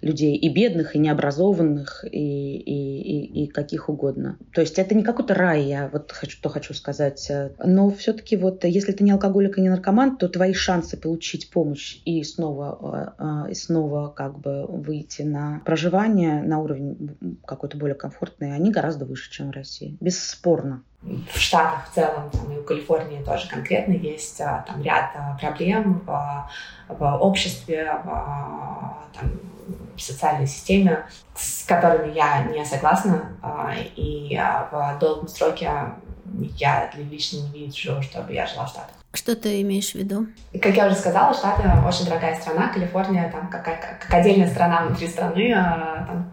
людей 0.00 0.36
и 0.36 0.48
бедных, 0.48 0.96
и 0.96 0.98
необразованных, 0.98 2.04
и, 2.10 2.56
и, 2.56 3.00
и, 3.02 3.44
и 3.44 3.46
каких 3.46 3.88
угодно. 3.88 4.38
То 4.52 4.60
есть 4.60 4.78
это 4.78 4.94
не 4.94 5.02
какой-то 5.02 5.34
рай, 5.34 5.64
я 5.64 5.88
вот 5.92 6.12
хочу, 6.12 6.36
что 6.36 6.48
хочу 6.48 6.74
сказать. 6.74 7.30
Но 7.64 7.90
все-таки 7.90 8.36
вот 8.36 8.64
если 8.64 8.92
ты 8.92 9.04
не 9.04 9.10
алкоголик 9.10 9.58
и 9.58 9.60
не 9.60 9.68
наркоман, 9.68 10.16
то 10.16 10.28
твои 10.28 10.52
шансы 10.52 10.96
получить 10.96 11.50
помощь 11.50 12.00
и 12.04 12.22
снова, 12.22 13.14
э, 13.18 13.50
и 13.50 13.54
снова 13.54 14.08
как 14.08 14.38
бы 14.38 14.66
выйти 14.66 15.22
на 15.22 15.60
проживание 15.64 16.42
на 16.42 16.60
уровень 16.60 17.16
какой-то 17.44 17.76
более 17.76 17.94
комфортный, 17.94 18.54
они 18.54 18.70
гораздо 18.70 19.04
выше, 19.04 19.30
чем 19.30 19.48
в 19.48 19.52
России. 19.52 19.96
Бесспорно 20.00 20.82
в 21.02 21.38
Штатах 21.38 21.88
в 21.90 21.94
целом, 21.94 22.30
там, 22.30 22.52
и 22.52 22.60
в 22.60 22.64
Калифорнии 22.64 23.22
тоже 23.22 23.48
конкретно 23.48 23.92
есть 23.92 24.40
а, 24.40 24.64
там 24.66 24.82
ряд 24.82 25.10
а, 25.14 25.36
проблем 25.40 26.02
в, 26.06 26.50
в 26.88 27.16
обществе, 27.22 27.94
в, 28.04 28.08
там, 29.14 29.30
в 29.96 30.00
социальной 30.00 30.46
системе, 30.46 31.06
с 31.34 31.64
которыми 31.64 32.12
я 32.12 32.44
не 32.44 32.64
согласна, 32.66 33.32
а, 33.42 33.72
и 33.96 34.38
в 34.70 34.98
долгом 35.00 35.28
сроке 35.28 35.70
я 36.56 36.90
лично 36.94 37.38
не 37.48 37.66
вижу, 37.66 38.02
чтобы 38.02 38.34
я 38.34 38.46
жила 38.46 38.66
в 38.66 38.68
Штатах. 38.68 38.94
Что 39.12 39.34
ты 39.34 39.60
имеешь 39.62 39.90
в 39.90 39.94
виду? 39.96 40.28
Как 40.62 40.76
я 40.76 40.86
уже 40.86 40.94
сказала, 40.94 41.34
Штаты 41.34 41.62
очень 41.84 42.04
дорогая 42.04 42.38
страна, 42.40 42.68
Калифорния 42.68 43.28
там 43.30 43.48
как, 43.48 43.64
как, 43.64 43.98
как 44.00 44.14
отдельная 44.14 44.48
страна 44.48 44.84
внутри 44.84 45.08
страны, 45.08 45.52
там 45.52 46.30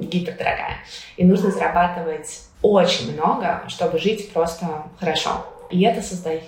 гипердорогая. 0.00 0.76
И 1.18 1.24
нужно 1.24 1.50
зарабатывать 1.50 2.44
очень 2.64 3.12
много, 3.12 3.62
чтобы 3.68 3.98
жить 3.98 4.32
просто 4.32 4.84
хорошо. 4.98 5.44
И 5.74 5.82
это 5.82 6.00
создает 6.00 6.44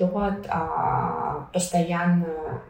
а, 0.48 1.48
постоянное 1.52 2.62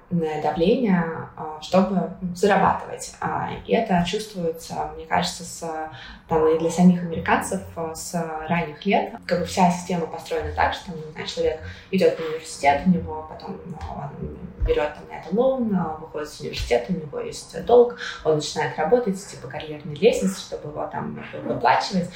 давление, 0.43 1.05
а, 1.37 1.61
чтобы 1.61 2.13
зарабатывать. 2.35 3.15
А, 3.21 3.51
и 3.67 3.75
это 3.75 4.03
чувствуется, 4.07 4.91
мне 4.97 5.05
кажется, 5.05 5.45
с, 5.45 5.91
там, 6.27 6.49
и 6.49 6.59
для 6.59 6.71
самих 6.71 7.03
американцев 7.03 7.61
а, 7.77 7.95
с 7.95 8.15
ранних 8.49 8.87
лет. 8.87 9.13
Как 9.27 9.41
бы 9.41 9.45
вся 9.45 9.71
система 9.71 10.07
построена 10.07 10.51
так, 10.57 10.73
что 10.73 10.93
не 10.93 11.03
знаю, 11.13 11.27
человек 11.27 11.61
идет 11.91 12.19
в 12.19 12.21
университет, 12.27 12.81
у 12.87 12.89
него 12.89 13.27
потом 13.29 13.61
ну, 13.67 13.77
он 13.95 14.39
берет 14.67 14.95
там, 14.95 15.05
на 15.11 15.21
это 15.21 15.37
лоун, 15.37 15.77
а, 15.77 15.99
выходит 16.01 16.29
из 16.29 16.41
университета, 16.41 16.87
у 16.89 16.97
него 16.97 17.21
есть 17.21 17.67
долг, 17.67 17.99
он 18.25 18.37
начинает 18.37 18.79
работать 18.79 19.23
типа 19.23 19.49
карьерной 19.49 19.95
лестницы, 19.97 20.41
чтобы 20.41 20.71
его 20.71 20.87
там 20.87 21.23
выплачивать. 21.45 22.09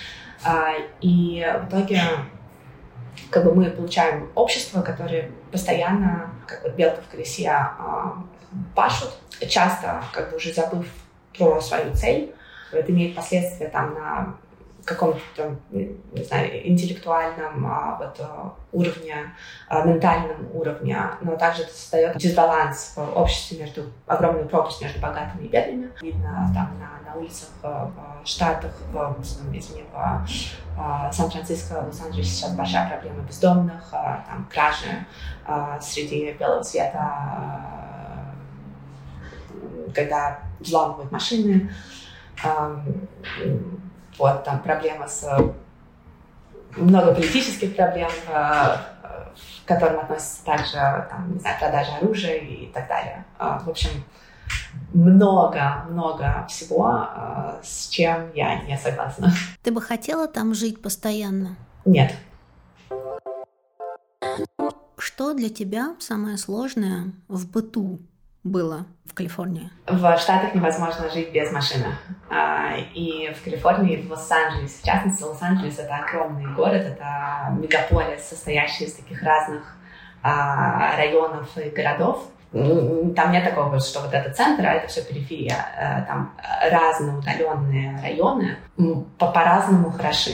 А, 0.42 0.72
и 1.02 1.46
в 1.62 1.68
итоге 1.68 2.00
как 3.30 3.44
бы 3.44 3.54
мы 3.54 3.70
получаем 3.70 4.30
общество, 4.34 4.82
которое 4.82 5.30
постоянно, 5.52 6.30
как 6.46 6.62
вот 6.62 6.74
белка 6.74 7.02
в 7.02 7.08
колесе, 7.10 7.48
а, 7.48 8.14
пашут, 8.74 9.10
часто 9.48 10.02
как 10.12 10.30
бы 10.30 10.36
уже 10.36 10.52
забыв 10.52 10.86
про 11.36 11.60
свою 11.60 11.94
цель. 11.94 12.34
Это 12.72 12.92
имеет 12.92 13.14
последствия 13.14 13.68
там 13.68 13.94
на 13.94 14.34
каком-то, 14.84 15.56
не 15.70 16.24
знаю, 16.24 16.68
интеллектуальном 16.68 17.66
а, 17.66 17.96
вот, 17.98 18.16
а, 18.20 18.54
уровне, 18.72 19.34
а, 19.68 19.84
ментальном 19.84 20.48
уровне, 20.54 20.98
но 21.20 21.36
также 21.36 21.62
это 21.62 21.72
создает 21.72 22.16
дисбаланс 22.16 22.94
в 22.96 23.18
обществе 23.18 23.58
между, 23.58 23.84
огромную 24.06 24.48
пропасть 24.48 24.80
между 24.82 25.00
богатыми 25.00 25.44
и 25.44 25.48
бедными. 25.48 25.90
Видно 26.00 26.50
там 26.54 26.78
на, 26.78 27.10
на 27.10 27.18
улицах 27.18 27.48
в, 27.62 27.92
в 28.24 28.26
Штатах, 28.26 28.72
в, 28.92 29.16
извини, 29.52 29.84
в, 29.92 31.12
Сан-Франциско, 31.12 31.84
Лос-Анджелесе 31.86 32.30
сейчас 32.30 32.54
большая 32.54 32.88
проблема 32.88 33.22
бездомных, 33.22 33.90
там 33.90 34.48
кражи 34.50 35.04
среди 35.82 36.32
белого 36.32 36.62
цвета, 36.62 37.66
когда 39.94 40.38
взламывают 40.60 41.10
машины, 41.12 41.70
вот, 44.20 44.44
там 44.44 44.60
проблема 44.60 45.08
с... 45.08 45.26
Много 46.76 47.14
политических 47.14 47.74
проблем, 47.74 48.10
э, 48.28 48.76
к 49.64 49.66
которым 49.66 50.00
относятся 50.00 50.44
также, 50.44 50.76
там, 51.10 51.32
не 51.32 51.40
знаю, 51.40 51.58
продажа 51.58 51.96
оружия 52.00 52.36
и 52.36 52.66
так 52.66 52.86
далее. 52.86 53.24
Э, 53.40 53.58
в 53.64 53.68
общем, 53.68 53.90
много-много 54.92 56.46
всего, 56.48 57.08
э, 57.16 57.60
с 57.64 57.88
чем 57.88 58.30
я 58.34 58.62
не 58.62 58.78
согласна. 58.78 59.32
Ты 59.62 59.72
бы 59.72 59.80
хотела 59.80 60.28
там 60.28 60.54
жить 60.54 60.80
постоянно? 60.80 61.56
Нет. 61.84 62.14
Что 64.96 65.34
для 65.34 65.48
тебя 65.48 65.96
самое 65.98 66.36
сложное 66.36 67.12
в 67.26 67.50
быту? 67.50 67.98
Было 68.44 68.86
в 69.04 69.14
Калифорнии? 69.14 69.70
В 69.86 70.16
Штатах 70.18 70.54
невозможно 70.54 71.10
жить 71.10 71.32
без 71.32 71.52
машины. 71.52 71.86
А, 72.30 72.76
и 72.94 73.32
в 73.34 73.44
Калифорнии, 73.44 74.02
в 74.02 74.10
Лос-Анджелесе, 74.10 74.82
в 74.82 74.84
частности, 74.84 75.22
Лос-Анджелес— 75.22 75.78
это 75.78 75.96
огромный 75.96 76.52
город, 76.54 76.82
это 76.82 77.54
мегаполис, 77.58 78.22
состоящий 78.22 78.84
из 78.84 78.94
таких 78.94 79.22
разных 79.22 79.62
а, 80.22 80.96
районов 80.96 81.56
и 81.58 81.70
городов. 81.70 82.30
Там 82.52 83.30
нет 83.30 83.44
такого, 83.44 83.78
что 83.78 84.00
вот 84.00 84.12
это 84.12 84.32
центр, 84.32 84.66
а 84.66 84.74
это 84.74 84.88
все 84.88 85.04
периферия. 85.04 85.56
Э, 85.78 86.04
там 86.04 86.34
разные 86.68 87.16
удаленные 87.16 88.00
районы 88.02 88.56
по-разному 89.18 89.92
хороши. 89.92 90.32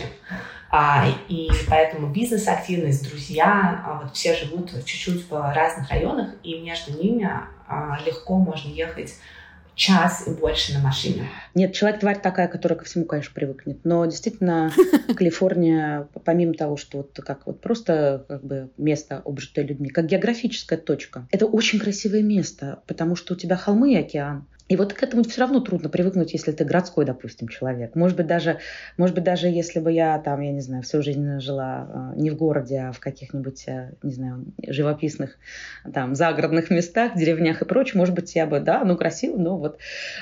А, 0.71 1.07
и 1.29 1.49
поэтому 1.69 2.09
бизнес-активность, 2.09 3.09
друзья, 3.09 3.83
а, 3.85 4.03
вот 4.03 4.15
все 4.15 4.35
живут 4.35 4.71
чуть-чуть 4.85 5.29
в 5.31 5.55
разных 5.55 5.89
районах, 5.91 6.31
и 6.43 6.59
между 6.61 7.01
ними 7.01 7.31
а, 7.69 7.99
легко 8.05 8.37
можно 8.37 8.69
ехать 8.69 9.15
час 9.77 10.27
и 10.27 10.31
больше 10.31 10.73
на 10.73 10.81
машине. 10.81 11.29
Нет, 11.55 11.75
человек-тварь 11.75 12.21
такая, 12.21 12.49
которая 12.49 12.79
ко 12.79 12.87
всему, 12.87 13.05
конечно, 13.05 13.33
привыкнет. 13.35 13.85
Но 13.85 14.05
действительно, 14.07 14.73
Калифорния, 15.17 16.09
помимо 16.25 16.55
того, 16.55 16.77
что 16.79 16.99
вот 16.99 17.21
как 17.25 17.47
вот 17.47 17.61
просто 17.61 18.25
как 18.27 18.43
бы 18.43 18.71
место, 18.79 19.23
обжитое 19.25 19.67
людьми, 19.67 19.91
как 19.91 20.07
географическая 20.07 20.79
точка, 20.79 21.29
это 21.31 21.47
очень 21.47 21.79
красивое 21.79 22.23
место, 22.23 22.83
потому 22.87 23.17
что 23.17 23.35
у 23.35 23.37
тебя 23.37 23.57
холмы 23.57 23.93
и 23.93 23.99
океан. 23.99 24.47
И 24.69 24.77
вот 24.77 24.93
к 24.93 25.03
этому 25.03 25.23
все 25.23 25.41
равно 25.43 25.61
трудно 25.61 25.89
привыкнуть, 25.89 26.33
если 26.33 26.51
ты 26.51 26.65
городской, 26.65 27.05
допустим, 27.05 27.47
человек. 27.47 27.95
Может 27.95 28.17
быть, 28.17 28.27
даже, 28.27 28.59
может 28.97 29.15
быть, 29.15 29.25
даже 29.25 29.47
если 29.47 29.79
бы 29.79 29.93
я 29.93 30.19
там, 30.19 30.41
я 30.41 30.53
не 30.53 30.61
знаю, 30.61 30.83
всю 30.83 31.03
жизнь 31.03 31.39
жила 31.39 32.13
э, 32.17 32.21
не 32.21 32.31
в 32.31 32.37
городе, 32.37 32.79
а 32.81 32.93
в 32.93 32.99
каких-нибудь, 32.99 33.65
э, 33.69 33.93
не 34.03 34.13
знаю, 34.13 34.45
живописных 34.67 35.39
там 35.93 36.17
загородных 36.17 36.71
местах, 36.71 37.17
деревнях 37.17 37.63
и 37.63 37.65
прочее, 37.65 37.99
может 37.99 38.15
быть, 38.15 38.35
я 38.35 38.47
бы, 38.47 38.59
да, 38.59 38.85
ну 38.85 38.97
красиво, 38.97 39.37
но 39.37 39.57
вот 39.57 39.79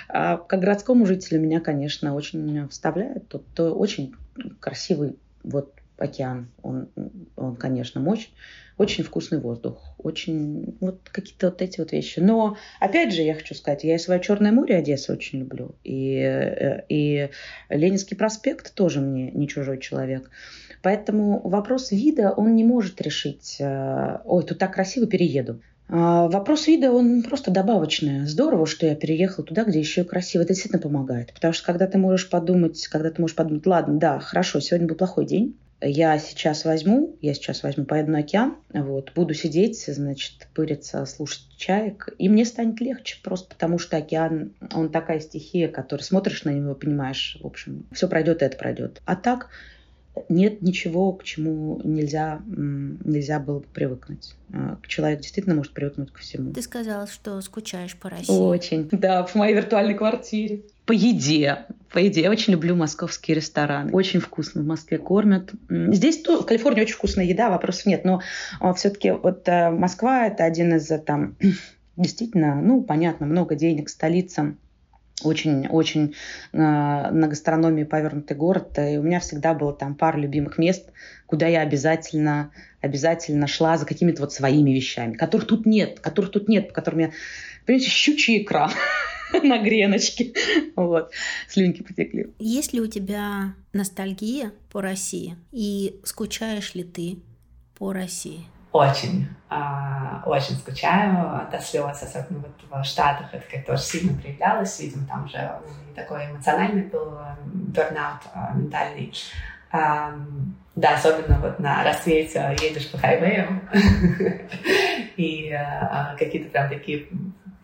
а 0.08 0.36
как 0.36 0.60
городскому 0.60 1.06
жителю 1.06 1.40
меня, 1.40 1.60
конечно, 1.60 2.14
очень 2.14 2.68
вставляет. 2.68 3.28
Тут 3.28 3.46
то 3.54 3.72
очень 3.72 4.14
красивый 4.60 5.16
вот 5.42 5.72
океан, 5.96 6.48
он, 6.62 6.88
он 7.36 7.56
конечно, 7.56 8.00
мощь 8.00 8.28
очень 8.76 9.04
вкусный 9.04 9.40
воздух, 9.40 9.94
очень 9.98 10.76
вот 10.80 11.00
какие-то 11.10 11.48
вот 11.48 11.62
эти 11.62 11.78
вот 11.78 11.92
вещи. 11.92 12.20
Но 12.20 12.56
опять 12.80 13.14
же, 13.14 13.22
я 13.22 13.34
хочу 13.34 13.54
сказать, 13.54 13.84
я 13.84 13.94
и 13.94 13.98
свое 13.98 14.20
Черное 14.20 14.52
море 14.52 14.76
Одессы 14.76 15.12
очень 15.12 15.40
люблю, 15.40 15.74
и, 15.84 16.16
э, 16.16 16.82
и 16.88 17.30
Ленинский 17.68 18.16
проспект 18.16 18.74
тоже 18.74 19.00
мне 19.00 19.30
не 19.30 19.48
чужой 19.48 19.78
человек. 19.78 20.30
Поэтому 20.82 21.40
вопрос 21.48 21.92
вида 21.92 22.32
он 22.32 22.54
не 22.56 22.64
может 22.64 23.00
решить, 23.00 23.56
э, 23.60 24.18
ой, 24.24 24.44
тут 24.44 24.58
так 24.58 24.74
красиво, 24.74 25.06
перееду. 25.06 25.60
А, 25.88 26.28
вопрос 26.28 26.66
вида, 26.66 26.92
он 26.92 27.22
просто 27.22 27.50
добавочный. 27.50 28.26
Здорово, 28.26 28.66
что 28.66 28.86
я 28.86 28.94
переехала 28.94 29.46
туда, 29.46 29.64
где 29.64 29.78
еще 29.78 30.04
красиво. 30.04 30.42
Это 30.42 30.54
действительно 30.54 30.82
помогает. 30.82 31.32
Потому 31.34 31.52
что 31.52 31.66
когда 31.66 31.86
ты 31.86 31.98
можешь 31.98 32.30
подумать, 32.30 32.86
когда 32.88 33.10
ты 33.10 33.20
можешь 33.20 33.36
подумать, 33.36 33.66
ладно, 33.66 33.98
да, 33.98 34.18
хорошо, 34.18 34.60
сегодня 34.60 34.88
был 34.88 34.96
плохой 34.96 35.26
день, 35.26 35.56
я 35.84 36.18
сейчас 36.18 36.64
возьму, 36.64 37.16
я 37.20 37.34
сейчас 37.34 37.62
возьму, 37.62 37.84
поеду 37.84 38.12
на 38.12 38.18
океан, 38.18 38.56
вот, 38.72 39.12
буду 39.14 39.34
сидеть, 39.34 39.84
значит, 39.86 40.48
пыриться, 40.54 41.04
слушать 41.06 41.46
чаек, 41.56 42.08
и 42.18 42.28
мне 42.28 42.44
станет 42.44 42.80
легче, 42.80 43.18
просто 43.22 43.48
потому 43.48 43.78
что 43.78 43.96
океан, 43.96 44.54
он 44.72 44.90
такая 44.90 45.20
стихия, 45.20 45.68
которая 45.68 46.04
смотришь 46.04 46.44
на 46.44 46.50
него, 46.50 46.74
понимаешь, 46.74 47.38
в 47.40 47.46
общем, 47.46 47.86
все 47.92 48.08
пройдет, 48.08 48.42
это 48.42 48.56
пройдет. 48.56 49.02
А 49.04 49.16
так 49.16 49.50
нет 50.28 50.62
ничего, 50.62 51.12
к 51.12 51.24
чему 51.24 51.80
нельзя, 51.82 52.40
нельзя 52.46 53.40
было 53.40 53.60
бы 53.60 53.66
привыкнуть. 53.66 54.34
А, 54.52 54.78
человек 54.86 55.20
действительно 55.20 55.56
может 55.56 55.72
привыкнуть 55.72 56.12
ко 56.12 56.20
всему. 56.20 56.52
Ты 56.52 56.62
сказала, 56.62 57.06
что 57.06 57.40
скучаешь 57.40 57.96
по 57.96 58.10
России. 58.10 58.32
Очень, 58.32 58.88
да, 58.92 59.24
в 59.24 59.34
моей 59.34 59.54
виртуальной 59.54 59.94
квартире. 59.94 60.62
По 60.86 60.92
еде. 60.92 61.66
По 61.92 61.98
еде. 61.98 62.22
Я 62.22 62.30
очень 62.30 62.52
люблю 62.52 62.76
московские 62.76 63.36
рестораны. 63.36 63.92
Очень 63.92 64.20
вкусно 64.20 64.62
в 64.62 64.66
Москве 64.66 64.98
кормят. 64.98 65.52
Здесь, 65.68 66.22
то, 66.22 66.42
в 66.42 66.46
Калифорнии 66.46 66.82
очень 66.82 66.94
вкусная 66.94 67.24
еда, 67.24 67.50
вопросов 67.50 67.86
нет. 67.86 68.04
Но 68.04 68.20
а, 68.60 68.72
все-таки 68.74 69.10
вот 69.10 69.48
э, 69.48 69.70
Москва— 69.70 70.26
это 70.28 70.44
один 70.44 70.74
из 70.74 70.90
э, 70.90 70.98
там 70.98 71.36
действительно, 71.96 72.60
ну, 72.60 72.82
понятно, 72.82 73.26
много 73.26 73.56
денег, 73.56 73.88
столица 73.88 74.54
очень-очень 75.24 76.14
э, 76.52 76.56
на 76.56 77.28
гастрономию 77.28 77.86
повернутый 77.86 78.36
город. 78.36 78.78
И 78.78 78.98
у 78.98 79.02
меня 79.02 79.20
всегда 79.20 79.54
было 79.54 79.72
там 79.72 79.94
пара 79.94 80.16
любимых 80.18 80.58
мест, 80.58 80.90
куда 81.26 81.46
я 81.46 81.60
обязательно, 81.60 82.50
обязательно 82.80 83.46
шла 83.46 83.76
за 83.76 83.86
какими-то 83.86 84.22
вот 84.22 84.32
своими 84.32 84.70
вещами, 84.70 85.14
которых 85.14 85.46
тут 85.46 85.66
нет, 85.66 86.00
которых 86.00 86.30
тут 86.30 86.48
нет, 86.48 86.68
по 86.68 86.74
которым 86.74 87.00
я, 87.00 87.10
понимаете, 87.66 87.90
щучий 87.90 88.42
икра 88.42 88.70
на 89.42 89.58
греночке. 89.58 90.32
Вот. 90.76 91.10
Слюнки 91.48 91.82
потекли. 91.82 92.28
Есть 92.38 92.72
ли 92.72 92.80
у 92.80 92.86
тебя 92.86 93.54
ностальгия 93.72 94.52
по 94.70 94.80
России? 94.80 95.36
И 95.52 96.00
скучаешь 96.04 96.74
ли 96.74 96.84
ты 96.84 97.18
по 97.78 97.92
России? 97.92 98.40
Очень, 98.74 99.28
э, 99.50 99.54
очень 100.26 100.56
скучаю 100.56 101.48
до 101.50 101.60
слез, 101.60 102.02
особенно 102.02 102.40
вот 102.40 102.82
в 102.82 102.84
Штатах 102.84 103.32
это 103.32 103.44
как 103.48 103.64
тоже 103.64 103.82
сильно 103.82 104.20
проявлялось, 104.20 104.80
видимо, 104.80 105.06
там 105.06 105.24
уже 105.26 105.58
такой 105.94 106.26
эмоциональный 106.26 106.82
был 106.82 107.16
бернаут 107.44 108.22
ментальный. 108.54 109.12
Да, 109.70 110.94
особенно 110.96 111.38
вот 111.38 111.60
на 111.60 111.84
рассвете 111.84 112.56
едешь 112.60 112.90
по 112.90 112.98
хайвею, 112.98 113.60
и 115.16 115.50
э, 115.50 116.16
какие-то 116.18 116.50
прям 116.50 116.68
такие 116.68 117.06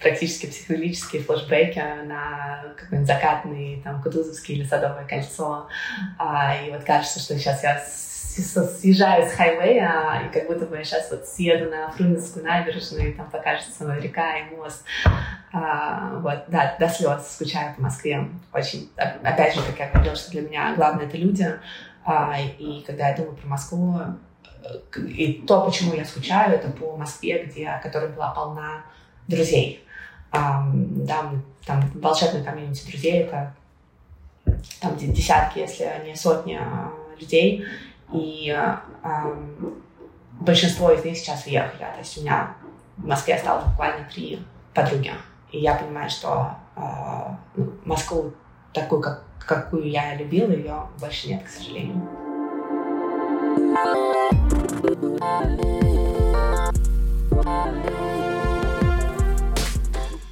практически 0.01 0.47
психоделические 0.47 1.23
флешбеки 1.23 1.83
на 2.07 2.63
какой-нибудь 2.77 3.09
закатный, 3.09 3.81
там, 3.83 4.01
Кутузовский 4.01 4.55
или 4.55 4.65
Садовое 4.65 5.05
кольцо. 5.07 5.67
А, 6.19 6.55
и 6.57 6.71
вот 6.71 6.85
кажется, 6.85 7.19
что 7.19 7.37
сейчас 7.37 7.65
я 7.65 7.83
съезжаю 8.31 9.29
с 9.29 9.33
хайвея, 9.33 10.23
и 10.25 10.33
как 10.33 10.47
будто 10.47 10.67
бы 10.67 10.77
я 10.77 10.85
сейчас 10.85 11.11
вот 11.11 11.27
съеду 11.27 11.71
на 11.71 11.91
Фрунзенскую 11.91 12.45
набережную, 12.45 13.11
и 13.11 13.13
там 13.13 13.29
покажется 13.31 13.93
река 13.97 14.39
и 14.39 14.55
мост. 14.55 14.85
А, 15.53 16.19
вот, 16.21 16.45
да, 16.49 16.77
до 16.79 16.89
слез 16.89 17.33
скучаю 17.33 17.75
по 17.75 17.83
Москве. 17.83 18.29
Очень, 18.53 18.91
опять 18.97 19.55
же, 19.55 19.63
как 19.63 19.79
я 19.79 19.91
говорила, 19.91 20.17
что 20.17 20.31
для 20.31 20.43
меня 20.43 20.75
главное 20.77 21.07
это 21.07 21.17
люди. 21.17 21.47
А, 22.05 22.37
и 22.59 22.83
когда 22.83 23.09
я 23.09 23.17
думаю 23.17 23.37
про 23.37 23.49
Москву, 23.49 24.01
и 24.97 25.45
то, 25.47 25.65
почему 25.65 25.95
я 25.95 26.05
скучаю, 26.05 26.55
это 26.55 26.71
по 26.71 26.97
Москве, 26.97 27.45
где, 27.45 27.81
которая 27.83 28.11
была 28.11 28.31
полна 28.31 28.85
друзей. 29.27 29.85
А, 30.31 30.65
да, 30.73 31.31
там 31.67 31.91
волшебный 31.95 32.45
комьюнити 32.45 32.89
друзей, 32.89 33.23
это 33.23 33.55
там 34.81 34.97
десятки, 34.97 35.59
если 35.59 35.91
не 36.05 36.15
сотни 36.15 36.59
а, 36.61 36.93
людей, 37.19 37.65
и 38.13 38.51
э, 38.51 39.35
большинство 40.41 40.91
из 40.91 41.05
них 41.05 41.17
сейчас 41.17 41.47
уехали. 41.47 41.79
То 41.79 41.99
есть 41.99 42.19
у 42.19 42.23
меня 42.23 42.55
в 42.97 43.07
Москве 43.07 43.35
осталось 43.35 43.65
буквально 43.65 44.05
три 44.09 44.43
подруги. 44.75 45.13
И 45.53 45.59
я 45.59 45.75
понимаю, 45.75 46.11
что 46.11 46.51
э, 46.77 47.61
Москву 47.85 48.33
такую, 48.73 49.01
как, 49.01 49.25
какую 49.39 49.89
я 49.89 50.15
любила, 50.15 50.51
ее 50.51 50.87
больше 50.99 51.29
нет, 51.29 51.43
к 51.45 51.49
сожалению. 51.49 52.09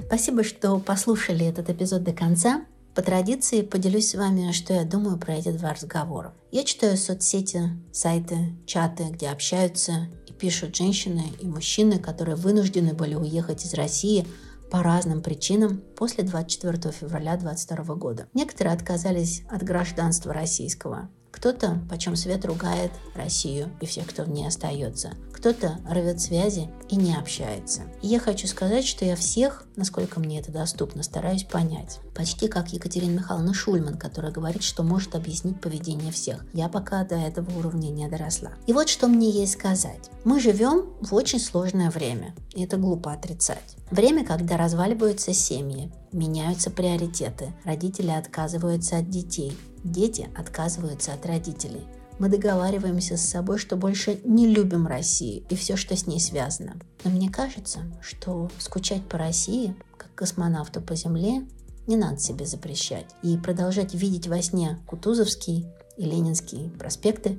Спасибо, 0.06 0.42
что 0.42 0.78
послушали 0.78 1.46
этот 1.46 1.68
эпизод 1.68 2.02
до 2.02 2.12
конца. 2.12 2.62
По 2.98 3.02
традиции 3.04 3.62
поделюсь 3.62 4.10
с 4.10 4.14
вами, 4.16 4.50
что 4.50 4.74
я 4.74 4.82
думаю 4.82 5.18
про 5.18 5.34
эти 5.34 5.52
два 5.52 5.72
разговора. 5.72 6.34
Я 6.50 6.64
читаю 6.64 6.96
соцсети, 6.96 7.70
сайты, 7.92 8.56
чаты, 8.66 9.04
где 9.10 9.28
общаются 9.28 10.08
и 10.26 10.32
пишут 10.32 10.74
женщины 10.74 11.22
и 11.38 11.46
мужчины, 11.46 12.00
которые 12.00 12.34
вынуждены 12.34 12.94
были 12.94 13.14
уехать 13.14 13.64
из 13.64 13.74
России 13.74 14.26
по 14.72 14.82
разным 14.82 15.22
причинам 15.22 15.80
после 15.96 16.24
24 16.24 16.92
февраля 16.92 17.36
2022 17.36 17.94
года. 17.94 18.26
Некоторые 18.34 18.74
отказались 18.74 19.44
от 19.48 19.62
гражданства 19.62 20.34
российского, 20.34 21.08
кто-то, 21.30 21.80
почем 21.88 22.16
свет, 22.16 22.44
ругает 22.44 22.90
Россию 23.14 23.70
и 23.80 23.86
всех, 23.86 24.06
кто 24.06 24.24
в 24.24 24.30
ней 24.30 24.46
остается. 24.46 25.12
Кто-то 25.32 25.78
рвет 25.88 26.20
связи 26.20 26.68
и 26.88 26.96
не 26.96 27.14
общается. 27.14 27.82
И 28.02 28.08
я 28.08 28.18
хочу 28.18 28.48
сказать, 28.48 28.84
что 28.84 29.04
я 29.04 29.14
всех, 29.14 29.64
насколько 29.76 30.18
мне 30.18 30.40
это 30.40 30.50
доступно, 30.50 31.04
стараюсь 31.04 31.44
понять. 31.44 32.00
Почти 32.12 32.48
как 32.48 32.72
Екатерина 32.72 33.20
Михайловна 33.20 33.54
Шульман, 33.54 33.98
которая 33.98 34.32
говорит, 34.32 34.64
что 34.64 34.82
может 34.82 35.14
объяснить 35.14 35.60
поведение 35.60 36.10
всех. 36.10 36.44
Я 36.54 36.68
пока 36.68 37.04
до 37.04 37.14
этого 37.14 37.56
уровня 37.56 37.88
не 37.88 38.08
доросла. 38.08 38.50
И 38.66 38.72
вот 38.72 38.88
что 38.88 39.06
мне 39.06 39.30
есть 39.30 39.52
сказать. 39.52 40.10
Мы 40.24 40.40
живем 40.40 40.86
в 41.00 41.14
очень 41.14 41.38
сложное 41.38 41.90
время, 41.90 42.34
и 42.54 42.64
это 42.64 42.76
глупо 42.76 43.12
отрицать. 43.12 43.76
Время, 43.92 44.26
когда 44.26 44.56
разваливаются 44.56 45.32
семьи, 45.32 45.92
меняются 46.12 46.70
приоритеты, 46.70 47.54
родители 47.64 48.10
отказываются 48.10 48.98
от 48.98 49.10
детей, 49.10 49.56
Дети 49.84 50.28
отказываются 50.36 51.12
от 51.12 51.24
родителей. 51.26 51.86
Мы 52.18 52.28
договариваемся 52.28 53.16
с 53.16 53.24
собой, 53.24 53.58
что 53.58 53.76
больше 53.76 54.20
не 54.24 54.46
любим 54.48 54.86
Россию 54.86 55.44
и 55.48 55.54
все, 55.54 55.76
что 55.76 55.96
с 55.96 56.06
ней 56.06 56.20
связано. 56.20 56.76
Но 57.04 57.10
мне 57.10 57.30
кажется, 57.30 57.80
что 58.00 58.50
скучать 58.58 59.04
по 59.08 59.18
России, 59.18 59.76
как 59.96 60.12
космонавту 60.14 60.80
по 60.80 60.96
Земле, 60.96 61.46
не 61.86 61.96
надо 61.96 62.18
себе 62.18 62.44
запрещать. 62.44 63.06
И 63.22 63.36
продолжать 63.38 63.94
видеть 63.94 64.26
во 64.26 64.42
сне 64.42 64.78
Кутузовский 64.86 65.66
и 65.96 66.04
Ленинский 66.04 66.70
проспекты 66.70 67.38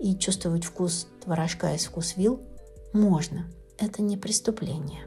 и 0.00 0.16
чувствовать 0.16 0.64
вкус 0.64 1.06
творожка 1.24 1.74
из 1.74 1.84
вкус 1.84 2.16
вил 2.16 2.40
можно. 2.92 3.46
Это 3.78 4.02
не 4.02 4.16
преступление. 4.16 5.04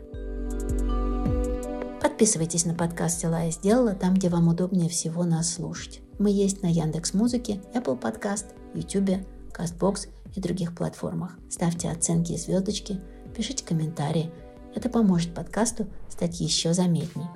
Подписывайтесь 2.19 2.65
на 2.65 2.73
подкаст 2.73 3.21
«Дела 3.21 3.43
я 3.43 3.49
сделала» 3.49 3.93
там, 3.93 4.13
где 4.13 4.27
вам 4.27 4.49
удобнее 4.49 4.89
всего 4.89 5.23
нас 5.23 5.53
слушать. 5.53 6.01
Мы 6.17 6.31
есть 6.31 6.61
на 6.61 6.67
Яндекс 6.67 7.13
Музыке, 7.13 7.61
Apple 7.73 7.97
Podcast, 7.97 8.47
YouTube, 8.73 9.25
CastBox 9.57 10.09
и 10.35 10.41
других 10.41 10.75
платформах. 10.75 11.37
Ставьте 11.49 11.89
оценки 11.89 12.33
и 12.33 12.37
звездочки, 12.37 12.99
пишите 13.33 13.63
комментарии. 13.63 14.33
Это 14.75 14.89
поможет 14.89 15.33
подкасту 15.33 15.87
стать 16.09 16.41
еще 16.41 16.73
заметней. 16.73 17.27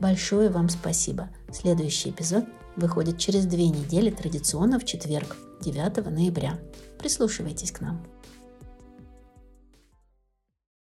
Большое 0.00 0.50
вам 0.50 0.70
спасибо. 0.70 1.30
Следующий 1.52 2.10
эпизод 2.10 2.44
выходит 2.74 3.18
через 3.18 3.46
две 3.46 3.68
недели, 3.68 4.10
традиционно 4.10 4.80
в 4.80 4.84
четверг, 4.84 5.36
9 5.60 6.04
ноября. 6.10 6.58
Прислушивайтесь 6.98 7.70
к 7.70 7.80
нам. 7.80 8.04